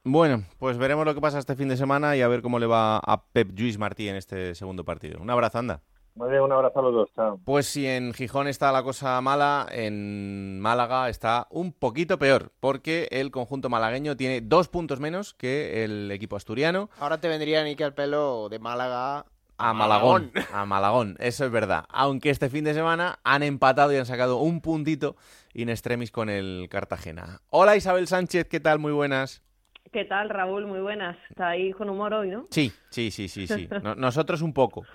Bueno, 0.04 0.46
pues 0.58 0.80
veremos 0.80 1.06
lo 1.06 1.14
que 1.14 1.22
pasa 1.22 1.38
este 1.38 1.56
fin 1.56 1.68
de 1.68 1.78
semana 1.78 2.16
y 2.16 2.22
a 2.22 2.28
ver 2.28 2.42
cómo 2.42 2.58
le 2.58 2.66
va 2.66 2.98
a 2.98 3.24
Pep 3.24 3.52
Lluís 3.54 3.78
Martí 3.78 4.10
en 4.10 4.16
este 4.16 4.56
segundo 4.56 4.84
partido. 4.84 5.22
Un 5.22 5.30
abrazo, 5.30 5.60
anda. 5.60 5.82
Muy 6.16 6.32
bien, 6.32 6.42
un 6.42 6.52
abrazo 6.52 6.80
a 6.80 6.82
los 6.82 6.94
dos, 6.94 7.10
chao. 7.16 7.40
Pues 7.46 7.68
si 7.68 7.86
en 7.86 8.12
Gijón 8.14 8.48
está 8.48 8.72
la 8.72 8.82
cosa 8.82 9.22
mala, 9.22 9.68
en 9.72 10.60
Málaga 10.60 11.08
está 11.08 11.48
un 11.52 11.72
poquito 11.72 12.18
peor, 12.18 12.52
porque 12.60 13.08
el 13.12 13.30
conjunto 13.30 13.70
malagueño 13.70 14.18
tiene 14.18 14.42
dos 14.42 14.68
puntos 14.70 15.00
menos 15.00 15.36
que 15.36 15.84
el 15.84 16.12
equipo 16.12 16.36
asturiano. 16.36 16.90
Ahora 17.00 17.20
te 17.20 17.28
vendría 17.28 17.64
Niki 17.64 17.84
al 17.84 17.94
pelo 17.94 18.50
de 18.50 18.58
Málaga 18.58 19.26
A 19.58 19.74
Malagón, 19.74 20.32
a 20.52 20.66
Malagón, 20.66 21.16
eso 21.20 21.46
es 21.46 21.52
verdad. 21.52 21.86
Aunque 21.90 22.32
este 22.32 22.50
fin 22.50 22.64
de 22.64 22.74
semana 22.74 23.20
han 23.24 23.44
empatado 23.44 23.94
y 23.94 23.98
han 23.98 24.08
sacado 24.08 24.38
un 24.38 24.62
puntito 24.62 25.16
in 25.54 25.70
extremis 25.70 26.10
con 26.10 26.28
el 26.30 26.68
Cartagena. 26.72 27.40
Hola 27.52 27.76
Isabel 27.76 28.08
Sánchez, 28.08 28.48
¿qué 28.50 28.60
tal? 28.60 28.80
Muy 28.80 28.92
buenas. 28.92 29.44
¿Qué 29.92 30.06
tal, 30.06 30.30
Raúl? 30.30 30.68
Muy 30.68 30.80
buenas. 30.80 31.18
Está 31.30 31.50
ahí 31.50 31.74
con 31.74 31.90
humor 31.90 32.14
hoy, 32.14 32.30
¿no? 32.30 32.48
Sí, 32.50 32.72
sí, 32.90 33.12
sí, 33.12 33.28
sí, 33.28 33.46
sí. 33.48 33.68
No- 33.84 33.96
nosotros 33.96 34.42
un 34.42 34.54
poco. 34.54 34.86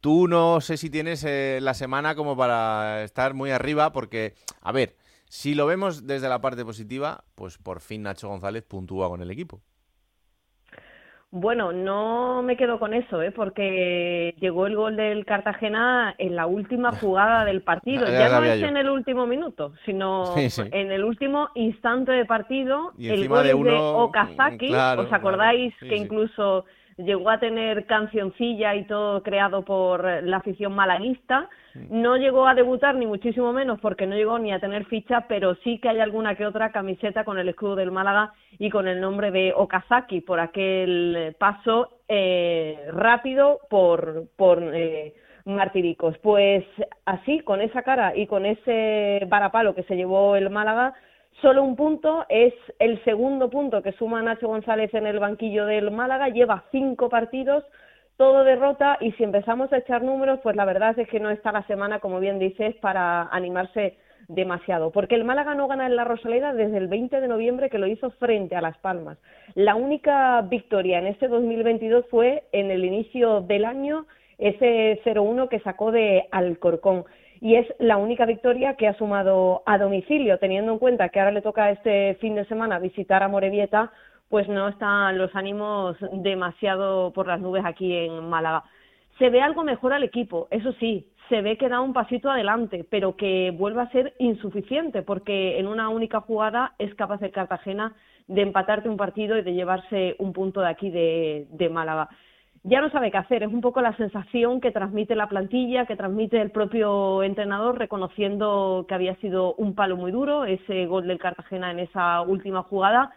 Tú 0.00 0.28
no 0.28 0.60
sé 0.60 0.76
si 0.76 0.90
tienes 0.90 1.24
eh, 1.24 1.58
la 1.62 1.72
semana 1.74 2.14
como 2.14 2.36
para 2.36 3.02
estar 3.02 3.32
muy 3.34 3.50
arriba, 3.50 3.92
porque, 3.92 4.34
a 4.60 4.72
ver, 4.72 4.94
si 5.28 5.54
lo 5.54 5.66
vemos 5.66 6.06
desde 6.06 6.28
la 6.28 6.40
parte 6.40 6.64
positiva, 6.64 7.24
pues 7.34 7.56
por 7.56 7.80
fin 7.80 8.02
Nacho 8.02 8.28
González 8.28 8.62
puntúa 8.62 9.08
con 9.08 9.22
el 9.22 9.30
equipo. 9.30 9.62
Bueno, 11.32 11.72
no 11.72 12.40
me 12.42 12.56
quedo 12.56 12.78
con 12.78 12.94
eso, 12.94 13.20
¿eh? 13.20 13.30
porque 13.32 14.34
llegó 14.40 14.66
el 14.66 14.76
gol 14.76 14.96
del 14.96 15.26
Cartagena 15.26 16.14
en 16.18 16.36
la 16.36 16.46
última 16.46 16.92
jugada 17.00 17.44
del 17.44 17.62
partido. 17.62 18.06
Ya 18.06 18.28
Ya, 18.28 18.40
no 18.40 18.44
es 18.44 18.60
yo. 18.60 18.66
en 18.68 18.76
el 18.76 18.88
último 18.88 19.26
minuto, 19.26 19.72
sino 19.84 20.26
Sí, 20.34 20.48
sí. 20.48 20.62
en 20.70 20.92
el 20.92 21.04
último 21.04 21.50
instante 21.54 22.12
de 22.12 22.24
partido. 22.24 22.92
Y 22.96 23.08
el 23.08 23.28
gol 23.28 23.42
de 23.42 23.50
es 23.50 23.54
de 23.56 23.60
uno, 23.60 23.98
Okazaki. 24.04 24.68
claro, 24.68 25.02
¿Os 25.02 25.12
acordáis 25.12 25.74
claro, 25.76 25.80
sí, 25.80 25.88
que 25.88 25.96
incluso 25.96 26.64
llegó 26.96 27.30
a 27.30 27.38
tener 27.38 27.86
cancioncilla 27.86 28.74
y 28.74 28.84
todo 28.84 29.22
creado 29.22 29.64
por 29.64 30.04
la 30.22 30.38
afición 30.38 30.74
malaguista? 30.74 31.48
No 31.90 32.16
llegó 32.16 32.46
a 32.46 32.54
debutar 32.54 32.94
ni 32.94 33.06
muchísimo 33.06 33.52
menos 33.52 33.78
porque 33.80 34.06
no 34.06 34.16
llegó 34.16 34.38
ni 34.38 34.52
a 34.52 34.60
tener 34.60 34.86
ficha, 34.86 35.26
pero 35.28 35.54
sí 35.56 35.78
que 35.78 35.90
hay 35.90 36.00
alguna 36.00 36.34
que 36.34 36.46
otra 36.46 36.72
camiseta 36.72 37.24
con 37.24 37.38
el 37.38 37.48
escudo 37.48 37.76
del 37.76 37.90
Málaga 37.90 38.32
y 38.58 38.70
con 38.70 38.88
el 38.88 39.00
nombre 39.00 39.30
de 39.30 39.52
Okazaki 39.54 40.22
por 40.22 40.40
aquel 40.40 41.36
paso 41.38 41.98
eh, 42.08 42.88
rápido 42.92 43.60
por, 43.68 44.24
por 44.36 44.62
eh, 44.74 45.14
Martiricos. 45.44 46.16
Pues 46.18 46.64
así, 47.04 47.40
con 47.40 47.60
esa 47.60 47.82
cara 47.82 48.16
y 48.16 48.26
con 48.26 48.46
ese 48.46 49.26
varapalo 49.28 49.74
que 49.74 49.84
se 49.84 49.96
llevó 49.96 50.36
el 50.36 50.50
Málaga, 50.50 50.94
solo 51.40 51.62
un 51.62 51.76
punto 51.76 52.24
es 52.28 52.54
el 52.78 53.02
segundo 53.04 53.50
punto 53.50 53.82
que 53.82 53.92
suma 53.92 54.22
Nacho 54.22 54.48
González 54.48 54.92
en 54.94 55.06
el 55.06 55.18
banquillo 55.18 55.66
del 55.66 55.90
Málaga, 55.90 56.28
lleva 56.28 56.64
cinco 56.70 57.08
partidos 57.08 57.64
todo 58.16 58.44
derrota 58.44 58.96
y 59.00 59.12
si 59.12 59.24
empezamos 59.24 59.72
a 59.72 59.78
echar 59.78 60.02
números, 60.02 60.40
pues 60.42 60.56
la 60.56 60.64
verdad 60.64 60.98
es 60.98 61.08
que 61.08 61.20
no 61.20 61.30
está 61.30 61.52
la 61.52 61.66
semana, 61.66 62.00
como 62.00 62.18
bien 62.18 62.38
dices, 62.38 62.74
para 62.76 63.24
animarse 63.24 63.98
demasiado, 64.28 64.90
porque 64.90 65.14
el 65.14 65.24
Málaga 65.24 65.54
no 65.54 65.68
gana 65.68 65.86
en 65.86 65.94
la 65.94 66.04
Rosaleda 66.04 66.52
desde 66.52 66.78
el 66.78 66.88
20 66.88 67.20
de 67.20 67.28
noviembre 67.28 67.70
que 67.70 67.78
lo 67.78 67.86
hizo 67.86 68.10
frente 68.12 68.56
a 68.56 68.60
Las 68.60 68.76
Palmas. 68.78 69.18
La 69.54 69.74
única 69.76 70.40
victoria 70.42 70.98
en 70.98 71.06
este 71.06 71.28
2022 71.28 72.06
fue 72.10 72.44
en 72.52 72.70
el 72.70 72.84
inicio 72.84 73.42
del 73.42 73.64
año 73.64 74.06
ese 74.38 75.00
0-1 75.04 75.48
que 75.48 75.60
sacó 75.60 75.92
de 75.92 76.26
Alcorcón 76.30 77.04
y 77.40 77.56
es 77.56 77.66
la 77.78 77.96
única 77.96 78.26
victoria 78.26 78.74
que 78.74 78.88
ha 78.88 78.94
sumado 78.94 79.62
a 79.66 79.78
domicilio, 79.78 80.38
teniendo 80.38 80.72
en 80.72 80.78
cuenta 80.78 81.08
que 81.08 81.20
ahora 81.20 81.32
le 81.32 81.42
toca 81.42 81.70
este 81.70 82.14
fin 82.20 82.34
de 82.34 82.44
semana 82.46 82.78
visitar 82.78 83.22
a 83.22 83.28
Morevieta, 83.28 83.92
pues 84.28 84.48
no 84.48 84.68
están 84.68 85.18
los 85.18 85.34
ánimos 85.34 85.96
demasiado 86.12 87.12
por 87.12 87.26
las 87.26 87.40
nubes 87.40 87.64
aquí 87.64 87.94
en 87.94 88.28
Málaga. 88.28 88.64
Se 89.18 89.30
ve 89.30 89.40
algo 89.40 89.64
mejor 89.64 89.92
al 89.92 90.02
equipo, 90.02 90.48
eso 90.50 90.72
sí, 90.74 91.08
se 91.28 91.42
ve 91.42 91.56
que 91.56 91.68
da 91.68 91.80
un 91.80 91.92
pasito 91.92 92.30
adelante, 92.30 92.84
pero 92.88 93.16
que 93.16 93.52
vuelve 93.56 93.82
a 93.82 93.90
ser 93.90 94.14
insuficiente, 94.18 95.02
porque 95.02 95.58
en 95.58 95.66
una 95.66 95.88
única 95.88 96.20
jugada 96.20 96.74
es 96.78 96.94
capaz 96.94 97.22
el 97.22 97.32
Cartagena 97.32 97.94
de 98.28 98.42
empatarte 98.42 98.88
un 98.88 98.96
partido 98.96 99.38
y 99.38 99.42
de 99.42 99.54
llevarse 99.54 100.16
un 100.18 100.32
punto 100.32 100.60
de 100.60 100.68
aquí 100.68 100.90
de, 100.90 101.46
de 101.50 101.68
Málaga. 101.68 102.08
Ya 102.66 102.80
no 102.80 102.90
sabe 102.90 103.12
qué 103.12 103.18
hacer. 103.18 103.44
Es 103.44 103.52
un 103.52 103.60
poco 103.60 103.80
la 103.80 103.96
sensación 103.96 104.60
que 104.60 104.72
transmite 104.72 105.14
la 105.14 105.28
plantilla, 105.28 105.86
que 105.86 105.94
transmite 105.94 106.40
el 106.40 106.50
propio 106.50 107.22
entrenador, 107.22 107.78
reconociendo 107.78 108.86
que 108.88 108.94
había 108.94 109.14
sido 109.16 109.54
un 109.54 109.76
palo 109.76 109.96
muy 109.96 110.10
duro 110.10 110.44
ese 110.44 110.86
gol 110.86 111.06
del 111.06 111.20
Cartagena 111.20 111.70
en 111.70 111.78
esa 111.78 112.22
última 112.22 112.64
jugada. 112.64 113.12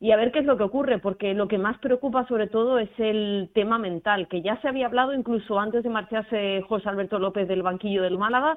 Y 0.00 0.12
a 0.12 0.16
ver 0.16 0.32
qué 0.32 0.38
es 0.38 0.46
lo 0.46 0.56
que 0.56 0.62
ocurre, 0.62 0.98
porque 0.98 1.34
lo 1.34 1.46
que 1.46 1.58
más 1.58 1.78
preocupa 1.78 2.26
sobre 2.26 2.46
todo 2.48 2.78
es 2.78 2.90
el 2.98 3.50
tema 3.54 3.78
mental, 3.78 4.28
que 4.28 4.40
ya 4.40 4.60
se 4.62 4.68
había 4.68 4.86
hablado 4.86 5.12
incluso 5.12 5.58
antes 5.60 5.82
de 5.82 5.90
marcharse 5.90 6.62
José 6.66 6.88
Alberto 6.88 7.18
López 7.18 7.48
del 7.48 7.62
banquillo 7.62 8.02
del 8.02 8.18
Málaga, 8.18 8.56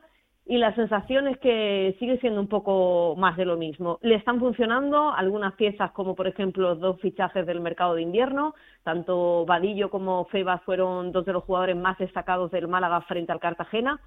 y 0.50 0.58
la 0.58 0.74
sensación 0.74 1.28
es 1.28 1.38
que 1.38 1.95
sigue 2.00 2.18
siendo 2.18 2.41
un 2.41 2.47
poco 2.47 3.16
más 3.16 3.38
de 3.38 3.45
lo 3.45 3.56
mismo. 3.56 4.00
Le 4.02 4.16
están 4.16 4.39
funcionando 4.39 5.14
algunas 5.14 5.54
piezas, 5.54 5.91
como 5.91 6.16
por 6.16 6.26
ejemplo 6.26 6.74
dos 6.74 7.00
fichajes 7.02 7.45
del 7.45 7.62
mercado 7.62 7.93
de 7.93 8.02
invierno, 8.02 8.56
tanto 8.84 9.45
Vadillo 9.45 9.91
como 9.91 10.26
Feba 10.26 10.58
fueron 10.66 11.12
dos 11.12 11.24
de 11.28 11.34
los 11.34 11.43
jugadores 11.43 11.76
más 11.78 12.00
destacados 12.00 12.50
del 12.50 12.68
Málaga 12.68 13.00
frente 13.02 13.32
al 13.32 13.39
Cartagena, 13.39 14.02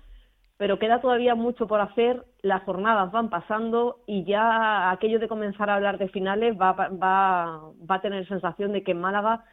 pero 0.57 0.81
queda 0.81 1.01
todavía 1.01 1.37
mucho 1.37 1.69
por 1.69 1.81
hacer, 1.81 2.25
las 2.43 2.65
jornadas 2.65 3.13
van 3.13 3.31
pasando 3.31 4.01
y 4.09 4.25
ya 4.25 4.91
aquello 4.91 5.21
de 5.21 5.29
comenzar 5.29 5.71
a 5.71 5.77
hablar 5.77 5.97
de 5.97 6.09
finales 6.09 6.61
va, 6.61 6.73
va, 6.73 7.71
va 7.89 7.95
a 7.95 8.01
tener 8.01 8.27
sensación 8.27 8.73
de 8.73 8.83
que 8.83 8.91
en 8.91 9.01
Málaga 9.01 9.45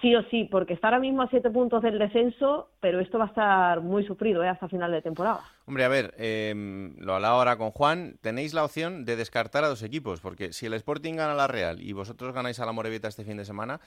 sí 0.00 0.14
o 0.14 0.22
sí, 0.30 0.44
porque 0.44 0.74
está 0.74 0.88
ahora 0.88 1.00
mismo 1.00 1.22
a 1.22 1.28
siete 1.28 1.50
puntos 1.50 1.82
del 1.82 1.98
descenso, 1.98 2.70
pero 2.80 3.00
esto 3.00 3.18
va 3.18 3.24
a 3.24 3.28
estar 3.28 3.80
muy 3.80 4.06
sufrido 4.06 4.42
¿eh? 4.42 4.48
hasta 4.48 4.68
final 4.68 4.92
de 4.92 5.02
temporada. 5.02 5.40
Hombre, 5.66 5.84
a 5.84 5.88
ver, 5.88 6.14
eh, 6.18 6.92
lo 6.98 7.14
hablaba 7.14 7.36
ahora 7.36 7.56
con 7.56 7.70
Juan, 7.70 8.18
tenéis 8.20 8.54
la 8.54 8.64
opción 8.64 9.04
de 9.04 9.16
descartar 9.16 9.64
a 9.64 9.68
dos 9.68 9.82
equipos, 9.82 10.20
porque 10.20 10.52
si 10.52 10.66
el 10.66 10.74
Sporting 10.74 11.14
gana 11.14 11.34
la 11.34 11.46
Real 11.46 11.80
y 11.80 11.92
vosotros 11.92 12.34
ganáis 12.34 12.60
a 12.60 12.66
la 12.66 12.72
Morevieta 12.72 13.08
este 13.08 13.24
fin 13.24 13.36
de 13.36 13.44
semana, 13.44 13.80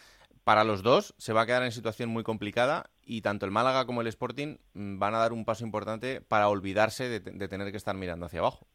para 0.43 0.63
los 0.63 0.83
dos 0.83 1.13
se 1.17 1.33
va 1.33 1.41
a 1.41 1.45
quedar 1.45 1.63
en 1.63 1.71
situación 1.71 2.09
muy 2.09 2.23
complicada 2.23 2.89
y 3.03 3.21
tanto 3.21 3.45
el 3.45 3.51
Málaga 3.51 3.85
como 3.85 4.01
el 4.01 4.07
Sporting 4.07 4.57
mm, 4.73 4.99
van 4.99 5.15
a 5.15 5.19
dar 5.19 5.33
un 5.33 5.45
paso 5.45 5.63
importante 5.63 6.21
para 6.21 6.49
olvidarse 6.49 7.07
de, 7.07 7.19
de 7.19 7.47
tener 7.47 7.71
que 7.71 7.77
estar 7.77 7.95
mirando 7.95 8.25
hacia 8.25 8.39
abajo. 8.39 8.67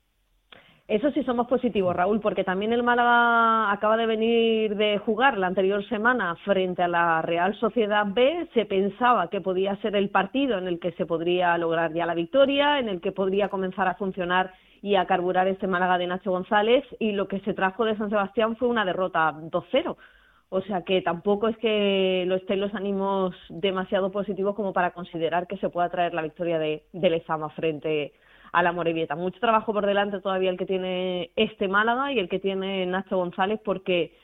Eso 0.87 1.11
sí 1.13 1.23
somos 1.25 1.47
positivos, 1.47 1.97
Raúl, 1.97 2.21
porque 2.21 2.45
también 2.45 2.75
el 2.75 2.83
Málaga 2.83 3.73
acaba 3.73 3.97
de 3.97 4.05
venir 4.05 4.77
de 4.77 4.99
jugar 4.99 5.39
la 5.39 5.47
anterior 5.47 5.83
semana 5.89 6.37
frente 6.45 6.83
a 6.83 6.89
la 6.89 7.23
Real 7.23 7.55
Sociedad 7.59 8.05
B. 8.07 8.47
Se 8.53 8.67
pensaba 8.67 9.31
que 9.31 9.41
podía 9.41 9.77
ser 9.77 9.97
el 9.97 10.11
partido 10.11 10.59
en 10.59 10.69
el 10.69 10.79
que 10.79 10.93
se 10.93 11.07
podría 11.07 11.57
lograr 11.57 11.95
ya 11.95 12.05
la 12.05 12.13
victoria, 12.15 12.79
en 12.79 12.91
el 12.91 13.01
que 13.01 13.13
podría 13.13 13.49
comenzar 13.49 13.89
a 13.89 13.95
funcionar 13.95 14.53
y 14.83 14.97
a 14.97 15.07
carburar 15.07 15.49
este 15.49 15.67
Málaga 15.67 15.97
de 15.97 16.07
Nacho 16.07 16.33
González, 16.33 16.85
y 16.99 17.13
lo 17.13 17.29
que 17.29 17.41
se 17.41 17.55
trajo 17.55 17.87
de 17.87 17.97
San 17.97 18.11
Sebastián 18.11 18.55
fue 18.57 18.69
una 18.69 18.85
derrota 18.85 19.33
2-0. 19.33 19.97
O 20.51 20.61
sea 20.61 20.83
que 20.83 21.01
tampoco 21.01 21.49
es 21.49 21.57
que 21.57 22.25
lo 22.27 22.35
estén 22.35 22.61
los 22.61 22.75
ánimos 22.75 23.35
demasiado 23.49 24.13
positivos 24.13 24.55
como 24.55 24.75
para 24.75 24.91
considerar 24.91 25.47
que 25.47 25.57
se 25.57 25.71
pueda 25.71 25.89
traer 25.89 26.13
la 26.13 26.21
victoria 26.21 26.59
de, 26.59 26.85
de 26.93 27.11
Lezama 27.11 27.49
frente 27.49 28.13
a 28.55 28.63
la 28.63 28.73
Morevieta. 28.73 29.17
Mucho 29.17 29.41
trabajo 29.41 29.73
por 29.73 29.85
delante 29.85 30.21
todavía 30.21 30.51
el 30.51 30.57
que 30.57 30.67
tiene 30.67 31.31
este 31.37 31.69
Málaga 31.69 32.13
y 32.13 32.19
el 32.19 32.29
que 32.29 32.39
tiene 32.39 32.87
Nacho 32.87 33.17
González 33.17 33.61
porque 33.65 34.17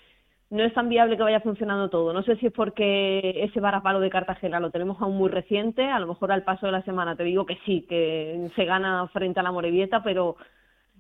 no 0.51 0.62
es 0.64 0.72
tan 0.72 0.89
viable 0.89 1.16
que 1.16 1.22
vaya 1.22 1.41
funcionando 1.41 1.91
todo. 1.91 2.12
No 2.12 2.22
sé 2.22 2.37
si 2.37 2.47
es 2.47 2.53
porque 2.53 3.43
ese 3.45 3.61
varapalo 3.61 4.01
de 4.01 4.11
Cartagena 4.11 4.61
lo 4.61 4.70
tenemos 4.70 5.01
aún 5.01 5.16
muy 5.16 5.31
reciente, 5.31 5.85
a 5.85 5.99
lo 5.99 6.07
mejor 6.07 6.33
al 6.33 6.45
paso 6.45 6.66
de 6.66 6.72
la 6.72 6.83
semana 6.83 7.16
te 7.16 7.24
digo 7.24 7.45
que 7.45 7.59
sí, 7.64 7.87
que 7.89 8.51
se 8.55 8.64
gana 8.64 9.07
frente 9.09 9.41
a 9.41 9.43
la 9.43 9.53
Morevieta, 9.53 10.03
pero 10.03 10.37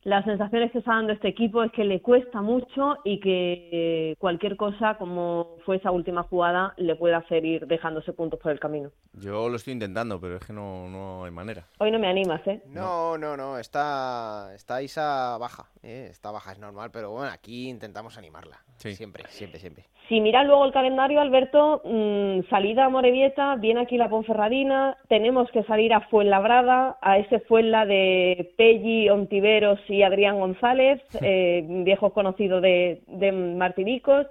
las 0.02 0.24
sensaciones 0.24 0.72
que 0.72 0.78
está 0.78 0.94
dando 0.94 1.12
este 1.12 1.28
equipo 1.28 1.62
es 1.62 1.72
que 1.72 1.84
le 1.84 2.00
cuesta 2.00 2.40
mucho 2.40 2.96
y 3.04 3.20
que 3.20 3.68
eh, 3.72 4.16
cualquier 4.18 4.56
cosa, 4.56 4.94
como 4.94 5.56
fue 5.64 5.76
esa 5.76 5.90
última 5.90 6.22
jugada, 6.22 6.74
le 6.76 6.96
puede 6.96 7.14
hacer 7.14 7.44
ir 7.44 7.66
dejándose 7.66 8.12
puntos 8.12 8.40
por 8.40 8.52
el 8.52 8.60
camino. 8.60 8.90
Yo 9.12 9.48
lo 9.48 9.56
estoy 9.56 9.74
intentando, 9.74 10.20
pero 10.20 10.36
es 10.36 10.46
que 10.46 10.52
no, 10.52 10.88
no 10.88 11.24
hay 11.24 11.30
manera. 11.30 11.66
Hoy 11.78 11.90
no 11.90 11.98
me 11.98 12.08
animas, 12.08 12.40
¿eh? 12.46 12.62
No, 12.66 13.18
no, 13.18 13.36
no, 13.36 13.58
está, 13.58 14.54
está 14.54 14.82
Isa 14.82 15.36
baja, 15.38 15.64
¿eh? 15.82 16.08
está 16.10 16.30
baja, 16.30 16.52
es 16.52 16.58
normal, 16.58 16.90
pero 16.92 17.10
bueno, 17.10 17.30
aquí 17.32 17.68
intentamos 17.68 18.16
animarla. 18.16 18.58
Siempre, 18.76 19.24
siempre, 19.28 19.60
siempre. 19.60 19.84
Si 20.08 20.20
miras 20.20 20.46
luego 20.46 20.64
el 20.64 20.72
calendario, 20.72 21.20
Alberto, 21.20 21.82
mmm, 21.84 22.40
salida 22.48 22.86
a 22.86 22.88
Morevieta, 22.88 23.56
viene 23.56 23.82
aquí 23.82 23.98
la 23.98 24.08
Ponferradina, 24.08 24.96
tenemos 25.08 25.50
que 25.50 25.62
salir 25.64 25.92
a 25.92 26.00
Fuenlabrada, 26.08 26.98
a 27.02 27.18
ese 27.18 27.40
Fuenla 27.40 27.84
de 27.84 28.52
Pelli, 28.56 29.10
Ontiveros 29.10 29.78
y 29.90 30.02
Adrián 30.02 30.38
González, 30.38 31.00
eh, 31.20 31.64
viejos 31.66 32.12
conocidos 32.12 32.62
de, 32.62 33.02
de 33.06 33.32
Martinicos, 33.32 34.26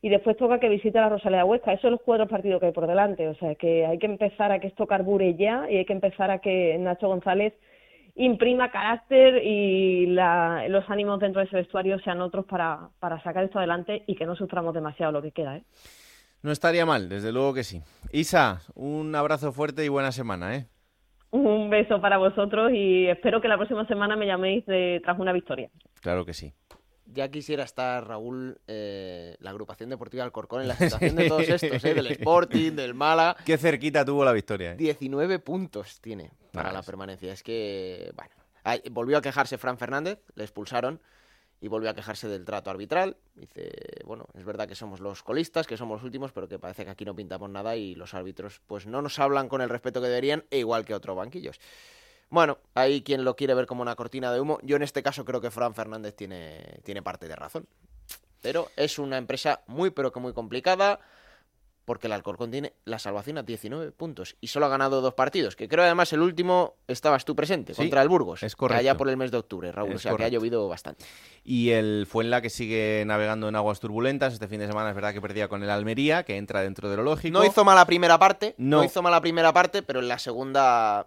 y 0.00 0.08
después 0.08 0.36
toca 0.36 0.60
que 0.60 0.68
visite 0.68 1.00
la 1.00 1.08
Rosaleda 1.08 1.44
Huesca. 1.44 1.72
Esos 1.72 1.82
son 1.82 1.90
los 1.92 2.00
cuatro 2.02 2.28
partidos 2.28 2.60
que 2.60 2.66
hay 2.66 2.72
por 2.72 2.86
delante, 2.86 3.26
o 3.28 3.34
sea 3.34 3.54
que 3.54 3.84
hay 3.84 3.98
que 3.98 4.06
empezar 4.06 4.52
a 4.52 4.60
que 4.60 4.68
esto 4.68 4.86
carbure 4.86 5.34
ya 5.34 5.66
y 5.68 5.76
hay 5.76 5.84
que 5.84 5.92
empezar 5.92 6.30
a 6.30 6.38
que 6.38 6.76
Nacho 6.78 7.08
González 7.08 7.54
imprima 8.14 8.70
carácter 8.70 9.44
y 9.44 10.06
la, 10.06 10.66
los 10.68 10.88
ánimos 10.90 11.20
dentro 11.20 11.40
de 11.40 11.46
ese 11.46 11.56
vestuario 11.56 11.98
sean 12.00 12.20
otros 12.20 12.44
para, 12.46 12.90
para 12.98 13.22
sacar 13.22 13.44
esto 13.44 13.58
adelante 13.58 14.02
y 14.06 14.16
que 14.16 14.26
no 14.26 14.34
suframos 14.34 14.74
demasiado 14.74 15.12
lo 15.12 15.22
que 15.22 15.30
queda. 15.30 15.56
¿eh? 15.56 15.62
No 16.42 16.50
estaría 16.50 16.84
mal, 16.84 17.08
desde 17.08 17.32
luego 17.32 17.54
que 17.54 17.64
sí. 17.64 17.80
Isa, 18.12 18.60
un 18.74 19.14
abrazo 19.14 19.52
fuerte 19.52 19.84
y 19.84 19.88
buena 19.88 20.10
semana. 20.10 20.56
¿eh? 20.56 20.66
Un 21.30 21.68
beso 21.68 22.00
para 22.00 22.16
vosotros 22.16 22.72
y 22.72 23.06
espero 23.06 23.40
que 23.40 23.48
la 23.48 23.56
próxima 23.56 23.86
semana 23.86 24.16
me 24.16 24.26
llaméis 24.26 24.64
de, 24.66 25.00
tras 25.04 25.18
una 25.18 25.32
victoria. 25.32 25.70
Claro 26.00 26.24
que 26.24 26.32
sí. 26.32 26.52
Ya 27.10 27.30
quisiera 27.30 27.64
estar, 27.64 28.06
Raúl, 28.06 28.58
eh, 28.66 29.36
la 29.40 29.50
agrupación 29.50 29.88
deportiva 29.90 30.24
Alcorcón 30.24 30.62
en 30.62 30.68
la 30.68 30.74
situación 30.76 31.16
de 31.16 31.28
todos 31.28 31.48
estos, 31.48 31.84
¿eh? 31.84 31.94
del 31.94 32.06
Sporting, 32.08 32.72
del 32.72 32.94
Mala. 32.94 33.36
Qué 33.44 33.56
cerquita 33.56 34.04
tuvo 34.04 34.24
la 34.24 34.32
victoria. 34.32 34.72
¿eh? 34.72 34.76
19 34.76 35.38
puntos 35.38 36.00
tiene 36.00 36.30
para 36.52 36.72
la 36.72 36.82
permanencia. 36.82 37.32
Es 37.32 37.42
que, 37.42 38.10
bueno, 38.14 38.34
ay, 38.64 38.82
volvió 38.90 39.18
a 39.18 39.22
quejarse 39.22 39.58
Fran 39.58 39.78
Fernández, 39.78 40.20
le 40.34 40.44
expulsaron 40.44 41.00
y 41.60 41.68
volvió 41.68 41.90
a 41.90 41.94
quejarse 41.94 42.28
del 42.28 42.44
trato 42.44 42.70
arbitral. 42.70 43.16
Dice, 43.34 43.70
bueno, 44.04 44.26
es 44.34 44.44
verdad 44.44 44.68
que 44.68 44.74
somos 44.74 45.00
los 45.00 45.22
colistas, 45.22 45.66
que 45.66 45.76
somos 45.76 45.96
los 45.96 46.04
últimos, 46.04 46.32
pero 46.32 46.48
que 46.48 46.58
parece 46.58 46.84
que 46.84 46.90
aquí 46.90 47.04
no 47.04 47.14
pintamos 47.14 47.50
nada 47.50 47.76
y 47.76 47.94
los 47.94 48.14
árbitros 48.14 48.60
pues 48.66 48.86
no 48.86 49.02
nos 49.02 49.18
hablan 49.18 49.48
con 49.48 49.60
el 49.60 49.68
respeto 49.68 50.00
que 50.00 50.08
deberían, 50.08 50.44
e 50.50 50.58
igual 50.58 50.84
que 50.84 50.94
otros 50.94 51.16
banquillos. 51.16 51.60
Bueno, 52.30 52.58
hay 52.74 53.02
quien 53.02 53.24
lo 53.24 53.36
quiere 53.36 53.54
ver 53.54 53.66
como 53.66 53.82
una 53.82 53.96
cortina 53.96 54.32
de 54.32 54.40
humo. 54.40 54.58
Yo 54.62 54.76
en 54.76 54.82
este 54.82 55.02
caso 55.02 55.24
creo 55.24 55.40
que 55.40 55.50
Fran 55.50 55.74
Fernández 55.74 56.14
tiene, 56.14 56.80
tiene 56.84 57.02
parte 57.02 57.26
de 57.26 57.36
razón. 57.36 57.66
Pero 58.42 58.68
es 58.76 58.98
una 58.98 59.16
empresa 59.18 59.62
muy, 59.66 59.90
pero 59.90 60.12
que 60.12 60.20
muy 60.20 60.32
complicada 60.32 61.00
porque 61.88 62.06
el 62.06 62.12
Alcorcón 62.12 62.50
tiene 62.50 62.74
la 62.84 62.98
salvación 62.98 63.38
a 63.38 63.42
19 63.42 63.92
puntos 63.92 64.36
y 64.42 64.48
solo 64.48 64.66
ha 64.66 64.68
ganado 64.68 65.00
dos 65.00 65.14
partidos, 65.14 65.56
que 65.56 65.68
creo 65.68 65.82
además 65.84 66.12
el 66.12 66.20
último 66.20 66.74
estabas 66.86 67.24
tú 67.24 67.34
presente, 67.34 67.72
Sí, 67.72 67.80
contra 67.80 68.02
el 68.02 68.10
Burgos, 68.10 68.42
es 68.42 68.54
correcto. 68.54 68.78
allá 68.80 68.94
por 68.96 69.08
el 69.08 69.16
mes 69.16 69.30
de 69.30 69.38
octubre, 69.38 69.72
Raúl, 69.72 69.92
Es 69.92 69.96
o 69.96 69.98
sea 70.00 70.14
que 70.14 70.24
ha 70.24 70.28
llovido 70.28 70.68
bastante. 70.68 71.06
Y 71.44 71.70
el 71.70 72.06
Fuenla 72.06 72.42
que 72.42 72.50
sigue 72.50 73.04
navegando 73.06 73.48
en 73.48 73.56
aguas 73.56 73.80
turbulentas. 73.80 74.34
Este 74.34 74.48
fin 74.48 74.60
de 74.60 74.66
semana 74.66 74.90
es 74.90 74.94
verdad 74.94 75.14
que 75.14 75.22
perdía 75.22 75.48
con 75.48 75.62
el 75.62 75.70
Almería, 75.70 76.24
que 76.24 76.36
entra 76.36 76.60
dentro 76.60 76.90
de 76.90 76.98
lo 76.98 77.02
lógico. 77.04 77.38
No 77.38 77.44
hizo 77.44 77.64
mala 77.64 77.86
primera 77.86 78.18
parte, 78.18 78.54
no. 78.58 78.78
No. 78.78 78.84
hizo 78.84 79.00
mala 79.00 79.22
primera 79.22 79.50
parte, 79.54 79.82
pero 79.82 80.00
en 80.00 80.08
la 80.08 80.18
segunda, 80.18 81.06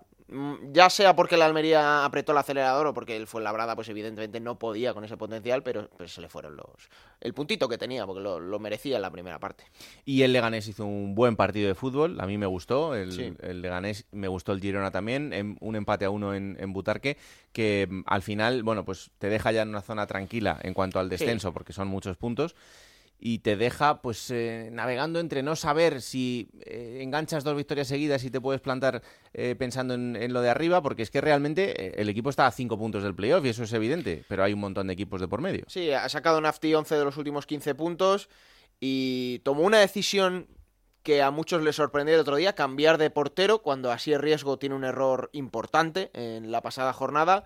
ya 0.72 0.90
sea 0.90 1.16
porque 1.16 1.36
la 1.38 1.46
Almería 1.46 2.06
apretó 2.06 2.32
el 2.32 2.38
acelerador 2.38 2.88
o 2.88 2.94
porque 2.94 3.18
el 3.18 3.28
Fuenlabrada, 3.28 3.76
pues 3.76 3.90
evidentemente 3.90 4.40
no 4.40 4.58
podía 4.58 4.94
con 4.94 5.04
ese 5.04 5.18
potencial, 5.18 5.62
pero, 5.64 5.90
pero 5.98 6.08
se 6.08 6.22
le 6.22 6.30
fueron 6.30 6.56
los 6.56 6.90
el 7.20 7.34
puntito 7.34 7.68
que 7.70 7.78
tenía, 7.78 8.06
porque 8.06 8.22
lo, 8.22 8.40
lo 8.40 8.58
merecía 8.60 8.96
en 8.96 9.02
la 9.02 9.12
primera 9.12 9.40
parte. 9.40 9.66
Y 10.06 10.24
el 10.24 10.34
Leganés 10.34 10.68
hizo 10.68 10.86
un 10.86 11.14
buen 11.14 11.36
partido 11.36 11.68
de 11.68 11.76
fútbol, 11.76 12.20
a 12.20 12.26
mí 12.26 12.38
me 12.38 12.46
gustó, 12.48 12.96
el, 12.96 13.12
Sí. 13.12 13.34
el 13.42 13.62
Leganés 13.62 14.06
me 14.12 14.28
gustó 14.28 14.54
el 14.54 14.62
Girona 14.62 14.90
también, 14.92 15.34
en- 15.34 15.58
un 15.60 15.76
empate 15.76 16.06
a 16.06 16.10
uno 16.10 16.34
en, 16.34 16.58
en 16.60 16.74
Butarque, 16.74 17.18
que 17.54 17.88
mm, 17.90 18.02
al 18.08 18.22
final, 18.22 18.64
bueno, 18.64 18.86
pues 18.86 19.12
te 19.20 19.28
deja 19.30 19.52
ya 19.52 19.62
en 19.64 19.70
una 19.70 19.82
zona 19.82 20.08
tranquila 20.08 20.60
en 20.64 20.74
cuanto 20.74 21.00
al 21.00 21.10
descenso, 21.10 21.54
porque 21.54 21.74
son 21.74 21.88
muchos 21.90 22.18
puntos, 22.18 22.56
y 23.24 23.40
te 23.40 23.56
deja 23.56 24.02
pues 24.02 24.32
eh, 24.32 24.70
navegando 24.72 25.20
entre 25.20 25.44
no 25.44 25.56
saber 25.56 26.02
si 26.02 26.50
eh, 26.66 27.02
enganchas 27.02 27.44
dos 27.44 27.56
victorias 27.56 27.88
seguidas 27.88 28.24
y 28.24 28.32
te 28.32 28.42
puedes 28.42 28.62
plantar 28.62 29.04
eh, 29.36 29.56
pensando 29.56 29.94
en, 29.94 30.34
lo 30.34 30.42
de 30.42 30.50
arriba, 30.50 30.82
porque 30.82 31.04
es 31.04 31.12
que 31.12 31.22
realmente 31.22 32.02
el 32.02 32.10
equipo 32.10 32.32
está 32.32 32.48
a 32.48 32.52
cinco 32.52 32.80
puntos 32.80 33.04
del 33.04 33.14
playoff 33.14 33.46
y 33.46 33.50
eso 33.50 33.64
es 33.64 33.72
evidente, 33.74 34.26
pero 34.28 34.44
hay 34.44 34.54
un 34.54 34.60
montón 34.60 34.88
de 34.88 34.94
equipos 34.94 35.22
de 35.22 35.28
por 35.28 35.40
medio. 35.40 35.66
Sí, 35.68 35.92
ha 35.92 36.10
sacado 36.10 36.42
Nafti 36.42 36.74
11 36.74 36.96
de 36.96 37.06
los 37.06 37.16
últimos 37.16 37.46
15 37.46 37.76
puntos 37.76 38.28
y 38.80 39.40
tomó 39.44 39.62
una 39.62 39.78
decisión 39.78 40.48
que 41.04 41.22
a 41.22 41.30
muchos 41.30 41.62
les 41.62 41.76
sorprendió 41.76 42.16
el 42.16 42.22
otro 42.22 42.38
día, 42.38 42.54
cambiar 42.54 42.98
de 42.98 43.12
portero 43.12 43.62
cuando 43.62 43.92
así 43.92 44.14
el 44.14 44.22
riesgo 44.22 44.58
tiene 44.58 44.74
un 44.74 44.84
error 44.84 45.30
importante 45.34 46.10
en 46.14 46.52
la 46.52 46.62
pasada 46.62 46.92
jornada. 46.92 47.44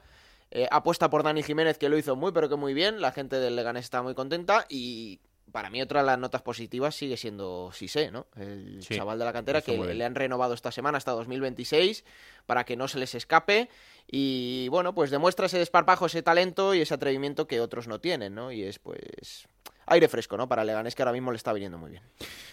Apuesta 0.71 1.09
por 1.09 1.23
Dani 1.23 1.43
Jiménez 1.43 1.77
que 1.77 1.89
lo 1.89 1.97
hizo 1.97 2.15
muy 2.15 2.31
pero 2.31 2.47
que 2.47 2.55
muy 2.55 2.73
bien, 2.73 3.01
la 3.01 3.11
gente 3.11 3.41
del 3.41 3.57
Leganés 3.57 3.83
está 3.83 4.01
muy 4.01 4.15
contenta 4.15 4.65
y 4.69 5.19
para 5.51 5.69
mí 5.69 5.81
otra 5.81 6.01
de 6.01 6.07
las 6.07 6.19
notas 6.19 6.41
positivas 6.41 6.95
sigue 6.95 7.17
siendo 7.17 7.71
Sisé, 7.73 8.11
¿no? 8.11 8.27
El 8.35 8.81
Sí, 8.81 8.95
chaval 8.95 9.19
de 9.19 9.25
la 9.25 9.33
cantera 9.33 9.61
que 9.61 9.77
le 9.77 10.05
han 10.05 10.15
renovado 10.15 10.53
esta 10.53 10.71
semana 10.71 10.97
hasta 10.97 11.11
2026 11.11 12.03
para 12.45 12.63
que 12.65 12.75
no 12.75 12.87
se 12.87 12.99
les 12.99 13.15
escape 13.15 13.69
y 14.07 14.67
bueno, 14.69 14.93
pues 14.93 15.11
demuestra 15.11 15.45
ese 15.45 15.57
desparpajo, 15.57 16.05
ese 16.07 16.21
talento 16.21 16.73
y 16.73 16.81
ese 16.81 16.93
atrevimiento 16.93 17.47
que 17.47 17.61
otros 17.61 17.87
no 17.87 17.99
tienen, 17.99 18.35
¿no? 18.35 18.51
Y 18.51 18.63
es 18.63 18.79
pues 18.79 19.47
aire 19.87 20.07
fresco, 20.07 20.37
¿no? 20.37 20.47
Para 20.47 20.63
Leganés 20.63 20.95
que 20.95 21.03
ahora 21.03 21.13
mismo 21.13 21.31
le 21.31 21.37
está 21.37 21.53
viniendo 21.53 21.77
muy 21.77 21.91
bien. 21.91 22.03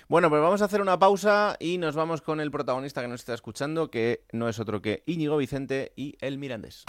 Bueno, 0.09 0.29
pues 0.29 0.43
vamos 0.43 0.63
a 0.63 0.67
hacer 0.67 0.81
una 0.81 0.99
pausa 0.99 1.57
y 1.59 1.79
nos 1.79 1.95
vamos 1.95 2.21
con 2.21 2.41
el 2.41 2.51
protagonista 2.51 3.01
que 3.03 3.09
nos 3.09 3.21
está 3.21 3.35
escuchando, 3.35 3.91
que 3.91 4.25
no 4.33 4.49
es 4.49 4.59
otro 4.59 4.83
que 4.83 5.03
Íñigo 5.07 5.37
Vicente 5.37 5.93
y 5.97 6.17
el 6.21 6.39
Mirandés. 6.39 6.85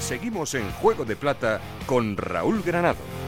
Seguimos 0.00 0.54
en 0.54 0.70
Juego 0.72 1.04
de 1.04 1.14
Plata 1.14 1.60
con 1.86 2.16
Raúl 2.16 2.62
Granado. 2.62 3.21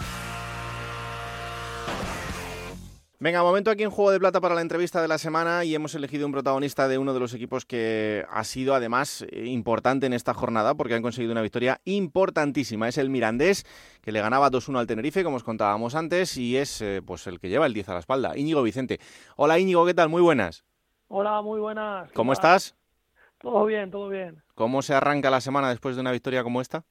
Venga, 3.21 3.45
momento 3.45 3.71
aquí 3.71 3.85
en 3.85 3.91
Juego 3.91 4.11
de 4.11 4.19
Plata 4.19 4.41
para 4.41 4.57
la 4.57 4.61
entrevista 4.61 5.01
de 5.01 5.07
la 5.07 5.19
semana 5.19 5.65
y 5.65 5.73
hemos 5.73 5.95
elegido 5.95 6.27
un 6.27 6.33
protagonista 6.33 6.89
de 6.89 6.99
uno 6.99 7.15
de 7.15 7.21
los 7.21 7.33
equipos 7.33 7.65
que 7.65 8.27
ha 8.29 8.43
sido 8.43 8.75
además 8.75 9.25
importante 9.33 10.07
en 10.07 10.13
esta 10.13 10.35
jornada 10.35 10.75
porque 10.75 10.95
han 10.95 11.03
conseguido 11.03 11.31
una 11.31 11.41
victoria 11.41 11.81
importantísima. 11.85 12.89
Es 12.89 12.99
el 12.99 13.11
Mirandés 13.11 13.65
que 14.03 14.11
le 14.11 14.21
ganaba 14.21 14.51
2-1 14.51 14.81
al 14.81 14.89
Tenerife, 14.89 15.23
como 15.23 15.37
os 15.37 15.45
contábamos 15.45 15.95
antes, 15.95 16.37
y 16.37 16.57
es 16.57 16.83
eh, 16.83 17.03
pues 17.07 17.29
el 17.29 17.39
que 17.39 17.49
lleva 17.49 17.67
el 17.67 17.73
10 17.73 17.89
a 17.91 17.93
la 17.95 18.01
espalda, 18.01 18.37
Íñigo 18.37 18.63
Vicente. 18.65 18.99
Hola 19.37 19.61
Íñigo, 19.61 19.87
¿qué 19.87 19.95
tal? 19.95 20.09
Muy 20.09 20.21
buenas. 20.21 20.65
Hola, 21.07 21.41
muy 21.41 21.61
buenas. 21.61 22.11
¿Cómo 22.13 22.33
estás? 22.33 22.75
Todo 23.39 23.65
bien, 23.65 23.93
todo 23.93 24.09
bien. 24.09 24.43
¿Cómo 24.57 24.83
se 24.83 24.93
arranca 24.93 25.31
la 25.31 25.41
semana 25.41 25.69
después 25.69 25.95
de 25.95 26.01
una 26.01 26.11
victoria 26.11 26.43
como 26.43 26.61
esta? 26.61 26.85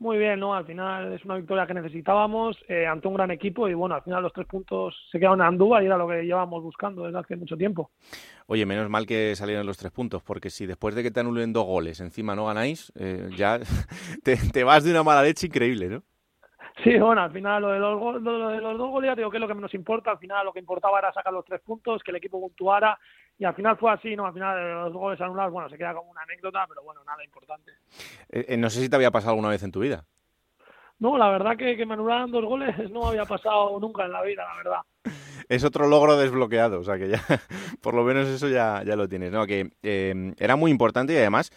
Muy 0.00 0.16
bien, 0.16 0.40
¿no? 0.40 0.54
Al 0.54 0.64
final 0.64 1.12
es 1.12 1.22
una 1.26 1.36
victoria 1.36 1.66
que 1.66 1.74
necesitábamos 1.74 2.56
eh, 2.68 2.86
ante 2.86 3.06
un 3.06 3.12
gran 3.12 3.30
equipo 3.30 3.68
y 3.68 3.74
bueno, 3.74 3.94
al 3.94 4.02
final 4.02 4.22
los 4.22 4.32
tres 4.32 4.46
puntos 4.46 4.96
se 5.12 5.18
quedaron 5.18 5.40
en 5.42 5.46
Andúa 5.46 5.82
y 5.82 5.86
era 5.86 5.98
lo 5.98 6.08
que 6.08 6.22
llevábamos 6.22 6.62
buscando 6.62 7.04
desde 7.04 7.18
hace 7.18 7.36
mucho 7.36 7.54
tiempo. 7.54 7.90
Oye, 8.46 8.64
menos 8.64 8.88
mal 8.88 9.04
que 9.04 9.36
salieron 9.36 9.66
los 9.66 9.76
tres 9.76 9.92
puntos, 9.92 10.22
porque 10.22 10.48
si 10.48 10.64
después 10.64 10.94
de 10.94 11.02
que 11.02 11.10
te 11.10 11.20
anulen 11.20 11.52
dos 11.52 11.66
goles 11.66 12.00
encima 12.00 12.34
no 12.34 12.46
ganáis, 12.46 12.90
eh, 12.98 13.28
ya 13.36 13.60
te, 14.24 14.64
vas 14.64 14.84
de 14.84 14.90
una 14.90 15.02
mala 15.02 15.22
leche 15.22 15.48
increíble, 15.48 15.90
¿no? 15.90 16.02
Sí, 16.82 16.98
bueno, 16.98 17.22
al 17.22 17.32
final 17.32 17.62
lo 17.62 17.68
de 17.70 17.78
los, 17.78 18.22
lo 18.22 18.48
de 18.48 18.60
los 18.60 18.78
dos 18.78 18.90
goles 18.90 19.08
ya 19.08 19.14
digo 19.14 19.30
que 19.30 19.36
es 19.36 19.40
lo 19.40 19.48
que 19.48 19.54
menos 19.54 19.74
importa, 19.74 20.12
al 20.12 20.18
final 20.18 20.46
lo 20.46 20.52
que 20.52 20.60
importaba 20.60 20.98
era 20.98 21.12
sacar 21.12 21.32
los 21.32 21.44
tres 21.44 21.60
puntos, 21.60 22.02
que 22.02 22.10
el 22.10 22.16
equipo 22.16 22.40
puntuara 22.40 22.98
y 23.38 23.44
al 23.44 23.54
final 23.54 23.76
fue 23.76 23.92
así, 23.92 24.16
¿no? 24.16 24.26
Al 24.26 24.32
final 24.32 24.58
eh, 24.58 24.72
los 24.84 24.92
goles 24.92 25.20
anulados, 25.20 25.52
bueno, 25.52 25.68
se 25.68 25.76
queda 25.76 25.94
como 25.94 26.10
una 26.10 26.22
anécdota, 26.22 26.64
pero 26.68 26.82
bueno, 26.82 27.02
nada 27.04 27.22
importante. 27.24 27.72
Eh, 28.30 28.46
eh, 28.48 28.56
no 28.56 28.70
sé 28.70 28.80
si 28.80 28.88
te 28.88 28.96
había 28.96 29.10
pasado 29.10 29.32
alguna 29.32 29.48
vez 29.48 29.62
en 29.62 29.72
tu 29.72 29.80
vida. 29.80 30.04
No, 30.98 31.18
la 31.18 31.30
verdad 31.30 31.56
que, 31.56 31.76
que 31.76 31.86
me 31.86 31.94
anularan 31.94 32.30
dos 32.30 32.44
goles 32.44 32.74
no 32.90 33.08
había 33.08 33.24
pasado 33.24 33.78
nunca 33.80 34.04
en 34.04 34.12
la 34.12 34.22
vida, 34.22 34.44
la 34.44 34.56
verdad. 34.56 34.80
Es 35.48 35.64
otro 35.64 35.88
logro 35.88 36.16
desbloqueado, 36.16 36.80
o 36.80 36.84
sea 36.84 36.96
que 36.96 37.08
ya, 37.08 37.20
por 37.82 37.94
lo 37.94 38.04
menos 38.04 38.28
eso 38.28 38.48
ya, 38.48 38.82
ya 38.84 38.96
lo 38.96 39.08
tienes, 39.08 39.32
¿no? 39.32 39.46
Que 39.46 39.70
era 39.82 40.56
muy 40.56 40.70
importante 40.70 41.12
y 41.12 41.16
además 41.16 41.50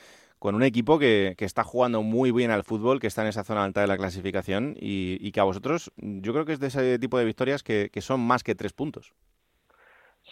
con 0.44 0.56
un 0.56 0.64
equipo 0.64 1.00
que, 1.00 1.36
que, 1.38 1.46
está 1.46 1.64
jugando 1.64 2.04
muy 2.04 2.34
bien 2.34 2.52
al 2.52 2.66
fútbol, 2.66 3.00
que 3.00 3.08
está 3.08 3.22
en 3.22 3.30
esa 3.30 3.46
zona 3.46 3.64
alta 3.64 3.80
de 3.80 3.88
la 3.88 3.96
clasificación 3.96 4.76
y, 4.78 5.18
y 5.26 5.32
que 5.32 5.40
a 5.40 5.46
vosotros, 5.46 5.94
yo 5.96 6.34
creo 6.34 6.44
que 6.44 6.52
es 6.52 6.60
de 6.60 6.68
ese 6.68 7.00
tipo 7.00 7.18
de 7.18 7.24
victorias 7.24 7.64
que, 7.64 7.90
que 7.90 8.02
son 8.02 8.20
más 8.20 8.44
que 8.44 8.54
tres 8.54 8.74
puntos. 8.74 9.14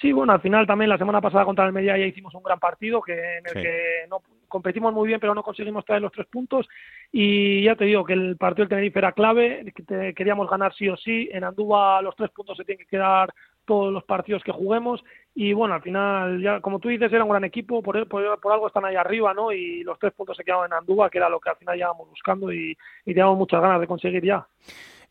Sí, 0.02 0.12
bueno, 0.12 0.34
al 0.34 0.42
final 0.42 0.68
también 0.68 0.90
la 0.90 0.98
semana 0.98 1.22
pasada 1.22 1.46
contra 1.46 1.64
el 1.64 1.70
Almería 1.70 1.98
ya 1.98 2.06
hicimos 2.06 2.36
un 2.36 2.44
gran 2.44 2.60
partido 2.60 3.02
que 3.02 3.14
en 3.14 3.46
el 3.46 3.54
que 3.54 4.06
no 4.10 4.22
competimos 4.50 4.94
muy 4.94 5.08
bien, 5.08 5.22
pero 5.22 5.34
no 5.34 5.44
conseguimos 5.44 5.86
traer 5.86 6.02
los 6.02 6.12
tres 6.12 6.28
puntos. 6.28 6.68
Y 7.10 7.64
ya 7.64 7.78
te 7.78 7.86
digo 7.86 8.04
que 8.04 8.12
el 8.12 8.36
partido 8.36 8.64
del 8.64 8.70
Tenerife 8.70 9.00
era 9.00 9.14
clave, 9.14 9.72
que 9.74 10.14
queríamos 10.14 10.50
ganar 10.50 10.74
sí 10.76 10.90
o 10.90 10.98
sí. 10.98 11.30
En 11.32 11.46
Andúa 11.46 12.02
los 12.02 12.18
tres 12.18 12.32
puntos 12.32 12.58
se 12.58 12.66
tienen 12.66 12.84
que 12.84 12.90
quedar 12.90 13.34
todos 13.72 13.94
los 13.94 14.04
partidos 14.04 14.44
que 14.44 14.52
juguemos. 14.52 15.02
Y 15.34 15.54
bueno, 15.54 15.76
al 15.76 15.82
final, 15.82 16.42
ya 16.42 16.60
como 16.60 16.80
tú 16.80 16.90
dices, 16.90 17.12
era 17.14 17.24
un 17.24 17.30
gran 17.30 17.46
equipo, 17.46 17.82
por, 17.82 18.06
por, 18.10 18.52
algo 18.52 18.68
están 18.68 18.84
ahí 18.84 18.98
arriba, 18.98 19.34
¿no? 19.34 19.54
Y 19.54 19.82
los 19.84 19.98
tres 19.98 20.12
puntos 20.12 20.36
se 20.36 20.44
quedaron 20.44 20.66
en 20.66 20.74
Andúa, 20.74 21.10
que 21.10 21.20
era 21.20 21.30
lo 21.30 21.40
que 21.40 21.50
al 21.50 21.56
final 21.56 21.78
llevábamos 21.78 22.10
buscando 22.10 22.52
y, 22.52 22.78
y 23.06 23.14
teníamos 23.14 23.38
muchas 23.38 23.62
ganas 23.62 23.80
de 23.80 23.88
conseguir 23.88 24.26
ya. 24.26 24.46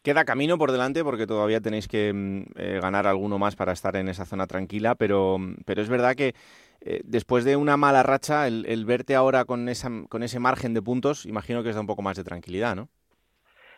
Queda 0.03 0.27
camino 0.27 0.59
por 0.59 0.73
delante 0.73 1.03
porque 1.03 1.27
todavía 1.27 1.63
tenéis 1.63 1.89
que 1.89 2.13
mm, 2.13 2.43
eh, 2.57 2.81
ganar 2.83 3.07
alguno 3.07 3.39
más 3.39 3.57
para 3.57 3.73
estar 3.73 3.97
en 3.97 4.11
esa 4.11 4.27
zona 4.27 4.47
tranquila, 4.47 4.95
pero, 4.95 5.39
mm, 5.39 5.57
pero 5.65 5.81
es 5.81 5.89
verdad 5.89 6.15
que 6.15 6.35
eh, 6.83 7.01
después 7.05 7.45
de 7.45 7.57
una 7.57 7.79
mala 7.79 8.03
racha, 8.03 8.47
el, 8.47 8.85
verte 8.85 9.15
ahora 9.15 9.47
con, 9.47 9.71
esa, 9.71 9.91
con 10.11 10.23
ese 10.23 10.39
margen 10.39 10.75
de 10.75 10.83
puntos, 10.83 11.25
imagino 11.25 11.63
que 11.63 11.71
os 11.71 11.75
da 11.75 11.81
un 11.81 11.87
poco 11.87 12.03
más 12.03 12.19
de 12.19 12.25
tranquilidad, 12.25 12.77
¿no? 12.77 12.91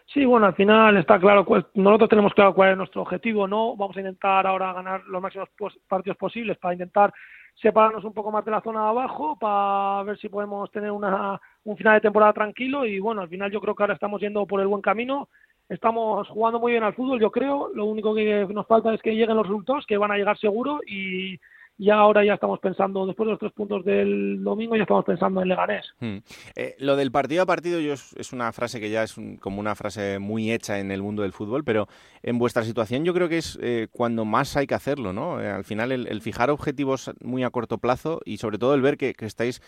Sí, 0.07 0.25
bueno, 0.25 0.47
al 0.47 0.55
final 0.55 0.97
está 0.97 1.19
claro, 1.19 1.47
nosotros 1.75 2.11
tenemos 2.11 2.35
claro 2.35 2.55
cuál 2.55 2.73
es 2.73 2.77
nuestro 2.77 3.03
objetivo, 3.03 3.47
¿no? 3.47 3.77
Vamos 3.77 3.97
a 3.97 4.01
intentar 4.01 4.47
ahora 4.47 4.73
ganar 4.73 5.05
los 5.07 5.23
máximos 5.23 5.49
partidos 5.89 6.19
posibles 6.19 6.59
para 6.59 6.75
intentar 6.75 7.13
separarnos 7.55 8.05
un 8.05 8.13
poco 8.13 8.31
más 8.31 8.45
de 8.45 8.51
la 8.51 8.61
zona 8.61 8.83
de 8.83 8.89
abajo, 8.89 9.39
para 9.39 10.03
ver 10.05 10.19
si 10.19 10.29
podemos 10.29 10.71
tener 10.71 10.91
una, 10.91 11.41
un 11.65 11.77
final 11.77 11.95
de 11.95 12.01
temporada 12.01 12.33
tranquilo 12.33 12.85
y 12.85 12.99
bueno, 12.99 13.23
al 13.23 13.29
final 13.29 13.51
yo 13.51 13.61
creo 13.61 13.75
que 13.75 13.83
ahora 13.83 13.95
estamos 13.95 14.21
yendo 14.21 14.47
por 14.47 14.61
el 14.61 14.67
buen 14.67 14.83
camino 14.83 15.29
estamos 15.69 16.29
jugando 16.29 16.61
muy 16.61 16.73
bien 16.73 16.85
al 16.85 16.95
fútbol, 16.95 17.21
yo 17.21 17.31
creo. 17.31 17.71
Lo 17.75 17.87
único 17.87 18.15
que 18.15 18.47
nos 18.51 18.67
falta 18.67 18.93
es 18.93 19.01
que 19.03 19.15
lleguen 19.15 19.37
los 19.37 19.47
resultados, 19.47 19.87
que 19.87 19.97
van 19.97 20.11
a 20.11 20.17
llegar 20.17 20.39
seguro 20.39 20.81
y 20.87 21.39
ya 21.79 21.97
ahora 21.97 22.25
ya 22.25 22.35
estamos 22.35 22.61
pensando, 22.61 23.07
después 23.07 23.27
de 23.27 23.33
los 23.33 23.41
tres 23.41 23.53
puntos 23.53 23.85
del 23.85 24.43
domingo, 24.43 24.77
ya 24.77 24.83
estamos 24.83 25.05
pensando 25.05 25.43
en 25.43 25.49
Leganés. 25.49 25.87
Hmm. 25.99 26.19
Eh, 26.55 26.75
lo 26.79 26.97
del 26.97 27.11
partido 27.11 27.43
a 27.43 27.47
partido 27.47 27.81
yo 27.81 27.93
es, 27.95 28.33
una 28.33 28.53
frase 28.53 28.81
que 28.81 28.91
ya 28.91 29.03
es 29.03 29.17
como 29.41 29.61
una 29.61 29.75
frase 29.75 30.19
muy 30.19 30.53
hecha 30.53 30.79
en 30.79 30.91
el 30.91 31.03
mundo 31.03 31.23
del 31.23 31.33
fútbol, 31.33 31.65
pero 31.65 31.89
en 32.23 32.39
vuestra 32.39 32.63
situación 32.63 33.05
yo 33.05 33.15
creo 33.15 33.29
que 33.29 33.39
es 33.39 33.59
eh, 33.63 33.89
cuando 33.91 34.25
más 34.25 34.57
hay 34.57 34.67
que 34.67 34.75
hacerlo, 34.75 35.13
¿no? 35.13 35.41
Eh, 35.41 35.49
al 35.49 35.65
final 35.65 35.93
el, 35.93 36.21
fijar 36.21 36.51
objetivos 36.51 37.11
muy 37.21 37.43
a 37.43 37.51
corto 37.51 37.79
plazo 37.79 38.21
y 38.25 38.37
sobre 38.37 38.59
todo 38.59 38.75
el 38.75 38.83
ver 38.83 38.97
que, 38.97 39.15
estáis 39.23 39.61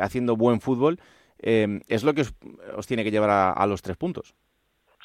haciendo 0.00 0.36
buen 0.36 0.60
fútbol 0.60 0.98
es 1.38 2.02
lo 2.02 2.14
que 2.14 2.22
os, 2.76 2.86
tiene 2.86 3.04
que 3.04 3.10
llevar 3.10 3.54
a 3.56 3.66
los 3.66 3.82
tres 3.82 3.96
puntos. 3.96 4.34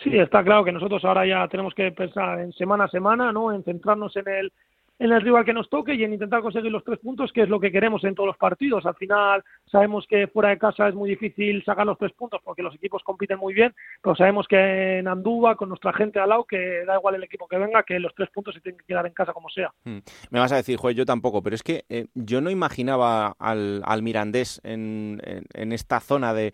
Sí, 0.04 0.18
está 0.18 0.44
claro 0.44 0.64
que 0.64 0.72
nosotros 0.72 1.04
ahora 1.06 1.28
ya 1.28 1.48
tenemos 1.48 1.76
que 1.76 1.92
pensar 1.92 2.40
en 2.40 2.52
semana 2.54 2.86
a 2.86 2.90
semana, 2.90 3.32
¿no? 3.32 3.54
En 3.54 3.64
centrarnos 3.64 4.16
en 4.16 4.28
el 4.28 4.54
en 5.02 5.12
el 5.12 5.22
rival 5.22 5.44
que 5.44 5.54
nos 5.54 5.68
toque 5.68 5.96
y 5.96 6.04
en 6.04 6.14
intentar 6.14 6.44
conseguir 6.44 6.72
los 6.72 6.84
tres 6.84 7.00
puntos, 7.00 7.32
que 7.34 7.42
es 7.42 7.50
lo 7.50 7.60
que 7.60 7.72
queremos 7.72 8.04
en 8.04 8.14
todos 8.14 8.28
los 8.28 8.38
partidos. 8.38 8.86
Al 8.86 8.94
final 8.94 9.44
sabemos 9.66 10.06
que 10.08 10.28
fuera 10.28 10.50
de 10.50 10.60
casa 10.60 10.88
es 10.88 10.94
muy 10.94 11.10
difícil 11.10 11.64
sacar 11.66 11.88
los 11.88 11.98
tres 11.98 12.12
puntos 12.14 12.40
porque 12.44 12.62
los 12.62 12.76
equipos 12.76 13.02
compiten 13.04 13.40
muy 13.40 13.56
bien, 13.56 13.74
pero 14.00 14.16
sabemos 14.16 14.48
que 14.48 15.00
en 15.00 15.08
Andúa, 15.08 15.56
con 15.56 15.70
nuestra 15.70 15.92
gente 15.92 16.20
al 16.20 16.30
lado, 16.30 16.46
que 16.46 16.86
da 16.86 16.98
igual 16.98 17.16
el 17.16 17.24
equipo 17.24 17.48
que 17.48 17.58
venga, 17.58 17.82
que 17.82 18.00
los 18.00 18.14
tres 18.14 18.30
puntos 18.30 18.54
se 18.54 18.62
tienen 18.62 18.78
que 18.78 18.86
quedar 18.86 19.08
en 19.08 19.14
casa 19.14 19.34
como 19.34 19.50
sea. 19.50 19.74
Hmm. 19.86 20.02
Me 20.30 20.40
vas 20.40 20.52
a 20.52 20.58
decir, 20.58 20.78
juez, 20.78 20.96
yo 20.96 21.06
tampoco, 21.06 21.42
pero 21.42 21.56
es 21.56 21.64
que 21.64 21.84
eh, 21.90 22.06
yo 22.14 22.40
no 22.40 22.52
imaginaba 22.52 23.36
al, 23.40 23.82
al 23.84 24.04
Mirandés 24.04 24.62
en, 24.64 25.20
en 25.26 25.72
esta 25.72 26.00
zona 26.00 26.32
de 26.36 26.54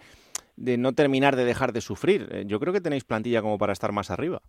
de 0.58 0.78
no 0.78 0.94
terminar 0.94 1.36
de 1.36 1.46
dejar 1.46 1.72
de 1.72 1.82
sufrir. 1.82 2.28
Eh, 2.32 2.44
yo 2.48 2.60
creo 2.60 2.74
que 2.74 2.82
tenéis 2.82 3.06
plantilla 3.06 3.42
como 3.42 3.58
para 3.58 3.74
estar 3.74 3.92
más 3.92 4.12
arriba. 4.12 4.42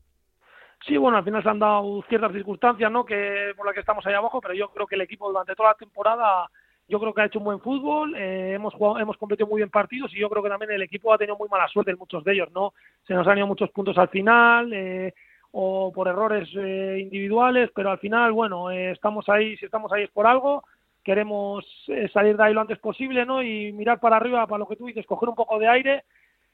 Sí, 0.86 0.96
bueno, 0.96 1.18
al 1.18 1.24
final 1.24 1.42
se 1.42 1.48
han 1.48 1.58
dado 1.58 2.02
ciertas 2.08 2.32
circunstancias, 2.32 2.90
¿no? 2.90 3.04
Que 3.04 3.52
por 3.56 3.66
las 3.66 3.74
que 3.74 3.80
estamos 3.80 4.06
ahí 4.06 4.14
abajo, 4.14 4.40
pero 4.40 4.54
yo 4.54 4.70
creo 4.70 4.86
que 4.86 4.94
el 4.94 5.02
equipo 5.02 5.28
durante 5.28 5.54
toda 5.54 5.70
la 5.70 5.74
temporada 5.74 6.48
yo 6.86 6.98
creo 6.98 7.12
que 7.12 7.20
ha 7.20 7.26
hecho 7.26 7.38
un 7.38 7.44
buen 7.44 7.60
fútbol, 7.60 8.14
eh, 8.16 8.54
hemos 8.54 8.72
jugado, 8.72 8.98
hemos 8.98 9.18
competido 9.18 9.46
muy 9.46 9.58
bien 9.58 9.68
partidos 9.68 10.14
y 10.14 10.20
yo 10.20 10.30
creo 10.30 10.42
que 10.42 10.48
también 10.48 10.70
el 10.70 10.80
equipo 10.80 11.12
ha 11.12 11.18
tenido 11.18 11.36
muy 11.36 11.48
mala 11.48 11.68
suerte 11.68 11.90
en 11.90 11.98
muchos 11.98 12.24
de 12.24 12.32
ellos, 12.32 12.48
¿no? 12.52 12.72
Se 13.06 13.12
nos 13.12 13.26
han 13.26 13.36
ido 13.36 13.46
muchos 13.46 13.70
puntos 13.70 13.98
al 13.98 14.08
final 14.08 14.72
eh, 14.72 15.12
o 15.50 15.92
por 15.92 16.08
errores 16.08 16.48
individuales, 16.54 17.70
pero 17.74 17.90
al 17.90 17.98
final, 17.98 18.32
bueno, 18.32 18.70
estamos 18.70 19.28
ahí, 19.28 19.56
si 19.58 19.66
estamos 19.66 19.92
ahí 19.92 20.04
es 20.04 20.10
por 20.10 20.26
algo 20.26 20.62
queremos 21.08 21.64
eh, 21.88 22.06
salir 22.12 22.36
de 22.36 22.44
ahí 22.44 22.52
lo 22.52 22.60
antes 22.60 22.78
posible, 22.78 23.24
¿no? 23.24 23.42
Y 23.42 23.72
mirar 23.72 23.98
para 23.98 24.16
arriba, 24.16 24.46
para 24.46 24.58
lo 24.58 24.68
que 24.68 24.76
tú 24.76 24.84
dices, 24.84 25.06
coger 25.06 25.30
un 25.30 25.34
poco 25.34 25.58
de 25.58 25.66
aire. 25.66 26.04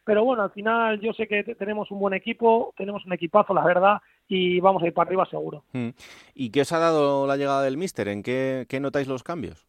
Pero 0.05 0.25
bueno, 0.25 0.43
al 0.43 0.51
final 0.51 1.01
yo 1.01 1.13
sé 1.13 1.27
que 1.27 1.43
tenemos 1.43 1.91
un 1.91 1.99
buen 1.99 2.15
equipo, 2.15 2.75
tenemos 2.77 3.05
un 3.07 3.13
equipazo, 3.13 3.55
la 3.55 3.65
verdad, 3.65 4.03
y 4.29 4.61
vamos 4.61 4.83
a 4.83 4.87
ir 4.87 4.93
para 4.93 5.09
arriba 5.09 5.27
seguro. 5.27 5.65
Mm. 5.73 5.89
¿Y 6.35 6.51
qué 6.51 6.61
os 6.61 6.73
ha 6.73 6.79
dado 6.79 7.27
la 7.27 7.37
llegada 7.37 7.63
del 7.63 7.79
míster? 7.79 8.09
¿En 8.09 8.23
qué, 8.23 8.67
notáis 8.81 9.09
los 9.09 9.23
cambios? 9.23 9.67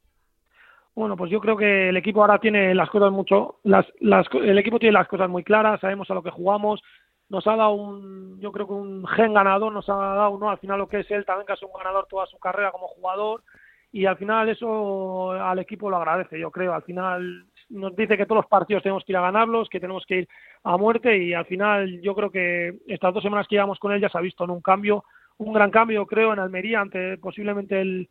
Bueno, 0.93 1.15
pues 1.17 1.31
yo 1.31 1.39
creo 1.39 1.57
que 1.57 1.89
el 1.89 1.97
equipo 1.97 2.21
ahora 2.21 2.39
tiene 2.39 2.73
las 2.73 2.89
cosas 2.89 3.11
mucho, 3.11 3.59
las, 3.63 3.85
las, 3.99 4.27
el 4.33 4.57
equipo 4.57 4.79
tiene 4.79 4.93
las 4.93 5.07
cosas 5.07 5.29
muy 5.29 5.43
claras, 5.43 5.81
sabemos 5.81 6.09
a 6.09 6.13
lo 6.13 6.23
que 6.23 6.31
jugamos, 6.31 6.81
nos 7.27 7.45
ha 7.47 7.55
dado 7.55 7.71
un, 7.71 8.39
yo 8.39 8.51
creo 8.51 8.65
que 8.65 8.73
un 8.73 9.05
gen 9.07 9.33
ganador, 9.33 9.73
nos 9.73 9.89
ha 9.89 9.95
dado, 9.95 10.37
¿no? 10.37 10.49
Al 10.49 10.57
final 10.57 10.79
lo 10.79 10.87
que 10.87 11.01
es 11.01 11.11
él 11.11 11.25
también 11.25 11.47
que 11.47 11.53
ha 11.53 11.57
sido 11.57 11.69
un 11.69 11.77
ganador 11.77 12.07
toda 12.09 12.25
su 12.27 12.39
carrera 12.39 12.71
como 12.71 12.87
jugador, 12.87 13.43
y 13.91 14.05
al 14.05 14.17
final 14.17 14.49
eso 14.49 15.31
al 15.31 15.59
equipo 15.59 15.89
lo 15.89 15.95
agradece, 15.95 16.37
yo 16.37 16.51
creo. 16.51 16.73
Al 16.73 16.83
final 16.83 17.45
nos 17.69 17.95
dice 17.95 18.17
que 18.17 18.25
todos 18.25 18.43
los 18.43 18.49
partidos 18.49 18.83
tenemos 18.83 19.03
que 19.03 19.11
ir 19.11 19.17
a 19.17 19.21
ganarlos, 19.21 19.69
que 19.69 19.79
tenemos 19.79 20.05
que 20.05 20.19
ir 20.19 20.27
a 20.63 20.77
muerte 20.77 21.17
y 21.17 21.33
al 21.33 21.45
final 21.45 22.01
yo 22.01 22.15
creo 22.15 22.29
que 22.29 22.75
estas 22.87 23.13
dos 23.13 23.23
semanas 23.23 23.47
que 23.47 23.55
llevamos 23.55 23.79
con 23.79 23.91
él 23.91 24.01
ya 24.01 24.09
se 24.09 24.17
ha 24.17 24.21
visto 24.21 24.43
en 24.43 24.51
un 24.51 24.61
cambio, 24.61 25.03
un 25.37 25.53
gran 25.53 25.71
cambio 25.71 26.05
creo 26.05 26.33
en 26.33 26.39
Almería 26.39 26.81
ante 26.81 27.17
posiblemente 27.17 27.81
el, 27.81 28.09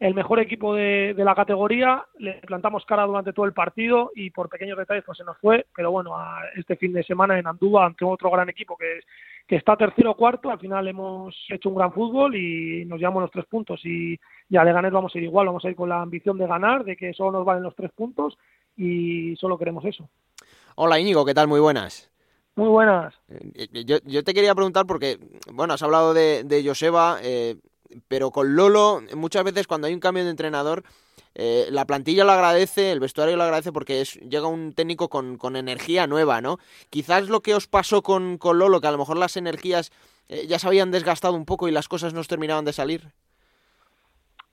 el 0.00 0.14
mejor 0.14 0.40
equipo 0.40 0.74
de, 0.74 1.14
de, 1.14 1.24
la 1.24 1.34
categoría, 1.34 2.04
le 2.18 2.34
plantamos 2.46 2.84
cara 2.84 3.06
durante 3.06 3.32
todo 3.32 3.46
el 3.46 3.52
partido 3.52 4.10
y 4.14 4.30
por 4.30 4.48
pequeños 4.48 4.78
detalles 4.78 5.04
pues 5.04 5.18
se 5.18 5.24
nos 5.24 5.38
fue, 5.38 5.66
pero 5.74 5.90
bueno, 5.90 6.16
a 6.16 6.40
este 6.56 6.76
fin 6.76 6.92
de 6.92 7.04
semana 7.04 7.38
en 7.38 7.46
Andúa 7.46 7.86
ante 7.86 8.04
otro 8.04 8.30
gran 8.30 8.48
equipo 8.48 8.76
que 8.76 9.00
que 9.46 9.56
está 9.56 9.76
tercero 9.76 10.12
o 10.12 10.16
cuarto, 10.16 10.50
al 10.50 10.58
final 10.58 10.88
hemos 10.88 11.36
hecho 11.50 11.68
un 11.68 11.74
gran 11.74 11.92
fútbol 11.92 12.34
y 12.34 12.84
nos 12.86 12.98
llevamos 12.98 13.22
los 13.22 13.30
tres 13.30 13.44
puntos 13.44 13.80
y 13.84 14.18
ya 14.48 14.64
de 14.64 14.72
ganar 14.72 14.90
vamos 14.90 15.14
a 15.14 15.18
ir 15.18 15.24
igual, 15.24 15.46
vamos 15.46 15.64
a 15.64 15.68
ir 15.68 15.76
con 15.76 15.88
la 15.88 16.00
ambición 16.00 16.38
de 16.38 16.46
ganar, 16.46 16.84
de 16.84 16.96
que 16.96 17.12
solo 17.12 17.32
nos 17.32 17.44
valen 17.44 17.62
los 17.62 17.76
tres 17.76 17.92
puntos 17.92 18.38
y 18.76 19.36
solo 19.36 19.58
queremos 19.58 19.84
eso. 19.84 20.08
Hola 20.76 20.98
Íñigo, 20.98 21.24
¿qué 21.24 21.34
tal? 21.34 21.48
Muy 21.48 21.60
buenas. 21.60 22.10
Muy 22.56 22.68
buenas. 22.68 23.14
Eh, 23.28 23.84
yo, 23.84 23.98
yo, 24.04 24.22
te 24.22 24.34
quería 24.34 24.54
preguntar 24.54 24.86
porque, 24.86 25.18
bueno, 25.52 25.74
has 25.74 25.82
hablado 25.82 26.14
de, 26.14 26.44
de 26.44 26.64
Joseba, 26.64 27.18
eh, 27.22 27.56
pero 28.08 28.30
con 28.30 28.54
Lolo 28.54 29.02
muchas 29.16 29.44
veces 29.44 29.66
cuando 29.66 29.86
hay 29.86 29.94
un 29.94 30.00
cambio 30.00 30.24
de 30.24 30.30
entrenador 30.30 30.84
eh, 31.34 31.66
la 31.70 31.84
plantilla 31.84 32.24
lo 32.24 32.32
agradece, 32.32 32.92
el 32.92 33.00
vestuario 33.00 33.36
lo 33.36 33.42
agradece 33.42 33.72
porque 33.72 34.00
es, 34.00 34.14
llega 34.20 34.46
un 34.46 34.72
técnico 34.72 35.08
con, 35.08 35.36
con 35.36 35.56
energía 35.56 36.06
nueva, 36.06 36.40
¿no? 36.40 36.58
Quizás 36.90 37.28
lo 37.28 37.40
que 37.40 37.54
os 37.54 37.66
pasó 37.66 38.02
con, 38.02 38.38
con 38.38 38.58
Lolo, 38.58 38.80
que 38.80 38.86
a 38.86 38.92
lo 38.92 38.98
mejor 38.98 39.16
las 39.16 39.36
energías 39.36 39.90
eh, 40.28 40.46
ya 40.46 40.58
se 40.58 40.68
habían 40.68 40.92
desgastado 40.92 41.34
un 41.34 41.44
poco 41.44 41.66
y 41.66 41.72
las 41.72 41.88
cosas 41.88 42.14
nos 42.14 42.28
terminaban 42.28 42.64
de 42.64 42.72
salir. 42.72 43.12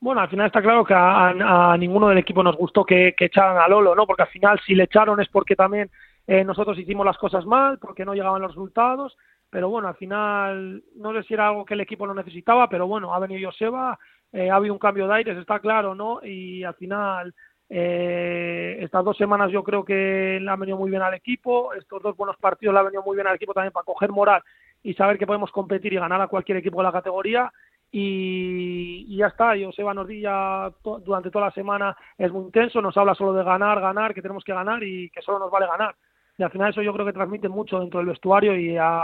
Bueno, 0.01 0.21
al 0.21 0.29
final 0.29 0.47
está 0.47 0.63
claro 0.63 0.83
que 0.83 0.95
a, 0.95 1.75
ninguno 1.77 2.07
del 2.09 2.17
equipo 2.17 2.41
nos 2.41 2.57
gustó 2.57 2.83
que, 2.83 3.13
echaran 3.19 3.57
a 3.59 3.67
Lolo, 3.67 3.93
¿no? 3.93 4.07
Porque 4.07 4.23
al 4.23 4.29
final 4.29 4.59
si 4.65 4.73
le 4.73 4.85
echaron 4.85 5.21
es 5.21 5.29
porque 5.29 5.55
también 5.55 5.91
eh, 6.25 6.43
nosotros 6.43 6.79
hicimos 6.79 7.05
las 7.05 7.19
cosas 7.19 7.45
mal, 7.45 7.77
porque 7.77 8.03
no 8.03 8.15
llegaban 8.15 8.41
los 8.41 8.49
resultados, 8.49 9.15
pero 9.51 9.69
bueno, 9.69 9.87
al 9.87 9.95
final 9.95 10.83
no 10.95 11.13
sé 11.13 11.21
si 11.23 11.35
era 11.35 11.49
algo 11.49 11.65
que 11.65 11.75
el 11.75 11.81
equipo 11.81 12.07
no 12.07 12.15
necesitaba, 12.15 12.67
pero 12.67 12.87
bueno, 12.87 13.13
ha 13.13 13.19
venido 13.19 13.47
Joseba, 13.47 13.99
eh, 14.33 14.49
ha 14.49 14.55
habido 14.55 14.73
un 14.73 14.79
cambio 14.79 15.07
de 15.07 15.13
aires, 15.13 15.37
está 15.37 15.59
claro, 15.59 15.93
¿no? 15.93 16.19
Y 16.25 16.63
al 16.63 16.73
final, 16.73 17.35
eh, 17.69 18.79
estas 18.81 19.05
dos 19.05 19.15
semanas 19.17 19.51
yo 19.51 19.63
creo 19.63 19.85
que 19.85 20.39
le 20.41 20.49
han 20.49 20.59
venido 20.59 20.77
muy 20.77 20.89
bien 20.89 21.03
al 21.03 21.13
equipo, 21.13 21.73
estos 21.75 22.01
dos 22.01 22.17
buenos 22.17 22.37
partidos 22.37 22.73
le 22.73 22.79
han 22.79 22.85
venido 22.87 23.03
muy 23.03 23.15
bien 23.15 23.27
al 23.27 23.35
equipo 23.35 23.53
también 23.53 23.71
para 23.71 23.85
coger 23.85 24.09
moral 24.09 24.41
y 24.81 24.95
saber 24.95 25.19
que 25.19 25.27
podemos 25.27 25.51
competir 25.51 25.93
y 25.93 25.97
ganar 25.97 26.21
a 26.21 26.27
cualquier 26.27 26.57
equipo 26.57 26.77
de 26.79 26.85
la 26.85 26.91
categoría. 26.91 27.51
Y, 27.91 29.17
ya 29.17 29.27
está, 29.27 29.53
Joseba 29.61 29.93
nos 29.93 30.07
ya 30.09 30.71
durante 30.83 31.29
toda 31.29 31.45
la 31.45 31.51
semana 31.51 31.95
es 32.17 32.31
muy 32.31 32.45
intenso, 32.45 32.81
nos 32.81 32.95
habla 32.95 33.15
solo 33.15 33.33
de 33.33 33.43
ganar, 33.43 33.81
ganar, 33.81 34.13
que 34.13 34.21
tenemos 34.21 34.43
que 34.43 34.53
ganar 34.53 34.81
y 34.83 35.09
que 35.09 35.21
solo 35.21 35.39
nos 35.39 35.51
vale 35.51 35.67
ganar. 35.67 35.95
Y 36.37 36.43
al 36.43 36.51
final 36.51 36.71
eso 36.71 36.81
yo 36.81 36.93
creo 36.93 37.05
que 37.05 37.13
transmite 37.13 37.49
mucho 37.49 37.79
dentro 37.79 37.99
del 37.99 38.07
vestuario 38.07 38.57
y 38.57 38.77
a, 38.77 39.01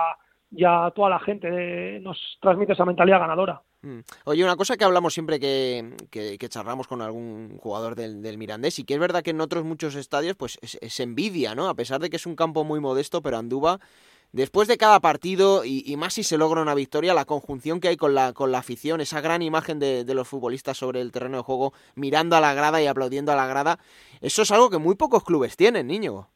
a 0.65 0.91
toda 0.95 1.09
la 1.09 1.19
gente, 1.19 1.99
nos 1.99 2.37
transmite 2.41 2.73
esa 2.73 2.85
mentalidad 2.85 3.19
ganadora. 3.19 3.61
Mm. 3.81 3.99
Oye, 4.25 4.43
una 4.43 4.55
cosa 4.55 4.75
que 4.75 4.85
hablamos 4.85 5.13
siempre 5.13 5.39
que, 5.39 5.95
que, 6.09 6.49
charlamos 6.49 6.87
con 6.87 7.01
algún 7.01 7.57
jugador 7.57 7.95
del, 7.95 8.21
del, 8.21 8.37
Mirandés, 8.37 8.79
y 8.79 8.83
que 8.83 8.95
es 8.95 8.99
verdad 8.99 9.21
que 9.21 9.31
en 9.31 9.41
otros 9.41 9.63
muchos 9.65 9.95
estadios 9.95 10.35
pues 10.35 10.57
es, 10.61 10.99
envidia, 10.99 11.53
¿no? 11.53 11.69
A 11.69 11.75
pesar 11.75 12.01
de 12.01 12.09
que 12.09 12.15
es 12.15 12.25
un 12.25 12.35
campo 12.35 12.63
muy 12.63 12.79
modesto, 12.79 13.21
pero 13.21 13.37
Andúba, 13.37 13.79
después 14.31 14.67
de 14.67 14.77
cada 14.77 14.99
partido, 14.99 15.63
y, 15.65 15.95
más 15.97 16.13
si 16.13 16.23
se 16.23 16.37
logra 16.37 16.61
una 16.61 16.75
victoria, 16.75 17.13
la 17.13 17.25
conjunción 17.25 17.79
que 17.79 17.89
hay 17.89 17.97
con 17.97 18.15
la, 18.15 18.33
con 18.33 18.51
la 18.51 18.59
afición, 18.59 19.01
esa 19.01 19.21
gran 19.21 19.41
imagen 19.41 19.79
de, 19.79 20.03
de 20.03 20.13
los 20.13 20.27
futbolistas 20.27 20.77
sobre 20.77 21.01
el 21.01 21.11
terreno 21.11 21.37
de 21.37 21.43
juego, 21.43 21.73
mirando 21.95 22.35
a 22.35 22.41
la 22.41 22.53
grada 22.53 22.81
y 22.81 22.87
aplaudiendo 22.87 23.31
a 23.31 23.35
la 23.35 23.47
grada, 23.47 23.79
eso 24.21 24.41
es 24.41 24.51
algo 24.51 24.69
que 24.69 24.77
muy 24.77 24.95
pocos 24.95 25.23
clubes 25.23 25.57
tienen, 25.57 25.87
niño. 25.87 26.27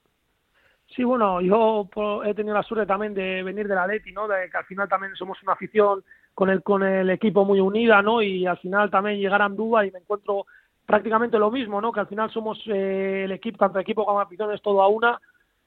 Sí, 0.95 1.05
bueno, 1.05 1.39
yo 1.39 1.87
he 2.25 2.33
tenido 2.33 2.53
la 2.53 2.63
suerte 2.63 2.85
también 2.85 3.13
de 3.13 3.43
venir 3.43 3.67
de 3.67 3.75
la 3.75 3.87
Leti, 3.87 4.11
¿no? 4.11 4.27
De 4.27 4.49
que 4.49 4.57
al 4.57 4.65
final 4.65 4.89
también 4.89 5.15
somos 5.15 5.41
una 5.41 5.53
afición 5.53 6.03
con 6.33 6.49
el, 6.49 6.61
con 6.63 6.83
el 6.83 7.09
equipo 7.09 7.45
muy 7.45 7.61
unida, 7.61 8.01
¿no? 8.01 8.21
Y 8.21 8.45
al 8.45 8.57
final 8.57 8.89
también 8.89 9.17
llegar 9.17 9.41
a 9.41 9.45
Andúa 9.45 9.85
y 9.85 9.91
me 9.91 9.99
encuentro 9.99 10.45
prácticamente 10.85 11.39
lo 11.39 11.49
mismo, 11.49 11.79
¿no? 11.79 11.93
Que 11.93 12.01
al 12.01 12.07
final 12.07 12.29
somos 12.31 12.59
eh, 12.67 13.23
el 13.23 13.31
equipo, 13.31 13.57
tanto 13.57 13.79
equipo 13.79 14.05
como 14.05 14.19
afición 14.19 14.51
es 14.51 14.61
todo 14.61 14.81
a 14.81 14.89
una. 14.89 15.17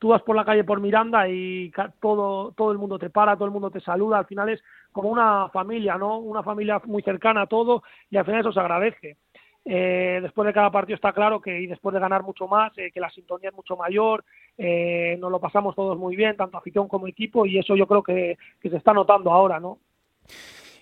Tú 0.05 0.09
vas 0.09 0.21
por 0.21 0.37
la 0.37 0.45
calle 0.45 0.65
por 0.65 0.83
Miranda 0.83 1.27
y 1.31 1.73
todo, 1.99 2.53
todo 2.53 2.73
el 2.73 2.77
mundo 2.77 2.99
te 2.99 3.09
para, 3.09 3.37
todo 3.37 3.47
el 3.47 3.53
mundo 3.53 3.71
te 3.71 3.81
saluda. 3.81 4.19
Al 4.19 4.27
final 4.27 4.51
es 4.51 4.63
como 4.93 5.09
una 5.09 5.49
familia, 5.49 5.97
¿no? 5.97 6.19
Una 6.19 6.43
familia 6.43 6.79
muy 6.85 7.03
cercana 7.03 7.41
a 7.41 7.47
todo 7.47 7.83
y 8.11 8.19
al 8.19 8.27
final 8.27 8.43
eso 8.43 8.53
se 8.53 8.61
agradece. 8.61 9.17
Eh, 9.65 10.19
después 10.21 10.45
de 10.45 10.53
cada 10.53 10.71
partido 10.71 10.97
está 10.97 11.15
claro 11.15 11.41
que 11.41 11.59
y 11.59 11.67
después 11.67 11.95
de 11.95 12.01
ganar 12.01 12.23
mucho 12.23 12.47
más, 12.47 12.77
eh, 12.77 12.91
que 12.93 13.01
la 13.01 13.09
sintonía 13.09 13.49
es 13.49 13.55
mucho 13.55 13.79
mayor, 13.79 14.27
eh, 14.59 15.17
nos 15.19 15.31
lo 15.31 15.41
pasamos 15.41 15.75
todos 15.75 15.97
muy 15.97 16.17
bien, 16.17 16.37
tanto 16.37 16.59
afición 16.59 16.87
como 16.87 17.07
equipo, 17.07 17.47
y 17.47 17.57
eso 17.57 17.75
yo 17.75 17.87
creo 17.87 18.03
que, 18.03 18.37
que 18.61 18.69
se 18.69 18.77
está 18.77 18.93
notando 18.93 19.33
ahora, 19.33 19.59
¿no? 19.59 19.79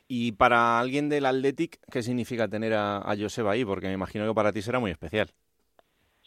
Y 0.09 0.33
para 0.33 0.81
alguien 0.81 1.09
del 1.09 1.27
Athletic, 1.27 1.79
¿qué 1.93 2.03
significa 2.03 2.49
tener 2.49 2.75
a, 2.75 3.15
Joseba 3.17 3.53
ahí? 3.53 3.65
Porque 3.65 3.87
me 3.87 3.93
imagino 3.93 4.27
que 4.27 4.35
para 4.35 4.53
ti 4.53 4.63
será 4.63 4.81
muy 4.81 4.91
especial. 4.91 5.29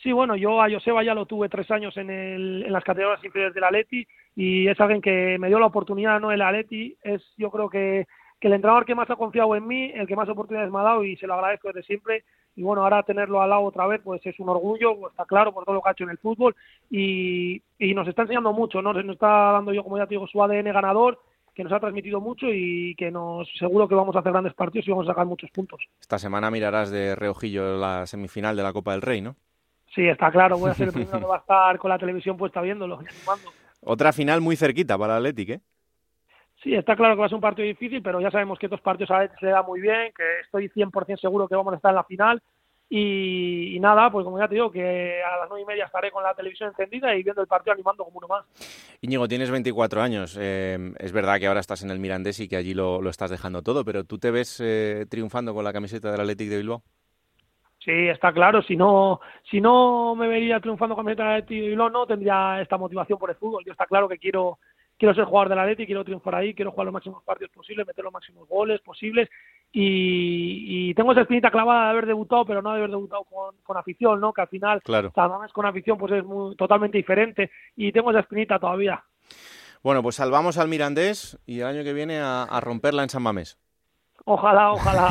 Sí, 0.06 0.12
bueno, 0.12 0.36
yo 0.36 0.62
a 0.62 0.70
Joseba 0.70 1.03
ya 1.03 1.16
lo 1.16 1.26
tuve 1.26 1.49
tres 1.49 1.72
años 1.72 1.97
en, 1.97 2.12
el, 2.12 2.64
en 2.64 2.72
las 2.72 2.84
categorías 2.84 3.26
inferiores 3.26 3.56
del 3.56 3.64
Atleti 3.64 4.08
y 4.36 4.68
es 4.68 4.80
alguien 4.80 5.01
que 5.01 5.36
me 5.39 5.47
dio 5.47 5.58
la 5.58 5.66
oportunidad, 5.66 6.20
¿no? 6.20 6.32
El 6.32 6.43
Atleti 6.43 6.95
es, 7.01 7.24
yo 7.38 7.49
creo 7.49 7.68
que, 7.72 8.06
el 8.39 8.53
entrenador 8.53 8.86
que 8.86 8.93
más 8.93 9.10
ha 9.10 9.16
confiado 9.16 9.56
en 9.56 9.66
mí, 9.66 9.91
el 9.95 10.06
que 10.06 10.16
más 10.16 10.30
oportunidades 10.30 10.72
me 10.72 10.78
ha 10.78 10.84
dado 10.84 11.03
y 11.03 11.18
se 11.18 11.26
lo 11.26 11.34
agradezco 11.34 11.70
desde 11.70 11.88
siempre. 11.88 12.24
Y 12.56 12.62
bueno, 12.62 12.84
ahora 12.84 13.01
tenerlo 13.01 13.41
al 13.41 13.49
lado 13.49 13.64
otra 13.64 13.88
vez, 13.88 13.99
pues 14.03 14.24
es 14.28 14.39
un 14.39 14.47
orgullo, 14.47 14.95
pues 14.95 15.12
está 15.12 15.26
claro, 15.26 15.51
por 15.51 15.66
todo 15.66 15.74
lo 15.74 15.82
que 15.82 15.89
ha 15.89 15.93
hecho 15.93 16.03
en 16.03 16.12
el 16.12 16.20
fútbol 16.20 16.56
y, 16.91 17.60
y 17.80 17.95
nos 17.95 18.08
está 18.08 18.22
enseñando 18.22 18.53
mucho, 18.53 18.84
¿no? 18.84 18.93
Nos 18.93 19.14
está 19.14 19.53
dando 19.53 19.74
yo, 19.74 19.84
como 19.84 19.97
ya 19.97 20.06
te 20.06 20.14
digo, 20.14 20.28
su 20.28 20.43
ADN 20.43 20.72
ganador 20.72 21.20
que 21.56 21.64
nos 21.64 21.74
ha 21.74 21.80
transmitido 21.80 22.22
mucho 22.22 22.45
y 22.53 22.93
que 22.95 23.10
nos 23.10 23.49
seguro 23.58 23.88
que 23.88 23.95
vamos 23.95 24.16
a 24.16 24.20
hacer 24.20 24.34
grandes 24.34 24.53
partidos 24.53 24.88
y 24.88 24.91
vamos 24.91 25.08
a 25.08 25.14
sacar 25.14 25.26
muchos 25.26 25.49
puntos. 25.49 25.82
Esta 25.99 26.20
semana 26.20 26.51
mirarás 26.51 26.91
de 26.91 27.16
reojillo 27.16 27.80
la 27.80 28.06
semifinal 28.06 28.56
de 28.56 28.62
la 28.62 28.72
Copa 28.72 28.91
del 28.91 29.01
Rey, 29.01 29.22
¿no? 29.22 29.36
Sí, 29.96 30.06
está 30.08 30.30
claro, 30.30 30.58
voy 30.58 30.70
a 30.70 30.74
ser 30.74 30.89
el 30.89 30.93
primero 30.93 31.20
que 31.20 31.26
va 31.26 31.38
a 31.38 31.39
estar 31.39 31.80
con 31.80 31.89
la 31.89 31.98
televisión 31.98 32.36
puesta 32.36 32.62
viéndolo 32.62 33.00
Otra 33.82 34.12
final 34.12 34.41
muy 34.41 34.58
cerquita 34.58 34.98
para 34.98 35.14
el 35.14 35.26
Atlético, 35.26 35.54
¿eh? 35.54 35.62
Sí, 36.62 36.74
está 36.74 36.96
claro 36.96 37.16
que 37.16 37.20
va 37.20 37.26
a 37.28 37.30
ser 37.30 37.36
un 37.36 37.41
partido 37.41 37.68
difícil, 37.68 38.02
pero 38.02 38.20
ya 38.20 38.32
sabemos 38.32 38.58
que 38.58 38.66
estos 38.66 38.82
partidos 38.82 39.12
a 39.12 39.20
veces 39.20 39.38
se 39.39 39.48
da 39.48 39.62
muy 39.62 39.80
bien, 39.82 40.12
que 40.16 40.24
estoy 40.43 40.68
100% 40.70 41.20
seguro 41.20 41.48
que 41.48 41.56
vamos 41.56 41.74
a 41.74 41.76
estar 41.76 41.91
en 41.91 41.96
la 41.96 42.04
final 42.04 42.41
y, 42.89 43.78
nada, 43.80 44.12
pues 44.12 44.24
como 44.24 44.39
ya 44.39 44.48
te 44.48 44.56
digo, 44.56 44.72
que 44.72 45.22
a 45.24 45.38
las 45.38 45.50
nueve 45.50 45.64
y 45.64 45.66
media 45.66 45.86
estaré 45.86 46.12
con 46.12 46.24
la 46.24 46.34
televisión 46.34 46.70
encendida 46.70 47.16
y 47.16 47.24
viendo 47.24 47.41
el 47.41 47.48
partido 47.48 47.74
animando 47.74 48.04
como 48.04 48.20
uno 48.20 48.28
más. 48.28 48.46
Íñigo, 49.02 49.28
tienes 49.28 49.50
24 49.50 50.02
años. 50.02 50.38
Eh, 50.39 50.93
es 51.00 51.12
verdad 51.12 51.39
que 51.39 51.48
ahora 51.48 51.60
estás 51.60 51.84
en 51.84 51.89
el 51.89 52.00
Mirandés 52.00 52.39
y 52.39 52.48
que 52.48 52.58
allí 52.58 52.74
lo, 52.74 53.02
lo 53.02 53.10
estás 53.10 53.32
dejando 53.32 53.64
todo, 53.64 53.84
pero 53.84 54.04
¿tú 54.04 54.18
te 54.18 54.32
ves 54.32 54.60
eh, 54.64 55.06
triunfando 55.10 55.54
con 55.54 55.64
la 55.64 55.74
camiseta 55.74 56.12
del 56.12 56.22
Athletic 56.22 56.50
de 56.50 56.58
Bilbao? 56.58 56.84
Sí, 57.86 58.10
está 58.10 58.34
claro. 58.34 58.64
Si 58.64 58.76
no, 58.76 59.22
si 59.50 59.62
no 59.62 60.16
me 60.16 60.28
vería 60.28 60.60
triunfando 60.60 60.96
con 60.96 61.06
la 61.06 61.12
Athletic 61.12 61.62
de 61.62 61.68
Bilbao, 61.70 61.90
no 61.90 62.08
tendría 62.08 62.60
esta 62.60 62.78
motivación 62.78 63.20
por 63.20 63.30
el 63.30 63.36
fútbol. 63.36 63.64
Yo 63.64 63.72
está 63.72 63.86
claro 63.86 64.10
que 64.10 64.18
quiero 64.18 64.58
quiero 64.98 65.14
ser 65.14 65.26
jugador 65.26 65.50
del 65.50 65.60
Atleti, 65.60 65.86
quiero 65.86 66.04
triunfar 66.04 66.36
ahí, 66.36 66.54
quiero 66.54 66.72
jugar 66.72 66.86
los 66.86 66.94
máximos 66.94 67.24
partidos 67.24 67.52
posibles, 67.52 67.86
meter 67.86 68.04
los 68.04 68.14
máximos 68.14 68.48
goles 68.48 68.82
posibles 68.82 69.30
y, 69.72 70.94
tengo 70.94 71.12
esa 71.12 71.22
espinita 71.22 71.52
clavada 71.52 71.86
de 71.86 71.90
haber 71.92 72.06
debutado, 72.06 72.46
pero 72.46 72.62
no 72.62 72.72
de 72.72 72.78
haber 72.78 72.90
debutado 72.90 73.26
con, 73.26 73.78
afición, 73.78 74.22
¿no? 74.22 74.32
Que 74.32 74.42
al 74.42 74.48
final, 74.48 74.82
claro. 74.82 75.12
es 75.46 75.54
con 75.54 75.66
afición, 75.66 75.98
pues 75.98 76.14
es 76.14 76.24
muy, 76.24 76.56
totalmente 76.56 76.98
diferente 76.98 77.52
y 77.76 77.92
tengo 77.92 78.12
esa 78.12 78.22
espinita 78.22 78.58
todavía. 78.58 79.04
Bueno, 79.84 80.02
pues 80.02 80.16
salvamos 80.16 80.58
al 80.58 80.70
Mirandés 80.70 81.38
y 81.46 81.60
el 81.60 81.68
año 81.68 81.84
que 81.84 81.94
viene 81.94 82.20
a, 82.22 82.60
romperla 82.62 83.04
en 83.04 83.10
San 83.10 83.24
Mamés. 83.24 83.60
Ojalá, 84.26 84.71
ojalá. 84.71 85.09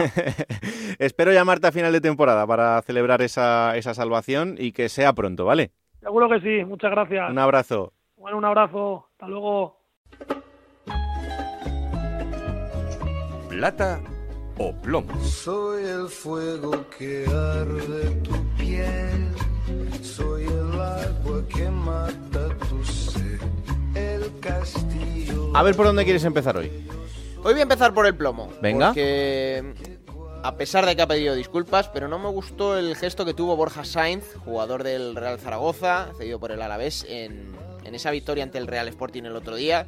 Espero 0.98 1.32
llamarte 1.32 1.68
a 1.68 1.72
final 1.72 1.92
de 1.92 2.00
temporada 2.00 2.46
para 2.46 2.82
celebrar 2.82 3.22
esa, 3.22 3.76
esa 3.76 3.94
salvación 3.94 4.56
y 4.58 4.72
que 4.72 4.88
sea 4.88 5.12
pronto, 5.12 5.44
¿vale? 5.44 5.70
Seguro 6.00 6.28
que 6.28 6.40
sí, 6.40 6.64
muchas 6.64 6.90
gracias. 6.90 7.30
Un 7.30 7.38
abrazo. 7.38 7.92
Bueno, 8.16 8.38
un 8.38 8.44
abrazo. 8.44 9.06
Hasta 9.12 9.28
luego. 9.28 9.78
Plata 13.48 14.00
o 14.58 14.72
plomo. 14.82 15.16
Soy 15.22 15.84
el 15.84 16.08
fuego 16.08 16.84
que 16.98 17.24
arde 17.28 18.10
tu 18.22 18.32
piel. 18.56 19.30
Soy 20.02 20.44
el 20.44 20.80
agua 20.80 21.42
que 21.54 21.70
mata 21.70 22.48
tu 22.68 22.84
sed. 22.84 23.40
El 23.94 24.40
castillo. 24.40 25.56
A 25.56 25.62
ver 25.62 25.76
por 25.76 25.86
dónde 25.86 26.02
quieres 26.02 26.24
empezar 26.24 26.56
hoy. 26.56 26.70
Hoy 27.45 27.53
voy 27.53 27.61
a 27.61 27.64
empezar 27.64 27.92
por 27.92 28.07
el 28.07 28.16
plomo. 28.16 28.49
Venga. 28.62 28.86
Porque 28.86 29.74
a 30.42 30.57
pesar 30.57 30.86
de 30.86 30.97
que 30.97 31.03
ha 31.03 31.07
pedido 31.07 31.34
disculpas, 31.34 31.90
pero 31.90 32.09
no 32.09 32.18
me 32.18 32.30
gustó 32.30 32.78
el 32.78 32.97
gesto 32.97 33.26
que 33.26 33.34
tuvo 33.34 33.55
Borja 33.55 33.84
Sainz, 33.84 34.24
jugador 34.47 34.82
del 34.82 35.14
Real 35.14 35.38
Zaragoza, 35.38 36.09
cedido 36.16 36.40
por 36.40 36.53
el 36.53 36.62
Alavés, 36.62 37.05
en, 37.07 37.55
en 37.84 37.95
esa 37.95 38.11
victoria 38.12 38.45
ante 38.45 38.57
el 38.57 38.66
Real 38.66 38.88
Sporting 38.88 39.24
el 39.24 39.36
otro 39.36 39.57
día. 39.57 39.86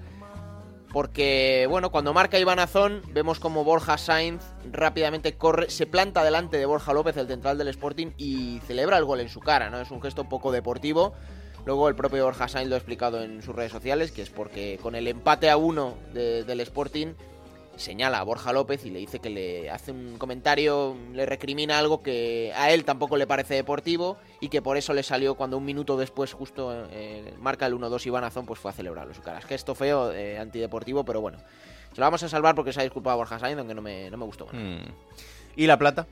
Porque, 0.93 1.67
bueno, 1.71 1.91
cuando 1.91 2.13
marca 2.13 2.39
Iván 2.39 2.59
Azón, 2.59 3.01
vemos 3.13 3.41
como 3.41 3.65
Borja 3.65 3.97
Sainz 3.97 4.43
rápidamente 4.71 5.33
corre, 5.39 5.71
se 5.71 5.87
planta 5.87 6.23
delante 6.25 6.59
de 6.59 6.67
Borja 6.67 6.93
López, 6.93 7.17
el 7.17 7.27
central 7.27 7.57
del 7.57 7.69
Sporting, 7.69 8.09
y 8.19 8.61
celebra 8.67 8.99
el 8.99 9.07
gol 9.07 9.21
en 9.21 9.31
su 9.31 9.41
cara, 9.41 9.71
¿no? 9.71 9.81
Es 9.81 9.91
un 9.91 10.03
gesto 10.03 10.29
poco 10.29 10.53
deportivo. 10.53 11.15
Luego 11.65 11.89
el 11.89 11.97
propio 11.97 12.23
Borja 12.25 12.49
Sainz 12.49 12.69
lo 12.69 12.75
ha 12.75 12.79
explicado 12.79 13.23
en 13.23 13.41
sus 13.41 13.57
redes 13.57 13.73
sociales, 13.73 14.13
que 14.13 14.21
es 14.21 14.29
porque 14.29 14.79
con 14.83 14.95
el 14.95 15.09
empate 15.09 15.49
a 15.49 15.57
uno 15.57 15.95
del 16.13 16.61
Sporting 16.61 17.15
señala 17.77 18.19
a 18.19 18.23
Borja 18.23 18.53
López 18.53 18.85
y 18.85 18.91
le 18.91 18.99
dice 18.99 19.19
que 19.21 19.31
le 19.31 19.71
hace 19.71 19.93
un 19.93 20.19
comentario, 20.19 20.97
le 21.13 21.27
recrimina 21.27 21.79
algo 21.79 22.03
que 22.03 22.53
a 22.57 22.71
él 22.71 22.85
tampoco 22.85 23.17
le 23.17 23.27
parece 23.27 23.55
deportivo 23.55 24.17
y 24.41 24.49
que 24.49 24.63
por 24.63 24.77
eso 24.77 24.93
le 24.95 25.03
salió 25.03 25.35
cuando 25.35 25.59
un 25.59 25.65
minuto 25.65 25.97
después 25.97 26.33
justo 26.33 26.87
eh, 26.91 27.35
marca 27.39 27.67
el 27.67 27.75
1-2 27.75 28.07
Iván 28.07 28.25
Azón, 28.25 28.47
pues 28.47 28.59
fue 28.59 28.71
a 28.71 28.75
celebrarlo 28.75 29.15
su 29.15 29.23
cara. 29.23 29.39
Es 29.39 29.47
que 29.47 29.55
esto 29.55 29.75
feo, 29.75 30.13
eh, 30.13 30.39
antideportivo, 30.39 31.05
pero 31.05 31.21
bueno. 31.21 31.39
Se 31.93 32.01
lo 32.01 32.07
vamos 32.07 32.23
a 32.23 32.29
salvar 32.29 32.55
porque 32.55 32.73
se 32.73 32.81
ha 32.81 32.83
disculpado 32.83 33.15
a 33.15 33.17
Borja 33.17 33.39
Sainz, 33.39 33.59
aunque 33.59 33.75
no 33.75 33.81
me, 33.81 34.11
no 34.11 34.19
me 34.19 34.25
gustó. 34.27 34.47
Hmm. 34.53 34.85
¿Y 35.57 35.67
La 35.67 35.79
Plata? 35.79 36.07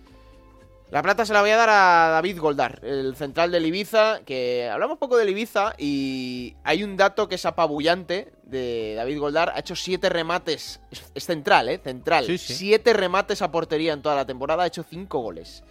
La 0.91 1.03
plata 1.03 1.24
se 1.26 1.32
la 1.32 1.41
voy 1.41 1.51
a 1.51 1.57
dar 1.57 1.70
a 1.70 2.11
David 2.11 2.39
Goldar, 2.39 2.80
el 2.85 3.16
central 3.16 3.51
del 3.51 3.66
Ibiza, 3.66 4.20
que 4.24 4.68
hablamos 4.70 4.99
poco 4.99 5.16
del 5.16 5.30
Ibiza 5.30 5.74
y 5.78 6.55
hay 6.62 6.85
un 6.85 6.97
dato 6.97 7.28
que 7.28 7.35
es 7.35 7.47
apabullante 7.47 8.32
de 8.45 8.95
David 8.95 9.18
Goldar. 9.18 9.53
Ha 9.55 9.61
hecho 9.61 9.74
siete 9.74 10.09
remates, 10.09 10.80
es, 11.14 11.24
central, 11.24 11.68
¿eh? 11.68 11.80
Central. 11.82 12.26
Sí, 12.26 12.39
sí. 12.39 12.55
Siete 12.55 12.93
remates 12.93 13.43
a 13.43 13.51
portería 13.51 13.93
en 13.93 14.03
toda 14.03 14.14
la 14.14 14.26
temporada, 14.26 14.62
ha 14.62 14.66
hecho 14.66 14.85
cinco 14.85 15.18
goles. 15.18 15.64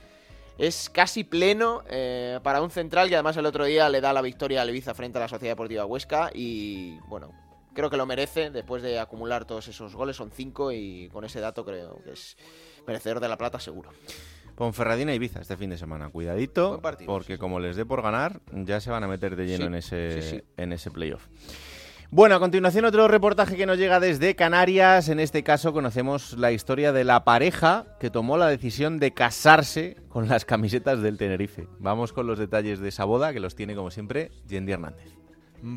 Es 0.58 0.90
casi 0.90 1.24
pleno 1.24 1.84
eh, 1.90 2.40
para 2.44 2.62
un 2.62 2.70
central 2.70 3.08
que 3.08 3.16
además 3.16 3.38
el 3.38 3.46
otro 3.46 3.66
día 3.66 3.90
le 3.90 4.02
da 4.02 4.14
la 4.14 4.22
victoria 4.22 4.62
al 4.62 4.70
Ibiza 4.70 4.94
frente 4.94 5.20
a 5.20 5.22
la 5.22 5.28
Sociedad 5.28 5.54
Deportiva 5.54 5.86
Huesca 5.86 6.32
y 6.34 6.98
bueno, 7.08 7.32
creo 7.74 7.90
que 7.90 7.98
lo 7.98 8.06
merece 8.06 8.50
después 8.50 8.84
de 8.84 9.00
acumular 9.00 9.46
todos 9.46 9.68
esos 9.68 9.96
goles, 9.96 10.16
son 10.16 10.32
cinco 10.32 10.72
y 10.72 11.10
con 11.14 11.24
ese 11.24 11.40
dato 11.40 11.64
creo 11.66 12.02
que 12.04 12.12
es 12.12 12.38
merecedor 12.86 13.20
de 13.20 13.30
la 13.30 13.38
plata 13.38 13.60
seguro. 13.60 13.92
Ponferradina 14.56 15.14
y 15.14 15.16
Ibiza 15.16 15.42
este 15.42 15.58
fin 15.58 15.70
de 15.70 15.78
semana. 15.78 16.10
Cuidadito, 16.10 16.80
partido, 16.82 17.08
porque 17.12 17.38
como 17.38 17.60
les 17.60 17.76
dé 17.76 17.86
por 17.86 18.02
ganar, 18.02 18.42
ya 18.52 18.80
se 18.80 18.92
van 18.92 19.04
a 19.04 19.08
meter 19.08 19.36
de 19.36 19.46
lleno 19.46 19.58
Sí, 19.64 19.68
en 19.68 19.76
ese, 19.76 20.22
sí. 20.22 20.44
en 20.58 20.74
ese 20.74 20.92
playoff. 20.92 21.28
Bueno, 22.12 22.36
a 22.36 22.40
continuación 22.40 22.86
otro 22.86 23.08
reportaje 23.08 23.58
que 23.58 23.66
nos 23.66 23.80
llega 23.80 24.00
desde 24.00 24.36
Canarias. 24.36 25.10
En 25.10 25.20
este 25.20 25.42
caso 25.42 25.74
conocemos 25.74 26.34
la 26.38 26.52
historia 26.52 26.94
de 26.94 27.04
la 27.04 27.24
pareja 27.24 27.88
que 28.00 28.12
tomó 28.12 28.38
la 28.38 28.46
decisión 28.48 29.00
de 29.00 29.16
casarse 29.16 29.98
con 30.10 30.28
las 30.28 30.46
camisetas 30.46 31.02
del 31.02 31.18
Tenerife. 31.18 31.68
Vamos 31.80 32.14
con 32.14 32.28
los 32.28 32.38
detalles 32.38 32.80
de 32.80 32.90
esa 32.90 33.06
boda 33.06 33.34
que 33.34 33.40
los 33.40 33.56
tiene 33.56 33.74
como 33.74 33.90
siempre 33.90 34.30
Yendi 34.48 34.74
Hernández. 34.74 35.12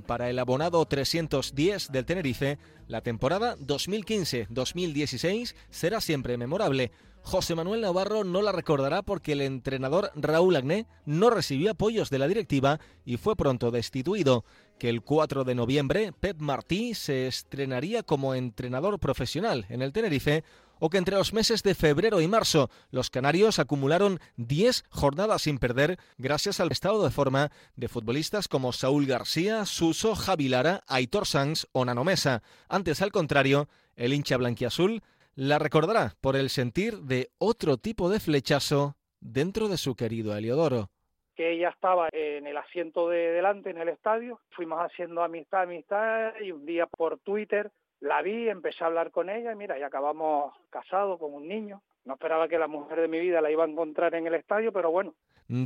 Para 0.07 0.31
el 0.31 0.39
abonado 0.41 0.85
310 0.85 1.93
del 1.93 2.05
Tenerife, 2.05 2.59
la 2.89 3.03
temporada 3.03 3.57
2015-2016 3.59 5.55
será 5.71 6.01
siempre 6.01 6.37
memorable. 6.37 6.91
José 7.23 7.55
Manuel 7.55 7.81
Navarro 7.81 8.25
no 8.25 8.43
la 8.43 8.53
recordará 8.53 9.03
porque 9.03 9.33
el 9.33 9.41
entrenador 9.41 10.11
Raúl 10.15 10.57
Agné 10.57 10.87
no 11.05 11.31
recibió 11.31 11.73
apoyos 11.73 12.11
de 12.11 12.19
la 12.19 12.29
directiva 12.29 12.81
y 13.05 13.17
fue 13.17 13.37
pronto 13.37 13.71
destituido. 13.71 14.45
Que 14.79 14.89
el 14.89 15.03
4 15.03 15.45
de 15.45 15.55
noviembre 15.55 16.13
Pep 16.13 16.41
Martí 16.41 16.95
se 16.95 17.27
estrenaría 17.27 18.03
como 18.03 18.35
entrenador 18.35 18.99
profesional 18.99 19.67
en 19.71 19.83
el 19.83 19.93
Tenerife 19.93 20.45
o 20.79 20.91
que 20.91 20.99
entre 20.99 21.17
los 21.17 21.33
meses 21.33 21.63
de 21.63 21.75
febrero 21.75 22.21
y 22.21 22.29
marzo 22.29 22.71
los 22.91 23.11
canarios 23.11 23.59
acumularon 23.59 24.19
10 24.37 24.85
jornadas 24.91 25.43
sin 25.43 25.59
perder 25.59 25.99
gracias 26.19 26.61
al 26.61 26.73
estado 26.73 27.05
de 27.05 27.11
forma 27.11 27.51
de 27.77 27.89
futbolistas 27.89 28.49
como 28.49 28.73
Saúl 28.73 29.07
García, 29.07 29.65
Suso, 29.65 30.15
Javi 30.15 30.49
Lara, 30.49 30.83
Aitor 30.87 31.27
Sanz 31.27 31.67
o 31.73 31.85
Nano 31.85 32.05
Mesa. 32.05 32.43
Antes, 32.69 33.03
al 33.03 33.13
contrario, 33.13 33.69
el 33.97 34.13
hincha 34.13 34.37
blanquiazul 34.37 35.03
la 35.35 35.59
recordará 35.59 36.15
por 36.21 36.37
el 36.37 36.49
sentir 36.49 36.99
de 37.01 37.29
otro 37.39 37.77
tipo 37.77 38.09
de 38.09 38.21
flechazo 38.21 38.97
dentro 39.21 39.69
de 39.69 39.77
su 39.77 39.95
querido 39.95 40.37
Heliodoro. 40.37 40.91
que 41.35 41.53
ella 41.53 41.69
estaba 41.69 42.09
en 42.13 42.47
el 42.47 42.57
asiento 42.57 43.11
de 43.11 43.33
delante 43.33 43.69
en 43.69 43.77
el 43.77 43.91
estadio, 43.91 44.41
fuimos 44.51 44.79
haciendo 44.79 45.23
amistad, 45.23 45.65
amistad 45.65 46.33
y 46.41 46.51
un 46.51 46.65
día 46.65 46.87
por 46.87 47.19
Twitter 47.19 47.71
la 48.01 48.23
vi, 48.23 48.49
empecé 48.49 48.85
a 48.85 48.89
hablar 48.89 49.11
con 49.11 49.31
ella 49.31 49.53
y 49.53 49.57
mira, 49.57 49.79
ya 49.79 49.87
acabamos 49.87 50.55
casados 50.71 51.19
con 51.19 51.33
un 51.35 51.49
niño. 51.49 51.83
No 52.05 52.15
esperaba 52.15 52.49
que 52.49 52.59
la 52.59 52.69
mujer 52.69 53.01
de 53.01 53.09
mi 53.09 53.19
vida 53.19 53.41
la 53.41 53.51
iba 53.51 53.65
a 53.65 53.69
encontrar 53.69 54.15
en 54.15 54.27
el 54.27 54.35
estadio, 54.35 54.73
pero 54.73 54.91
bueno, 54.91 55.15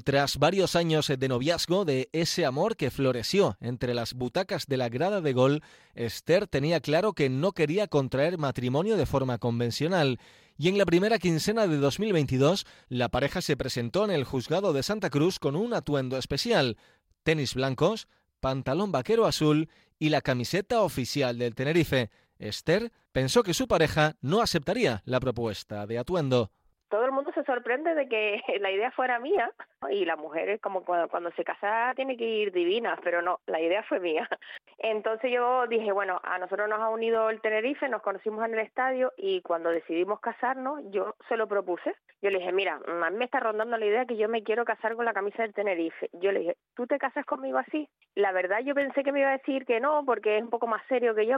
Tras 0.04 0.38
varios 0.38 0.76
años 0.76 1.08
de 1.08 1.28
noviazgo, 1.28 1.86
de 1.86 2.10
ese 2.12 2.44
amor 2.44 2.76
que 2.76 2.90
floreció 2.90 3.56
entre 3.60 3.94
las 3.94 4.12
butacas 4.12 4.66
de 4.66 4.76
la 4.76 4.90
grada 4.90 5.22
de 5.22 5.32
gol, 5.32 5.62
Esther 5.94 6.46
tenía 6.46 6.80
claro 6.80 7.14
que 7.14 7.30
no 7.30 7.52
quería 7.52 7.88
contraer 7.88 8.36
matrimonio 8.36 8.98
de 8.98 9.06
forma 9.06 9.38
convencional. 9.38 10.18
Y 10.58 10.68
en 10.68 10.76
la 10.76 10.84
primera 10.84 11.18
quincena 11.18 11.66
de 11.66 11.78
2022, 11.78 12.66
la 12.88 13.08
pareja 13.08 13.40
se 13.40 13.56
presentó 13.56 14.04
en 14.04 14.10
el 14.10 14.24
juzgado 14.24 14.74
de 14.74 14.82
Santa 14.82 15.08
Cruz 15.08 15.38
con 15.38 15.56
un 15.56 15.72
atuendo 15.72 16.18
especial: 16.18 16.76
tenis 17.22 17.54
blancos, 17.54 18.06
pantalón 18.40 18.92
vaquero 18.92 19.24
azul 19.24 19.70
y 20.00 20.08
la 20.08 20.22
camiseta 20.22 20.80
oficial 20.80 21.38
del 21.38 21.54
Tenerife. 21.54 22.10
Esther 22.40 22.90
pensó 23.12 23.44
que 23.44 23.54
su 23.54 23.68
pareja 23.68 24.16
no 24.22 24.40
aceptaría 24.40 25.02
la 25.04 25.20
propuesta 25.20 25.86
de 25.86 25.98
atuendo. 25.98 26.50
Todo 26.90 27.04
el 27.04 27.12
mundo 27.12 27.32
se 27.32 27.44
sorprende 27.44 27.94
de 27.94 28.08
que 28.08 28.42
la 28.60 28.70
idea 28.70 28.90
fuera 28.90 29.18
mía 29.18 29.50
y 29.90 30.04
la 30.04 30.16
mujer 30.16 30.50
es 30.50 30.60
como 30.60 30.84
cuando, 30.84 31.08
cuando 31.08 31.30
se 31.32 31.44
casa 31.44 31.92
tiene 31.96 32.16
que 32.16 32.26
ir 32.26 32.52
divina, 32.52 32.98
pero 33.02 33.22
no, 33.22 33.40
la 33.46 33.60
idea 33.60 33.82
fue 33.84 34.00
mía. 34.00 34.28
Entonces 34.78 35.30
yo 35.32 35.66
dije, 35.66 35.92
bueno, 35.92 36.20
a 36.22 36.38
nosotros 36.38 36.68
nos 36.68 36.80
ha 36.80 36.88
unido 36.88 37.30
el 37.30 37.40
Tenerife, 37.40 37.88
nos 37.88 38.02
conocimos 38.02 38.44
en 38.44 38.54
el 38.54 38.60
estadio 38.60 39.12
y 39.16 39.40
cuando 39.42 39.70
decidimos 39.70 40.20
casarnos 40.20 40.80
yo 40.90 41.14
se 41.28 41.36
lo 41.36 41.46
propuse. 41.46 41.94
Yo 42.22 42.30
le 42.30 42.38
dije, 42.38 42.52
mira, 42.52 42.80
a 42.86 43.10
mí 43.10 43.16
me 43.16 43.24
está 43.24 43.40
rondando 43.40 43.76
la 43.76 43.86
idea 43.86 44.06
que 44.06 44.16
yo 44.16 44.28
me 44.28 44.42
quiero 44.42 44.64
casar 44.64 44.96
con 44.96 45.04
la 45.04 45.14
camisa 45.14 45.42
del 45.42 45.54
Tenerife. 45.54 46.10
Yo 46.14 46.32
le 46.32 46.40
dije, 46.40 46.56
¿tú 46.74 46.86
te 46.86 46.98
casas 46.98 47.24
conmigo 47.24 47.58
así? 47.58 47.88
La 48.14 48.32
verdad 48.32 48.60
yo 48.64 48.74
pensé 48.74 49.02
que 49.04 49.12
me 49.12 49.20
iba 49.20 49.30
a 49.30 49.38
decir 49.38 49.64
que 49.64 49.80
no 49.80 50.04
porque 50.04 50.36
es 50.36 50.42
un 50.42 50.50
poco 50.50 50.66
más 50.66 50.82
serio 50.88 51.14
que 51.14 51.26
yo, 51.26 51.36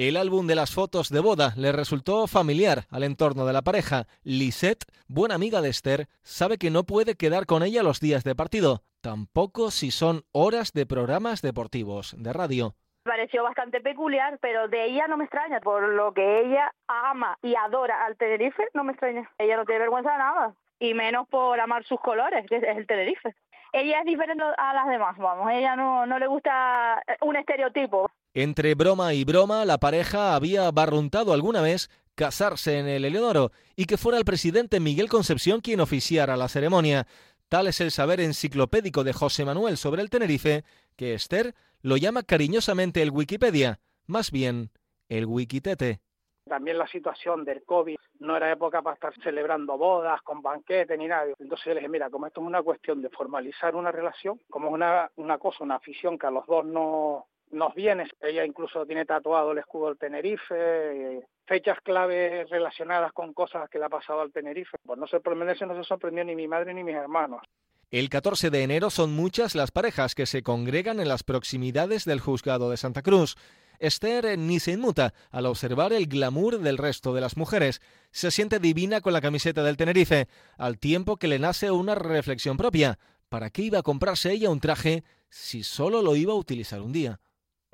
El 0.00 0.16
álbum 0.16 0.46
de 0.46 0.54
las 0.54 0.74
fotos 0.74 1.10
de 1.10 1.20
boda 1.20 1.52
le 1.58 1.72
resultó 1.72 2.26
familiar 2.26 2.84
al 2.90 3.02
entorno 3.02 3.44
de 3.44 3.52
la 3.52 3.60
pareja. 3.60 4.06
Lisette, 4.22 4.86
buena 5.08 5.34
amiga 5.34 5.60
de 5.60 5.68
Esther, 5.68 6.06
sabe 6.22 6.56
que 6.56 6.70
no 6.70 6.84
puede 6.84 7.16
quedar 7.16 7.44
con 7.44 7.62
ella 7.62 7.82
los 7.82 8.00
días 8.00 8.24
de 8.24 8.34
partido, 8.34 8.80
tampoco 9.02 9.70
si 9.70 9.90
son 9.90 10.22
horas 10.32 10.72
de 10.72 10.86
programas 10.86 11.42
deportivos 11.42 12.14
de 12.16 12.32
radio. 12.32 12.74
Pareció 13.02 13.42
bastante 13.42 13.82
peculiar, 13.82 14.38
pero 14.40 14.68
de 14.68 14.86
ella 14.86 15.06
no 15.06 15.18
me 15.18 15.24
extraña. 15.24 15.60
Por 15.60 15.86
lo 15.90 16.14
que 16.14 16.46
ella 16.46 16.72
ama 16.86 17.36
y 17.42 17.54
adora 17.54 18.06
al 18.06 18.16
Tenerife, 18.16 18.68
no 18.72 18.84
me 18.84 18.92
extraña. 18.92 19.30
Ella 19.36 19.58
no 19.58 19.66
tiene 19.66 19.80
vergüenza 19.80 20.12
de 20.12 20.18
nada. 20.18 20.54
Y 20.78 20.94
menos 20.94 21.28
por 21.28 21.60
amar 21.60 21.84
sus 21.84 22.00
colores, 22.00 22.46
que 22.48 22.56
es 22.56 22.62
el 22.62 22.86
Tenerife. 22.86 23.34
Ella 23.74 23.98
es 23.98 24.06
diferente 24.06 24.42
a 24.56 24.72
las 24.72 24.88
demás, 24.88 25.18
vamos. 25.18 25.52
Ella 25.52 25.76
no, 25.76 26.06
no 26.06 26.18
le 26.18 26.26
gusta 26.26 27.02
un 27.20 27.36
estereotipo. 27.36 28.10
Entre 28.32 28.76
broma 28.76 29.12
y 29.12 29.24
broma, 29.24 29.64
la 29.64 29.78
pareja 29.78 30.36
había 30.36 30.70
barruntado 30.70 31.32
alguna 31.32 31.62
vez 31.62 31.90
casarse 32.14 32.78
en 32.78 32.86
el 32.86 33.04
Eleodoro 33.04 33.50
y 33.74 33.86
que 33.86 33.96
fuera 33.96 34.18
el 34.18 34.24
presidente 34.24 34.78
Miguel 34.78 35.08
Concepción 35.08 35.60
quien 35.60 35.80
oficiara 35.80 36.36
la 36.36 36.46
ceremonia. 36.46 37.08
Tal 37.48 37.66
es 37.66 37.80
el 37.80 37.90
saber 37.90 38.20
enciclopédico 38.20 39.02
de 39.02 39.12
José 39.12 39.44
Manuel 39.44 39.76
sobre 39.76 40.02
el 40.02 40.10
Tenerife, 40.10 40.62
que 40.96 41.14
Esther 41.14 41.54
lo 41.82 41.96
llama 41.96 42.22
cariñosamente 42.22 43.02
el 43.02 43.10
Wikipedia, 43.10 43.80
más 44.06 44.30
bien 44.30 44.70
el 45.08 45.26
Wikitete. 45.26 46.00
también 46.46 46.78
la 46.78 46.86
situación 46.86 47.44
del 47.44 47.64
COVID 47.64 47.96
no 48.20 48.36
era 48.36 48.52
época 48.52 48.80
para 48.80 48.94
estar 48.94 49.12
celebrando 49.24 49.76
bodas, 49.76 50.22
con 50.22 50.40
banquetes 50.40 50.96
ni 50.96 51.08
nada. 51.08 51.24
Entonces 51.38 51.66
yo 51.66 51.74
dije, 51.74 51.88
mira, 51.88 52.10
como 52.10 52.28
esto 52.28 52.40
es 52.40 52.46
una 52.46 52.62
cuestión 52.62 53.02
de 53.02 53.08
formalizar 53.08 53.74
una 53.74 53.90
relación, 53.90 54.40
como 54.48 54.68
es 54.68 54.74
una, 54.74 55.10
una 55.16 55.38
cosa, 55.38 55.64
una 55.64 55.76
afición 55.76 56.16
que 56.16 56.26
a 56.26 56.30
los 56.30 56.46
dos 56.46 56.64
no 56.64 57.26
nos 57.50 57.74
viene, 57.74 58.08
ella 58.20 58.44
incluso 58.44 58.86
tiene 58.86 59.04
tatuado 59.04 59.52
el 59.52 59.58
escudo 59.58 59.88
del 59.88 59.98
Tenerife, 59.98 60.54
eh, 60.54 61.20
fechas 61.46 61.78
claves 61.82 62.48
relacionadas 62.48 63.12
con 63.12 63.32
cosas 63.34 63.68
que 63.68 63.78
le 63.78 63.86
ha 63.86 63.88
pasado 63.88 64.20
al 64.20 64.32
Tenerife. 64.32 64.76
Pues 64.84 64.98
no 64.98 65.06
sorprenderse, 65.06 65.66
no 65.66 65.76
se 65.76 65.84
sorprendió 65.84 66.24
ni 66.24 66.36
mi 66.36 66.48
madre 66.48 66.74
ni 66.74 66.84
mis 66.84 66.94
hermanos. 66.94 67.42
El 67.90 68.08
14 68.08 68.50
de 68.50 68.62
enero 68.62 68.88
son 68.88 69.12
muchas 69.12 69.56
las 69.56 69.72
parejas 69.72 70.14
que 70.14 70.26
se 70.26 70.44
congregan 70.44 71.00
en 71.00 71.08
las 71.08 71.24
proximidades 71.24 72.04
del 72.04 72.20
juzgado 72.20 72.70
de 72.70 72.76
Santa 72.76 73.02
Cruz. 73.02 73.36
Esther 73.80 74.26
eh, 74.26 74.36
ni 74.36 74.60
se 74.60 74.72
inmuta 74.72 75.12
al 75.30 75.46
observar 75.46 75.92
el 75.92 76.06
glamour 76.06 76.60
del 76.60 76.78
resto 76.78 77.14
de 77.14 77.20
las 77.20 77.36
mujeres. 77.36 77.80
Se 78.12 78.30
siente 78.30 78.60
divina 78.60 79.00
con 79.00 79.12
la 79.12 79.20
camiseta 79.20 79.64
del 79.64 79.76
Tenerife, 79.76 80.28
al 80.56 80.78
tiempo 80.78 81.16
que 81.16 81.26
le 81.26 81.40
nace 81.40 81.72
una 81.72 81.96
reflexión 81.96 82.56
propia. 82.56 82.98
¿Para 83.28 83.50
qué 83.50 83.62
iba 83.62 83.80
a 83.80 83.82
comprarse 83.82 84.30
ella 84.30 84.50
un 84.50 84.60
traje 84.60 85.02
si 85.28 85.64
solo 85.64 86.02
lo 86.02 86.14
iba 86.14 86.32
a 86.32 86.36
utilizar 86.36 86.82
un 86.82 86.92
día? 86.92 87.20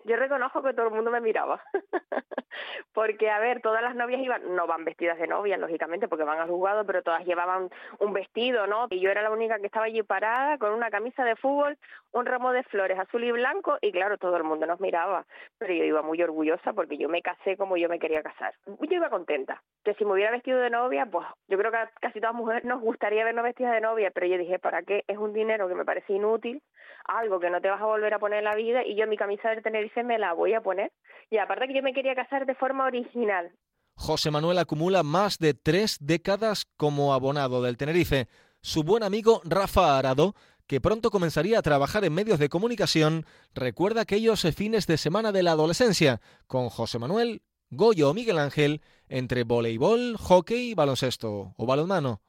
Yo 0.07 0.17
reconozco 0.17 0.63
que 0.63 0.73
todo 0.73 0.89
el 0.89 0.95
mundo 0.95 1.11
me 1.11 1.21
miraba. 1.21 1.61
porque, 2.93 3.31
a 3.31 3.39
ver, 3.39 3.61
todas 3.61 3.83
las 3.83 3.95
novias 3.95 4.21
iban, 4.21 4.55
no 4.55 4.67
van 4.67 4.85
vestidas 4.85 5.19
de 5.19 5.27
novia, 5.27 5.57
lógicamente, 5.57 6.09
porque 6.09 6.25
van 6.25 6.39
al 6.39 6.49
juzgado, 6.49 6.85
pero 6.87 7.03
todas 7.03 7.25
llevaban 7.27 7.71
un 7.99 8.13
vestido, 8.13 8.67
¿no? 8.67 8.87
Y 8.91 9.01
yo 9.01 9.11
era 9.11 9.23
la 9.23 9.31
única 9.31 9.59
que 9.59 9.67
estaba 9.67 9.87
allí 9.87 10.03
parada 10.03 10.59
con 10.59 10.73
una 10.73 10.91
camisa 10.91 11.25
de 11.25 11.37
fútbol, 11.37 11.77
un 12.17 12.27
ramo 12.27 12.53
de 12.53 12.63
flores 12.65 12.99
azul 12.99 13.25
y 13.25 13.33
blanco, 13.33 13.77
y 13.81 13.93
claro, 13.93 14.17
todo 14.17 14.37
el 14.37 14.45
mundo 14.45 14.67
nos 14.67 14.81
miraba. 14.81 15.27
Pero 15.59 15.75
yo 15.75 15.85
iba 15.85 16.03
muy 16.03 16.23
orgullosa 16.23 16.73
porque 16.73 16.97
yo 16.97 17.09
me 17.09 17.23
casé 17.23 17.57
como 17.57 17.77
yo 17.77 17.89
me 17.89 17.99
quería 17.99 18.23
casar. 18.23 18.55
Yo 18.67 18.97
iba 18.97 19.11
contenta. 19.11 19.63
Que 19.85 19.95
si 19.95 20.05
me 20.05 20.13
hubiera 20.13 20.31
vestido 20.31 20.59
de 20.59 20.71
novia, 20.71 21.07
pues 21.07 21.27
yo 21.49 21.59
creo 21.59 21.71
que 21.71 21.79
casi 22.01 22.21
todas 22.21 22.35
mujeres 22.35 22.65
nos 22.65 22.81
gustaría 22.81 23.25
vernos 23.25 23.45
vestidas 23.45 23.73
de 23.73 23.81
novia, 23.81 24.11
pero 24.15 24.27
yo 24.27 24.39
dije, 24.39 24.59
¿para 24.59 24.83
qué? 24.83 25.05
Es 25.07 25.19
un 25.19 25.33
dinero 25.33 25.69
que 25.69 25.75
me 25.75 25.85
parece 25.85 26.15
inútil, 26.15 26.63
algo 27.05 27.39
que 27.39 27.51
no 27.51 27.61
te 27.61 27.69
vas 27.69 27.81
a 27.81 27.87
volver 27.87 28.15
a 28.15 28.19
poner 28.19 28.39
en 28.39 28.45
la 28.45 28.55
vida, 28.55 28.85
y 28.85 28.97
yo 28.97 29.07
mi 29.07 29.17
camisa 29.17 29.51
del 29.51 29.63
Tenerife 29.63 30.03
me 30.03 30.19
la 30.19 30.33
voy 30.33 30.55
a 30.55 30.63
poner. 30.63 30.93
Y 31.31 31.39
aparte 31.39 31.69
que 31.69 31.75
yo 31.75 31.83
me 31.83 31.93
quería 31.93 32.15
casar 32.15 32.47
de 32.47 32.55
forma 32.55 32.87
original. 32.87 33.51
José 33.95 34.31
Manuel 34.31 34.59
acumula 34.59 35.03
más 35.03 35.39
de 35.39 35.55
tres 35.55 35.99
décadas 36.01 36.67
como 36.77 37.15
abonado 37.15 37.63
del 37.63 37.77
Tenerife. 37.77 38.27
Su 38.61 38.83
buen 38.83 39.03
amigo 39.03 39.41
Rafa 39.45 39.99
Arado, 39.99 40.35
que 40.67 40.81
pronto 40.81 41.11
comenzaría 41.11 41.59
a 41.59 41.63
trabajar 41.63 42.05
en 42.05 42.15
medios 42.15 42.39
de 42.39 42.49
comunicación, 42.49 43.25
recuerda 43.55 44.03
aquellos 44.03 44.43
fines 44.55 44.87
de 44.87 44.97
semana 44.97 45.33
de 45.33 45.43
la 45.43 45.53
adolescencia, 45.53 46.21
con 46.47 46.69
José 46.69 46.99
Manuel, 46.99 47.43
Goyo 47.71 48.11
o 48.11 48.15
Miguel 48.15 48.39
Ángel, 48.39 48.81
entre 49.09 49.45
voleibol, 49.45 50.17
hockey, 50.17 50.75
baloncesto 50.75 51.55
o 51.57 51.67
balonmano. 51.67 52.21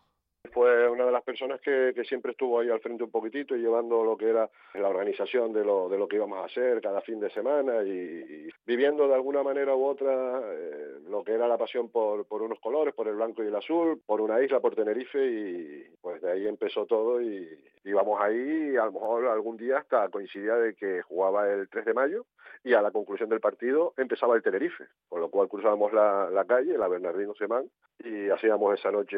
Fue 0.53 0.87
una 0.89 1.05
de 1.05 1.11
las 1.11 1.23
personas 1.23 1.59
que, 1.61 1.93
siempre 2.07 2.31
estuvo 2.31 2.59
ahí 2.59 2.69
al 2.69 2.79
frente 2.79 3.03
un 3.03 3.11
poquitito 3.11 3.55
y 3.55 3.59
llevando 3.59 4.03
lo 4.03 4.17
que 4.17 4.29
era 4.29 4.49
la 4.75 4.87
organización 4.87 5.51
de 5.51 5.63
lo, 5.63 5.89
de 5.89 5.97
lo 5.97 6.07
que 6.07 6.15
íbamos 6.15 6.39
a 6.39 6.45
hacer 6.45 6.79
cada 6.81 7.01
fin 7.01 7.19
de 7.19 7.29
semana 7.31 7.83
y, 7.83 7.89
y 7.89 8.49
viviendo 8.65 9.07
de 9.07 9.13
alguna 9.13 9.43
manera 9.43 9.75
u 9.75 9.85
otra 9.85 10.41
eh, 10.53 10.99
lo 11.09 11.23
que 11.23 11.33
era 11.33 11.47
la 11.47 11.57
pasión 11.57 11.89
por, 11.89 12.25
por 12.25 12.41
unos 12.41 12.59
colores, 12.59 12.93
por 12.93 13.07
el 13.07 13.15
blanco 13.15 13.43
y 13.43 13.47
el 13.47 13.55
azul, 13.55 14.01
por 14.05 14.21
una 14.21 14.41
isla, 14.41 14.59
por 14.59 14.73
Tenerife 14.73 15.19
y 15.23 15.83
pues 16.01 16.21
de 16.21 16.31
ahí 16.31 16.47
empezó 16.47 16.85
todo 16.85 17.21
y 17.21 17.47
íbamos 17.83 18.19
ahí 18.21 18.75
a 18.75 18.85
lo 18.85 18.91
mejor 18.91 19.27
algún 19.27 19.57
día 19.57 19.79
hasta 19.79 20.09
coincidía 20.09 20.55
de 20.55 20.73
que 20.73 21.01
jugaba 21.03 21.49
el 21.49 21.69
3 21.69 21.85
de 21.85 21.93
mayo 21.93 22.25
y 22.63 22.73
a 22.73 22.81
la 22.81 22.91
conclusión 22.91 23.29
del 23.29 23.39
partido 23.39 23.93
empezaba 23.97 24.35
el 24.35 24.43
Tenerife, 24.43 24.85
con 25.07 25.21
lo 25.21 25.29
cual 25.29 25.47
cruzábamos 25.47 25.93
la, 25.93 26.29
la 26.29 26.45
calle, 26.45 26.77
la 26.77 26.87
Bernardino 26.87 27.33
Semán, 27.35 27.69
y 28.03 28.29
hacíamos 28.29 28.77
esa 28.77 28.91
noche 28.91 29.17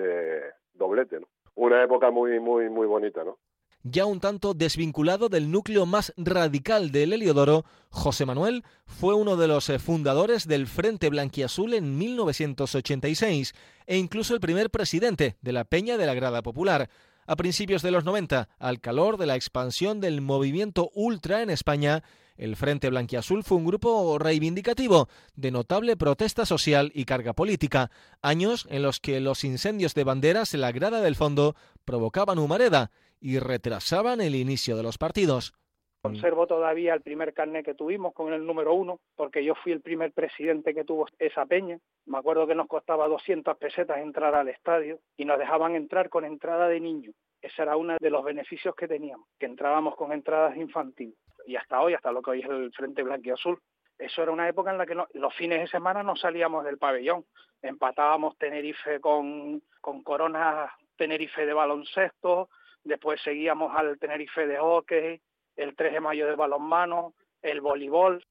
doblete, 0.74 1.20
¿no? 1.20 1.28
Una 1.56 1.84
época 1.84 2.12
muy, 2.12 2.40
muy, 2.40 2.70
muy 2.70 2.88
bonita, 2.88 3.24
¿no? 3.24 3.38
Ya 3.84 4.06
un 4.06 4.20
tanto 4.20 4.54
desvinculado 4.54 5.30
del 5.30 5.52
núcleo 5.52 5.86
más 5.86 6.14
radical 6.18 6.92
del 6.92 7.14
Heliodoro, 7.14 7.64
José 7.90 8.26
Manuel 8.26 8.64
fue 8.86 9.16
uno 9.16 9.38
de 9.38 9.48
los 9.48 9.72
fundadores 9.82 10.48
del 10.50 10.68
Frente 10.68 11.10
Blanquiazul 11.10 11.74
en 11.74 11.98
1986 11.98 13.54
e 13.88 13.98
incluso 13.98 14.34
el 14.34 14.42
primer 14.42 14.70
presidente 14.70 15.38
de 15.42 15.54
la 15.54 15.64
Peña 15.64 15.98
de 15.98 16.06
la 16.06 16.14
Grada 16.14 16.42
Popular. 16.42 16.90
A 17.30 17.36
principios 17.36 17.84
de 17.84 17.92
los 17.92 18.06
90, 18.06 18.50
al 18.58 18.82
calor 18.82 19.18
de 19.18 19.28
la 19.28 19.36
expansión 19.36 20.02
del 20.02 20.20
movimiento 20.20 20.90
ultra 20.96 21.44
en 21.44 21.52
España, 21.52 22.02
el 22.38 22.56
Frente 22.56 22.90
Blanquiazul 22.90 23.44
fue 23.44 23.60
un 23.60 23.68
grupo 23.68 24.18
reivindicativo, 24.18 25.10
de 25.36 25.52
notable 25.52 25.96
protesta 25.96 26.48
social 26.48 26.92
y 26.96 27.06
carga 27.06 27.34
política, 27.34 27.92
años 28.24 28.66
en 28.72 28.82
los 28.82 29.00
que 29.00 29.20
los 29.20 29.44
incendios 29.44 29.94
de 29.94 30.06
banderas 30.06 30.56
en 30.56 30.62
la 30.62 30.72
grada 30.72 31.02
del 31.02 31.16
fondo 31.16 31.56
provocaban 31.86 32.40
humareda 32.40 32.90
y 33.22 33.38
retrasaban 33.38 34.22
el 34.22 34.34
inicio 34.34 34.76
de 34.76 34.82
los 34.82 34.98
partidos. 34.98 35.54
Conservo 36.02 36.48
todavía 36.48 36.94
el 36.94 37.02
primer 37.02 37.34
carnet 37.34 37.66
que 37.66 37.74
tuvimos 37.74 38.14
con 38.14 38.32
el 38.32 38.46
número 38.46 38.74
uno, 38.74 39.02
porque 39.18 39.44
yo 39.44 39.54
fui 39.56 39.74
el 39.74 39.82
primer 39.82 40.14
presidente 40.14 40.74
que 40.74 40.86
tuvo 40.86 41.08
esa 41.20 41.46
peña. 41.46 41.78
Me 42.06 42.18
acuerdo 42.18 42.48
que 42.48 42.56
nos 42.56 42.68
costaba 42.68 43.08
200 43.10 43.58
pesetas 43.58 43.98
entrar 43.98 44.34
al 44.34 44.48
estadio 44.48 45.00
y 45.18 45.26
nos 45.26 45.38
dejaban 45.38 45.76
entrar 45.76 46.10
con 46.10 46.24
entrada 46.24 46.70
de 46.70 46.80
niños. 46.80 47.14
Ese 47.42 47.64
era 47.64 47.76
uno 47.76 47.98
de 48.00 48.10
los 48.10 48.24
beneficios 48.24 48.76
que 48.76 48.88
teníamos, 48.88 49.28
que 49.38 49.46
entrábamos 49.46 49.98
con 49.98 50.14
entradas 50.14 50.56
infantiles. 50.56 51.16
Y 51.46 51.58
hasta 51.58 51.82
hoy, 51.82 51.94
hasta 51.94 52.14
lo 52.14 52.22
que 52.22 52.32
hoy 52.32 52.40
es 52.42 52.50
el 52.50 52.72
Frente 52.72 53.04
Blanquiazul. 53.04 53.60
Eso 53.98 54.24
era 54.24 54.32
una 54.32 54.48
época 54.48 54.72
en 54.72 54.78
la 54.78 54.86
que 54.86 54.96
los 54.96 55.36
fines 55.36 55.60
de 55.60 55.68
semana 55.68 56.02
no 56.02 56.16
salíamos 56.16 56.64
del 56.64 56.78
pabellón. 56.78 57.26
Empatábamos 57.62 58.38
Tenerife 58.38 59.02
con, 59.02 59.62
con 59.82 60.02
Corona 60.04 60.72
Tenerife 60.96 61.46
de 61.46 61.54
baloncesto, 61.54 62.50
después 62.84 63.22
seguíamos 63.22 63.76
al 63.76 63.98
Tenerife 64.00 64.48
de 64.48 64.58
hockey, 64.58 65.22
el 65.60 65.76
3 65.76 65.94
de 65.94 66.00
mayo 66.00 66.26
de 66.26 66.36
balonmano, 66.36 67.14
el 67.42 67.62
voleibol. 67.62 68.26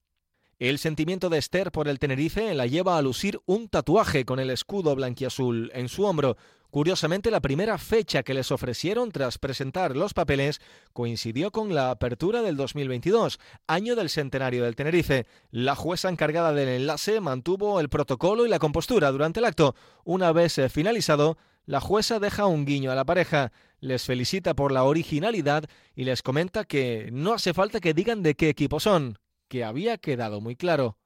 El 0.57 0.77
sentimiento 0.77 1.29
de 1.29 1.37
Esther 1.37 1.71
por 1.71 1.87
el 1.87 1.99
Tenerife 1.99 2.53
la 2.53 2.65
lleva 2.65 2.97
a 2.97 3.01
lucir 3.01 3.39
un 3.45 3.69
tatuaje 3.69 4.25
con 4.25 4.39
el 4.39 4.49
escudo 4.49 4.93
blanquiazul 4.95 5.71
en 5.73 5.87
su 5.87 6.03
hombro. 6.03 6.35
Curiosamente, 6.69 7.31
la 7.31 7.39
primera 7.39 7.77
fecha 7.77 8.23
que 8.23 8.33
les 8.33 8.51
ofrecieron 8.51 9.11
tras 9.11 9.37
presentar 9.37 9.95
los 9.95 10.13
papeles 10.13 10.59
coincidió 10.91 11.51
con 11.51 11.73
la 11.73 11.91
apertura 11.91 12.41
del 12.41 12.57
2022, 12.57 13.39
año 13.67 13.95
del 13.95 14.09
centenario 14.09 14.65
del 14.65 14.75
Tenerife. 14.75 15.25
La 15.49 15.75
jueza 15.75 16.09
encargada 16.09 16.51
del 16.51 16.67
enlace 16.67 17.21
mantuvo 17.21 17.79
el 17.79 17.89
protocolo 17.89 18.45
y 18.45 18.49
la 18.49 18.59
compostura 18.59 19.11
durante 19.11 19.39
el 19.39 19.45
acto. 19.45 19.75
Una 20.03 20.31
vez 20.31 20.59
finalizado, 20.71 21.37
la 21.69 21.79
jueza 21.79 22.17
deja 22.17 22.47
un 22.47 22.65
guiño 22.65 22.91
a 22.91 22.95
la 22.95 23.05
pareja, 23.05 23.51
les 23.79 24.03
felicita 24.03 24.55
por 24.55 24.71
la 24.71 24.85
originalidad 24.85 25.65
y 25.93 26.03
les 26.03 26.23
comenta 26.23 26.63
que 26.63 27.11
no 27.13 27.31
hace 27.31 27.53
falta 27.53 27.79
que 27.79 27.93
digan 27.93 28.23
de 28.23 28.33
qué 28.33 28.49
equipo 28.49 28.79
son, 28.79 29.19
que 29.47 29.63
había 29.63 29.99
quedado 29.99 30.41
muy 30.41 30.55
claro. 30.55 30.97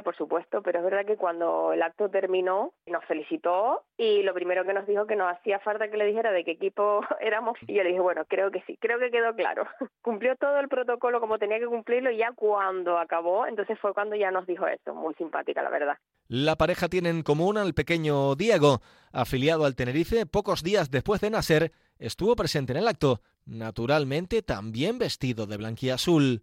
Por 0.00 0.16
supuesto, 0.16 0.62
pero 0.62 0.78
es 0.78 0.84
verdad 0.84 1.04
que 1.04 1.16
cuando 1.16 1.72
el 1.72 1.82
acto 1.82 2.08
terminó 2.08 2.72
nos 2.86 3.04
felicitó 3.04 3.84
y 3.98 4.22
lo 4.22 4.32
primero 4.32 4.64
que 4.64 4.72
nos 4.72 4.86
dijo 4.86 5.06
que 5.06 5.16
no 5.16 5.28
hacía 5.28 5.58
falta 5.60 5.88
que 5.90 5.96
le 5.98 6.06
dijera 6.06 6.32
de 6.32 6.44
qué 6.44 6.52
equipo 6.52 7.00
éramos 7.20 7.58
y 7.66 7.74
yo 7.74 7.82
le 7.82 7.90
dije, 7.90 8.00
bueno, 8.00 8.24
creo 8.26 8.50
que 8.50 8.62
sí, 8.66 8.78
creo 8.80 8.98
que 8.98 9.10
quedó 9.10 9.34
claro. 9.34 9.66
Cumplió 10.02 10.34
todo 10.36 10.58
el 10.58 10.68
protocolo 10.68 11.20
como 11.20 11.38
tenía 11.38 11.58
que 11.58 11.66
cumplirlo 11.66 12.10
y 12.10 12.16
ya 12.16 12.32
cuando 12.32 12.98
acabó, 12.98 13.46
entonces 13.46 13.78
fue 13.78 13.92
cuando 13.92 14.16
ya 14.16 14.30
nos 14.30 14.46
dijo 14.46 14.66
esto, 14.66 14.94
muy 14.94 15.14
simpática 15.14 15.62
la 15.62 15.70
verdad. 15.70 15.98
La 16.28 16.56
pareja 16.56 16.88
tiene 16.88 17.10
en 17.10 17.22
común 17.22 17.58
al 17.58 17.74
pequeño 17.74 18.34
Diego, 18.34 18.80
afiliado 19.12 19.64
al 19.66 19.76
Tenerife, 19.76 20.26
pocos 20.26 20.62
días 20.62 20.90
después 20.90 21.20
de 21.20 21.30
nacer, 21.30 21.72
estuvo 21.98 22.34
presente 22.34 22.72
en 22.72 22.78
el 22.78 22.88
acto, 22.88 23.20
naturalmente 23.44 24.42
también 24.42 24.98
vestido 24.98 25.46
de 25.46 25.58
blanquiazul. 25.58 26.42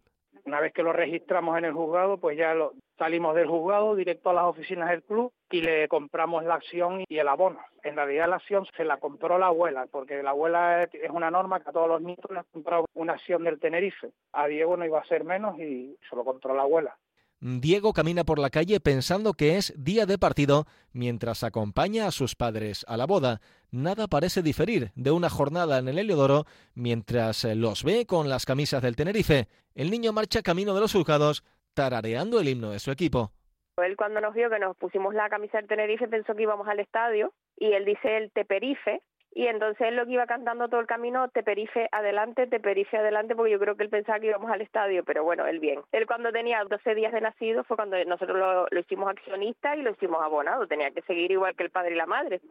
Una 0.50 0.62
vez 0.62 0.74
que 0.74 0.82
lo 0.82 0.94
registramos 0.94 1.60
en 1.60 1.66
el 1.66 1.74
juzgado, 1.74 2.18
pues 2.18 2.36
ya 2.36 2.56
lo, 2.56 2.74
salimos 2.98 3.36
del 3.36 3.48
juzgado 3.48 3.96
directo 3.96 4.32
a 4.32 4.34
las 4.34 4.46
oficinas 4.46 4.90
del 4.90 5.04
club 5.04 5.32
y 5.52 5.62
le 5.62 5.88
compramos 5.88 6.44
la 6.44 6.56
acción 6.56 7.04
y 7.08 7.20
el 7.20 7.28
abono. 7.28 7.60
En 7.84 7.96
realidad 7.96 8.28
la 8.28 8.38
acción 8.38 8.66
se 8.76 8.84
la 8.84 8.98
compró 8.98 9.38
la 9.38 9.46
abuela, 9.46 9.86
porque 9.92 10.24
la 10.24 10.32
abuela 10.32 10.86
es 10.86 11.12
una 11.12 11.30
norma 11.30 11.60
que 11.60 11.70
a 11.70 11.72
todos 11.72 11.88
los 11.88 12.02
nietos 12.02 12.32
les 12.32 12.40
ha 12.40 12.46
comprado 12.52 12.86
una 12.96 13.14
acción 13.14 13.44
del 13.44 13.60
Tenerife. 13.60 14.10
A 14.34 14.48
Diego 14.48 14.76
no 14.76 14.86
iba 14.86 15.00
a 15.00 15.06
ser 15.06 15.24
menos 15.24 15.60
y 15.60 15.96
se 16.10 16.16
lo 16.16 16.26
compró 16.26 16.56
la 16.56 16.64
abuela. 16.64 16.98
Diego 17.42 17.94
camina 17.94 18.26
por 18.26 18.38
la 18.38 18.50
calle 18.50 18.82
pensando 18.82 19.34
que 19.34 19.56
es 19.56 19.74
día 19.78 20.06
de 20.06 20.18
partido 20.18 20.66
mientras 20.92 21.44
acompaña 21.44 22.06
a 22.06 22.12
sus 22.12 22.36
padres 22.36 22.86
a 22.90 22.98
la 22.98 23.06
boda. 23.06 23.40
Nada 23.72 24.08
parece 24.08 24.42
diferir 24.42 24.92
de 24.96 25.12
una 25.12 25.30
jornada 25.30 25.78
en 25.78 25.88
el 25.88 26.00
Heliodoro 26.00 26.46
mientras 26.76 27.46
los 27.46 27.86
ve 27.86 28.06
con 28.06 28.28
las 28.28 28.46
camisas 28.46 28.82
del 28.82 28.98
Tenerife. 28.98 29.48
El 29.74 29.90
niño 29.90 30.12
marcha 30.12 30.42
camino 30.42 30.74
de 30.74 30.82
los 30.82 30.92
juzgados 30.92 31.46
tarareando 31.74 32.42
el 32.42 32.50
himno 32.50 32.72
de 32.72 32.80
su 32.80 32.92
equipo. 32.92 33.32
Él 33.78 33.96
cuando 33.96 34.20
nos 34.20 34.34
vio 34.34 34.50
que 34.50 34.60
nos 34.60 34.76
pusimos 34.76 35.14
la 35.14 35.30
camisa 35.30 35.60
del 35.60 35.68
Tenerife 35.68 36.10
pensó 36.10 36.36
que 36.36 36.44
íbamos 36.44 36.68
al 36.68 36.82
estadio 36.82 37.34
y 37.56 37.72
él 37.72 37.86
dice 37.86 38.18
el 38.18 38.32
Teperife 38.32 39.02
y 39.32 39.48
entonces 39.48 39.88
él 39.88 39.96
lo 39.96 40.06
que 40.06 40.14
iba 40.14 40.26
cantando 40.26 40.68
todo 40.70 40.80
el 40.80 40.88
camino, 40.88 41.30
Teperife 41.30 41.88
adelante, 41.92 42.48
Teperife 42.48 42.98
adelante, 42.98 43.36
porque 43.36 43.52
yo 43.52 43.60
creo 43.60 43.76
que 43.76 43.84
él 43.84 43.90
pensaba 43.90 44.20
que 44.20 44.28
íbamos 44.28 44.52
al 44.52 44.62
estadio, 44.62 45.04
pero 45.04 45.24
bueno, 45.24 45.46
él 45.46 45.60
bien. 45.60 45.82
Él 45.92 46.08
cuando 46.08 46.32
tenía 46.32 46.64
12 46.64 46.96
días 46.96 47.14
de 47.14 47.22
nacido 47.22 47.64
fue 47.64 47.78
cuando 47.78 48.04
nosotros 48.06 48.38
lo, 48.38 48.68
lo 48.70 48.80
hicimos 48.80 49.10
accionista 49.10 49.76
y 49.76 49.82
lo 49.82 49.92
hicimos 49.92 50.22
abonado, 50.22 50.68
tenía 50.68 50.92
que 50.92 51.02
seguir 51.04 51.32
igual 51.32 51.56
que 51.56 51.64
el 51.64 51.70
padre 51.70 51.94
y 51.94 51.98
la 51.98 52.06
madre. 52.06 52.42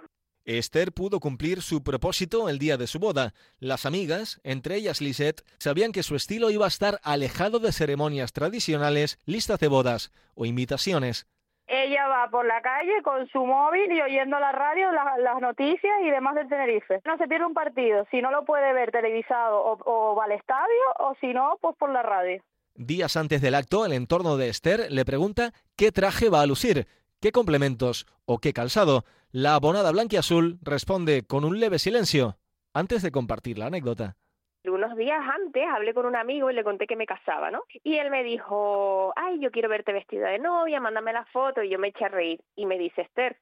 Esther 0.45 0.93
pudo 0.93 1.21
cumplir 1.21 1.61
su 1.61 1.83
propósito 1.83 2.49
el 2.49 2.59
día 2.59 2.79
de 2.79 2.87
su 2.87 2.99
boda. 2.99 3.35
Las 3.59 3.85
amigas, 3.85 4.41
entre 4.45 4.77
ellas 4.77 5.03
Lisette, 5.03 5.43
sabían 5.59 5.93
que 5.93 6.03
su 6.03 6.17
estilo 6.17 6.51
iba 6.51 6.65
a 6.65 6.69
estar 6.69 7.01
alejado 7.03 7.59
de 7.59 7.71
ceremonias 7.71 8.33
tradicionales, 8.33 9.19
listas 9.27 9.59
de 9.59 9.69
bodas 9.69 10.11
o 10.35 10.47
invitaciones. 10.47 11.27
Ella 11.69 12.09
va 12.09 12.31
por 12.31 12.47
la 12.47 12.63
calle 12.63 13.03
con 13.03 13.29
su 13.29 13.45
móvil 13.45 13.93
y 13.93 14.01
oyendo 14.01 14.41
la 14.41 14.53
radio, 14.53 14.91
la, 14.91 15.19
las 15.19 15.39
noticias 15.41 16.01
y 16.03 16.11
demás 16.11 16.35
del 16.35 16.49
Tenerife. 16.49 17.03
No 17.05 17.19
se 17.19 17.29
pierde 17.29 17.45
un 17.45 17.53
partido 17.53 18.07
si 18.11 18.23
no 18.23 18.31
lo 18.31 18.47
puede 18.47 18.73
ver 18.73 18.91
televisado 18.91 19.61
o, 19.63 19.79
o 19.85 20.15
va 20.17 20.25
al 20.25 20.33
estadio 20.33 20.83
o 20.99 21.15
si 21.21 21.35
no, 21.35 21.59
pues 21.61 21.77
por 21.77 21.91
la 21.91 22.03
radio. 22.03 22.43
Días 22.75 23.17
antes 23.17 23.43
del 23.43 23.55
acto, 23.55 23.85
el 23.85 23.93
entorno 23.93 24.39
de 24.39 24.49
Esther 24.49 24.91
le 24.91 25.05
pregunta 25.05 25.53
qué 25.77 25.93
traje 25.93 26.31
va 26.31 26.41
a 26.41 26.47
lucir, 26.47 26.87
qué 27.21 27.33
complementos 27.33 28.07
o 28.25 28.39
qué 28.39 28.55
calzado. 28.55 29.05
La 29.31 29.55
abonada 29.55 29.93
blanquiazul 29.93 30.59
responde 30.63 31.23
con 31.27 31.45
un 31.45 31.61
leve 31.61 31.79
silencio 31.79 32.39
antes 32.73 33.03
de 33.03 33.11
compartir 33.11 33.59
la 33.59 33.67
anécdota. 33.67 34.17
Unos 34.89 35.01
días 35.01 35.21
antes 35.45 35.63
hablé 35.71 35.93
con 35.93 36.07
un 36.07 36.17
amigo 36.17 36.51
y 36.51 36.55
le 36.55 36.65
conté 36.65 36.87
que 36.87 36.97
me 36.97 37.05
casaba, 37.05 37.51
¿no? 37.51 37.65
Y 37.85 37.97
él 37.97 38.11
me 38.11 38.25
dijo, 38.25 39.13
ay, 39.17 39.39
yo 39.39 39.51
quiero 39.51 39.69
verte 39.69 39.93
vestida 39.93 40.31
de 40.31 40.39
novia, 40.39 40.81
mándame 40.81 41.13
la 41.13 41.27
foto. 41.27 41.63
Y 41.63 41.69
yo 41.69 41.79
me 41.79 41.89
eché 41.89 42.07
a 42.07 42.09
reír. 42.09 42.41
Y 42.57 42.65
me 42.65 42.79
dice, 42.79 43.03
Esther, 43.03 43.37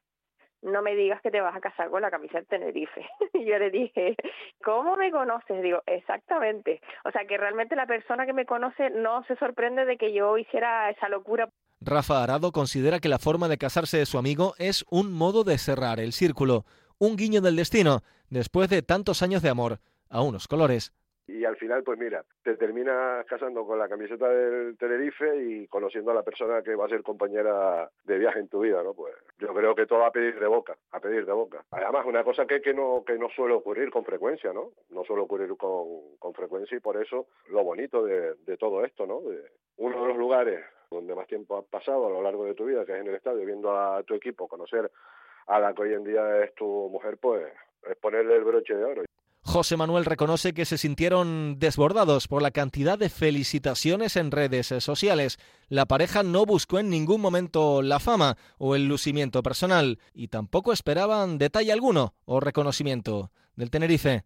no 0.61 0.81
me 0.81 0.93
digas 0.93 1.21
que 1.21 1.31
te 1.31 1.39
vas 1.39 1.55
a 1.55 1.61
casar 1.61 1.89
con 1.89 2.01
la 2.01 2.11
camisa 2.11 2.39
del 2.39 2.47
Tenerife. 2.47 3.07
y 3.33 3.45
yo 3.45 3.59
le 3.59 3.69
dije, 3.71 4.17
¿cómo 4.61 4.97
me 4.97 5.09
conoces? 5.09 5.63
Digo, 5.63 5.81
exactamente. 5.85 6.81
O 7.05 7.11
sea, 7.11 7.25
que 7.25 7.37
realmente 7.37 7.77
la 7.77 7.85
persona 7.85 8.25
que 8.25 8.33
me 8.33 8.45
conoce 8.45 8.89
no 8.89 9.23
se 9.23 9.37
sorprende 9.37 9.85
de 9.85 9.95
que 9.95 10.11
yo 10.11 10.37
hiciera 10.37 10.89
esa 10.89 11.07
locura. 11.07 11.47
Rafa 11.79 12.23
Arado 12.23 12.51
considera 12.51 12.99
que 12.99 13.07
la 13.07 13.19
forma 13.19 13.47
de 13.47 13.57
casarse 13.57 13.97
de 13.97 14.05
su 14.05 14.17
amigo 14.17 14.53
es 14.57 14.83
un 14.89 15.13
modo 15.13 15.45
de 15.45 15.57
cerrar 15.57 16.01
el 16.01 16.11
círculo, 16.11 16.65
un 16.99 17.15
guiño 17.15 17.39
del 17.39 17.55
destino, 17.55 18.01
después 18.29 18.67
de 18.67 18.81
tantos 18.81 19.23
años 19.23 19.41
de 19.41 19.49
amor, 19.49 19.79
a 20.09 20.21
unos 20.21 20.49
colores. 20.49 20.91
Y 21.27 21.43
al 21.43 21.57
final, 21.57 21.83
pues 21.83 21.99
mira, 21.99 22.23
te 22.41 22.55
terminas 22.55 23.25
casando 23.25 23.65
con 23.65 23.77
la 23.77 23.89
camiseta 23.89 24.29
del 24.29 24.77
Tenerife 24.77 25.35
y 25.43 25.67
conociendo 25.67 26.11
a 26.11 26.13
la 26.13 26.23
persona 26.23 26.61
que 26.61 26.73
va 26.73 26.85
a 26.85 26.89
ser 26.89 27.03
compañera 27.03 27.89
de 28.05 28.17
viaje 28.17 28.39
en 28.39 28.47
tu 28.47 28.61
vida, 28.61 28.81
¿no? 28.81 28.93
Pues 28.93 29.13
yo 29.37 29.53
creo 29.53 29.75
que 29.75 29.85
todo 29.85 30.05
a 30.05 30.11
pedir 30.11 30.39
de 30.39 30.47
boca, 30.47 30.77
a 30.91 31.01
pedir 31.01 31.25
de 31.25 31.33
boca. 31.33 31.65
Además, 31.71 32.05
una 32.05 32.23
cosa 32.23 32.45
que, 32.45 32.61
que 32.61 32.73
no 32.73 33.03
que 33.05 33.17
no 33.17 33.27
suele 33.29 33.55
ocurrir 33.55 33.91
con 33.91 34.05
frecuencia, 34.05 34.53
¿no? 34.53 34.71
No 34.89 35.03
suele 35.03 35.23
ocurrir 35.23 35.55
con, 35.57 36.15
con 36.17 36.33
frecuencia 36.33 36.77
y 36.77 36.81
por 36.81 36.95
eso 36.95 37.27
lo 37.49 37.61
bonito 37.63 38.03
de, 38.03 38.35
de 38.45 38.57
todo 38.57 38.85
esto, 38.85 39.05
¿no? 39.05 39.21
Uno 39.77 40.01
de 40.01 40.07
los 40.07 40.17
lugares 40.17 40.63
donde 40.89 41.13
más 41.13 41.27
tiempo 41.27 41.57
has 41.57 41.65
pasado 41.65 42.07
a 42.07 42.09
lo 42.09 42.21
largo 42.21 42.45
de 42.45 42.53
tu 42.53 42.65
vida, 42.65 42.85
que 42.85 42.93
es 42.93 43.01
en 43.01 43.07
el 43.07 43.15
estadio, 43.15 43.45
viendo 43.45 43.77
a 43.77 44.01
tu 44.03 44.13
equipo, 44.13 44.47
conocer 44.47 44.89
a 45.47 45.59
la 45.59 45.73
que 45.73 45.81
hoy 45.81 45.93
en 45.93 46.03
día 46.03 46.43
es 46.43 46.53
tu 46.55 46.89
mujer, 46.89 47.17
pues 47.17 47.51
es 47.89 47.97
ponerle 47.97 48.35
el 48.35 48.43
broche 48.43 48.75
de 48.75 48.83
oro. 48.83 49.03
José 49.47 49.77
Manuel 49.77 50.03
reconoce 50.03 50.53
que 50.53 50.65
se 50.65 50.77
sintieron 50.77 51.57
desbordados 51.57 52.27
por 52.27 52.41
la 52.41 52.51
cantidad 52.51 52.99
de 52.99 53.07
felicitaciones 53.07 54.17
en 54.17 54.31
redes 54.31 54.67
sociales. 54.67 55.39
La 55.69 55.85
pareja 55.85 56.21
no 56.21 56.45
buscó 56.45 56.79
en 56.79 56.89
ningún 56.89 57.21
momento 57.21 57.81
la 57.81 57.99
fama 57.99 58.35
o 58.57 58.75
el 58.75 58.89
lucimiento 58.89 59.41
personal 59.41 59.99
y 60.13 60.27
tampoco 60.27 60.73
esperaban 60.73 61.37
detalle 61.37 61.71
alguno 61.71 62.13
o 62.25 62.41
reconocimiento 62.41 63.31
del 63.55 63.71
Tenerife. 63.71 64.25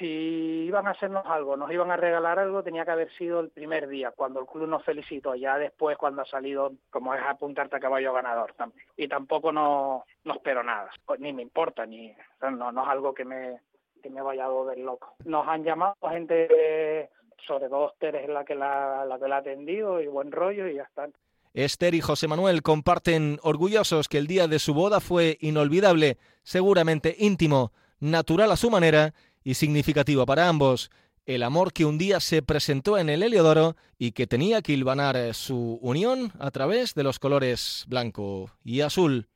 Si 0.00 0.04
iban 0.04 0.88
a 0.88 0.90
hacernos 0.90 1.24
algo, 1.26 1.56
nos 1.56 1.70
iban 1.70 1.92
a 1.92 1.96
regalar 1.96 2.40
algo, 2.40 2.64
tenía 2.64 2.84
que 2.84 2.90
haber 2.90 3.10
sido 3.12 3.38
el 3.38 3.50
primer 3.50 3.86
día, 3.86 4.10
cuando 4.10 4.40
el 4.40 4.46
club 4.46 4.68
nos 4.68 4.84
felicitó, 4.84 5.36
ya 5.36 5.56
después 5.58 5.96
cuando 5.96 6.22
ha 6.22 6.26
salido, 6.26 6.72
como 6.90 7.14
es 7.14 7.22
apuntarte 7.22 7.76
a 7.76 7.80
caballo 7.80 8.12
ganador. 8.12 8.52
Y 8.96 9.06
tampoco 9.06 9.52
no, 9.52 10.04
no 10.24 10.34
espero 10.34 10.62
nada, 10.64 10.90
pues 11.06 11.20
ni 11.20 11.32
me 11.32 11.42
importa, 11.42 11.86
ni 11.86 12.12
no, 12.42 12.72
no 12.72 12.82
es 12.82 12.88
algo 12.88 13.14
que 13.14 13.24
me, 13.24 13.60
me 14.10 14.20
loco. 14.76 15.14
Nos 15.24 15.46
han 15.46 15.64
llamado 15.64 15.94
gente, 16.10 17.10
sobre 17.46 17.68
todo 17.68 17.90
Esther 17.90 18.16
es 18.16 18.28
la 18.28 18.44
que 18.44 18.54
la, 18.54 19.04
la 19.04 19.18
que 19.18 19.28
la 19.28 19.36
ha 19.36 19.40
atendido 19.40 20.00
y 20.00 20.06
buen 20.06 20.32
rollo 20.32 20.68
y 20.68 20.76
ya 20.76 20.82
está. 20.82 21.08
Esther 21.54 21.94
y 21.94 22.02
José 22.02 22.28
Manuel 22.28 22.62
comparten 22.62 23.38
orgullosos 23.42 24.08
que 24.08 24.18
el 24.18 24.26
día 24.26 24.46
de 24.46 24.58
su 24.58 24.74
boda 24.74 25.00
fue 25.00 25.38
inolvidable, 25.40 26.18
seguramente 26.42 27.16
íntimo, 27.18 27.72
natural 27.98 28.52
a 28.52 28.56
su 28.56 28.70
manera 28.70 29.14
y 29.42 29.54
significativo 29.54 30.26
para 30.26 30.48
ambos. 30.48 30.90
El 31.24 31.42
amor 31.42 31.72
que 31.72 31.86
un 31.86 31.96
día 31.96 32.20
se 32.20 32.42
presentó 32.42 32.98
en 32.98 33.08
el 33.08 33.22
Heliodoro 33.22 33.74
y 33.98 34.12
que 34.12 34.26
tenía 34.26 34.60
que 34.60 34.72
hilvanar 34.72 35.34
su 35.34 35.78
unión 35.80 36.32
a 36.38 36.50
través 36.50 36.94
de 36.94 37.02
los 37.02 37.18
colores 37.18 37.84
blanco 37.88 38.50
y 38.62 38.82
azul. 38.82 39.26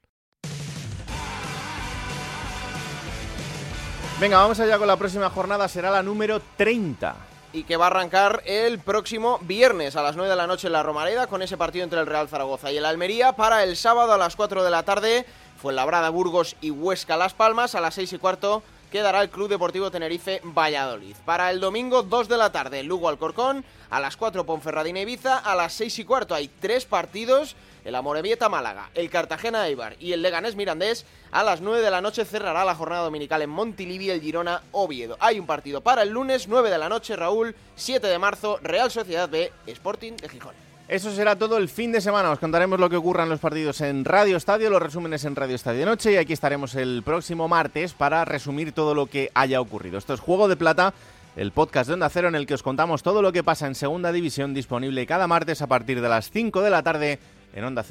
Venga, 4.21 4.37
vamos 4.37 4.61
allá 4.61 4.77
con 4.77 4.87
la 4.87 4.99
próxima 4.99 5.31
jornada, 5.31 5.67
será 5.67 5.91
la 5.91 6.03
número 6.03 6.43
30. 6.59 7.17
Y 7.55 7.63
que 7.65 7.79
va 7.79 7.87
a 7.87 7.87
arrancar 7.87 8.43
el 8.45 8.79
próximo 8.79 9.39
viernes 9.41 9.97
a 9.97 10.03
las 10.03 10.15
9 10.15 10.29
de 10.29 10.37
la 10.37 10.47
noche 10.47 10.67
en 10.67 10.75
la 10.75 10.83
Romareda 10.83 11.27
con 11.27 11.41
ese 11.41 11.57
partido 11.57 11.85
entre 11.85 12.01
el 12.01 12.07
Real 12.07 12.29
Zaragoza 12.29 12.71
y 12.71 12.77
el 12.77 12.85
Almería. 12.85 13.33
Para 13.33 13.65
el 13.65 13.79
sábado 13.79 14.13
a 14.13 14.19
las 14.19 14.37
4 14.37 14.63
de 14.63 14.71
la 14.71 14.83
tarde 14.83 15.25
fue 15.57 15.73
Labrada, 15.73 16.11
Burgos 16.11 16.55
y 16.61 16.71
Huesca 16.71 17.17
Las 17.17 17.33
Palmas. 17.33 17.75
A 17.75 17.81
las 17.81 17.95
6 17.95 18.13
y 18.13 18.19
cuarto 18.19 18.63
quedará 18.93 19.23
el 19.23 19.31
Club 19.31 19.49
Deportivo 19.49 19.91
Tenerife 19.91 20.43
Valladolid. 20.45 21.17
Para 21.25 21.51
el 21.51 21.59
domingo 21.59 22.03
2 22.03 22.29
de 22.29 22.37
la 22.37 22.53
tarde 22.53 22.83
Lugo 22.83 23.09
Alcorcón. 23.09 23.65
A 23.89 24.01
las 24.01 24.19
4 24.19 24.45
Ponferradina 24.45 25.01
Ibiza. 25.01 25.39
A 25.39 25.55
las 25.55 25.73
6 25.73 25.99
y 25.99 26.05
cuarto 26.05 26.35
hay 26.35 26.51
tres 26.61 26.85
partidos 26.85 27.57
el 27.85 27.95
Amorebieta 27.95 28.49
Málaga, 28.49 28.91
el 28.95 29.11
Cartagena 29.11 29.67
Eibar 29.67 29.97
y 29.99 30.13
el 30.13 30.23
Leganés 30.23 30.57
Mirandés. 30.57 31.07
A 31.33 31.43
las 31.43 31.61
9 31.61 31.81
de 31.81 31.91
la 31.91 32.01
noche 32.01 32.25
cerrará 32.25 32.65
la 32.65 32.75
jornada 32.75 33.05
dominical 33.05 33.43
en 33.43 33.51
Montilivi 33.51 34.11
el 34.11 34.21
Girona 34.21 34.63
Oviedo. 34.73 35.17
Hay 35.21 35.39
un 35.39 35.47
partido 35.47 35.81
para 35.81 36.03
el 36.03 36.11
lunes, 36.11 36.49
9 36.49 36.71
de 36.71 36.79
la 36.79 36.89
noche, 36.89 37.17
Raúl, 37.17 37.55
7 37.77 38.07
de 38.07 38.19
marzo, 38.19 38.59
Real 38.63 38.91
Sociedad 38.91 39.29
B, 39.29 39.53
Sporting 39.67 40.13
de 40.17 40.29
Gijón. 40.29 40.71
Eso 40.91 41.15
será 41.15 41.37
todo 41.37 41.57
el 41.57 41.69
fin 41.69 41.93
de 41.93 42.01
semana. 42.01 42.33
Os 42.33 42.41
contaremos 42.41 42.81
lo 42.81 42.91
que 42.91 42.97
ocurra 42.97 43.23
en 43.23 43.29
los 43.29 43.39
partidos 43.39 43.81
en 43.81 44.05
Radio 44.05 44.37
Estadio, 44.37 44.71
los 44.71 44.83
resúmenes 44.83 45.25
en 45.25 45.37
Radio 45.37 45.55
Estadio 45.55 45.79
de 45.79 45.87
Noche 45.87 46.11
y 46.11 46.17
aquí 46.17 46.33
estaremos 46.33 46.75
el 46.75 47.05
próximo 47.05 47.47
martes 47.47 47.95
para 47.95 48.25
resumir 48.25 48.73
todo 48.73 48.93
lo 48.93 49.07
que 49.07 49.31
haya 49.35 49.61
ocurrido. 49.61 49.99
Esto 49.99 50.15
es 50.15 50.19
Juego 50.19 50.49
de 50.49 50.57
Plata, 50.57 50.93
el 51.37 51.53
podcast 51.53 51.87
de 51.87 51.95
Onda 51.95 52.09
Cero 52.09 52.27
en 52.27 52.35
el 52.35 52.45
que 52.45 52.55
os 52.55 52.65
contamos 52.65 53.05
todo 53.05 53.23
lo 53.23 53.31
que 53.31 53.45
pasa 53.45 53.69
en 53.69 53.77
Segunda 53.77 54.11
División 54.11 54.53
disponible 54.53 55.07
cada 55.07 55.29
martes 55.29 55.63
a 55.63 55.69
partir 55.69 56.01
de 56.01 56.09
las 56.09 56.29
5 56.33 56.61
de 56.61 56.71
la 56.71 56.83
tarde 56.83 57.21
en 57.53 57.65
onda 57.65 57.85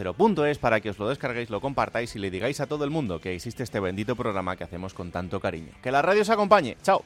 es 0.48 0.58
para 0.58 0.80
que 0.80 0.90
os 0.90 1.00
lo 1.00 1.10
descarguéis, 1.10 1.50
lo 1.50 1.62
compartáis 1.62 2.16
y 2.16 2.20
le 2.20 2.32
digáis 2.32 2.60
a 2.60 2.68
todo 2.68 2.84
el 2.84 2.90
mundo 2.90 3.20
que 3.20 3.36
existe 3.36 3.64
este 3.64 3.80
bendito 3.80 4.16
programa 4.16 4.56
que 4.56 4.64
hacemos 4.64 4.94
con 4.94 5.12
tanto 5.12 5.40
cariño. 5.40 5.72
Que 5.82 5.92
la 5.92 6.02
radio 6.02 6.22
os 6.22 6.30
acompañe. 6.30 6.78
Chao. 6.84 7.04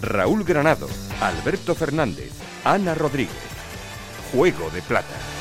Raúl 0.00 0.44
Granado, 0.44 0.88
Alberto 1.20 1.74
Fernández, 1.74 2.32
Ana 2.64 2.94
Rodríguez. 2.94 3.34
Juego 4.32 4.70
de 4.70 4.82
Plata. 4.82 5.37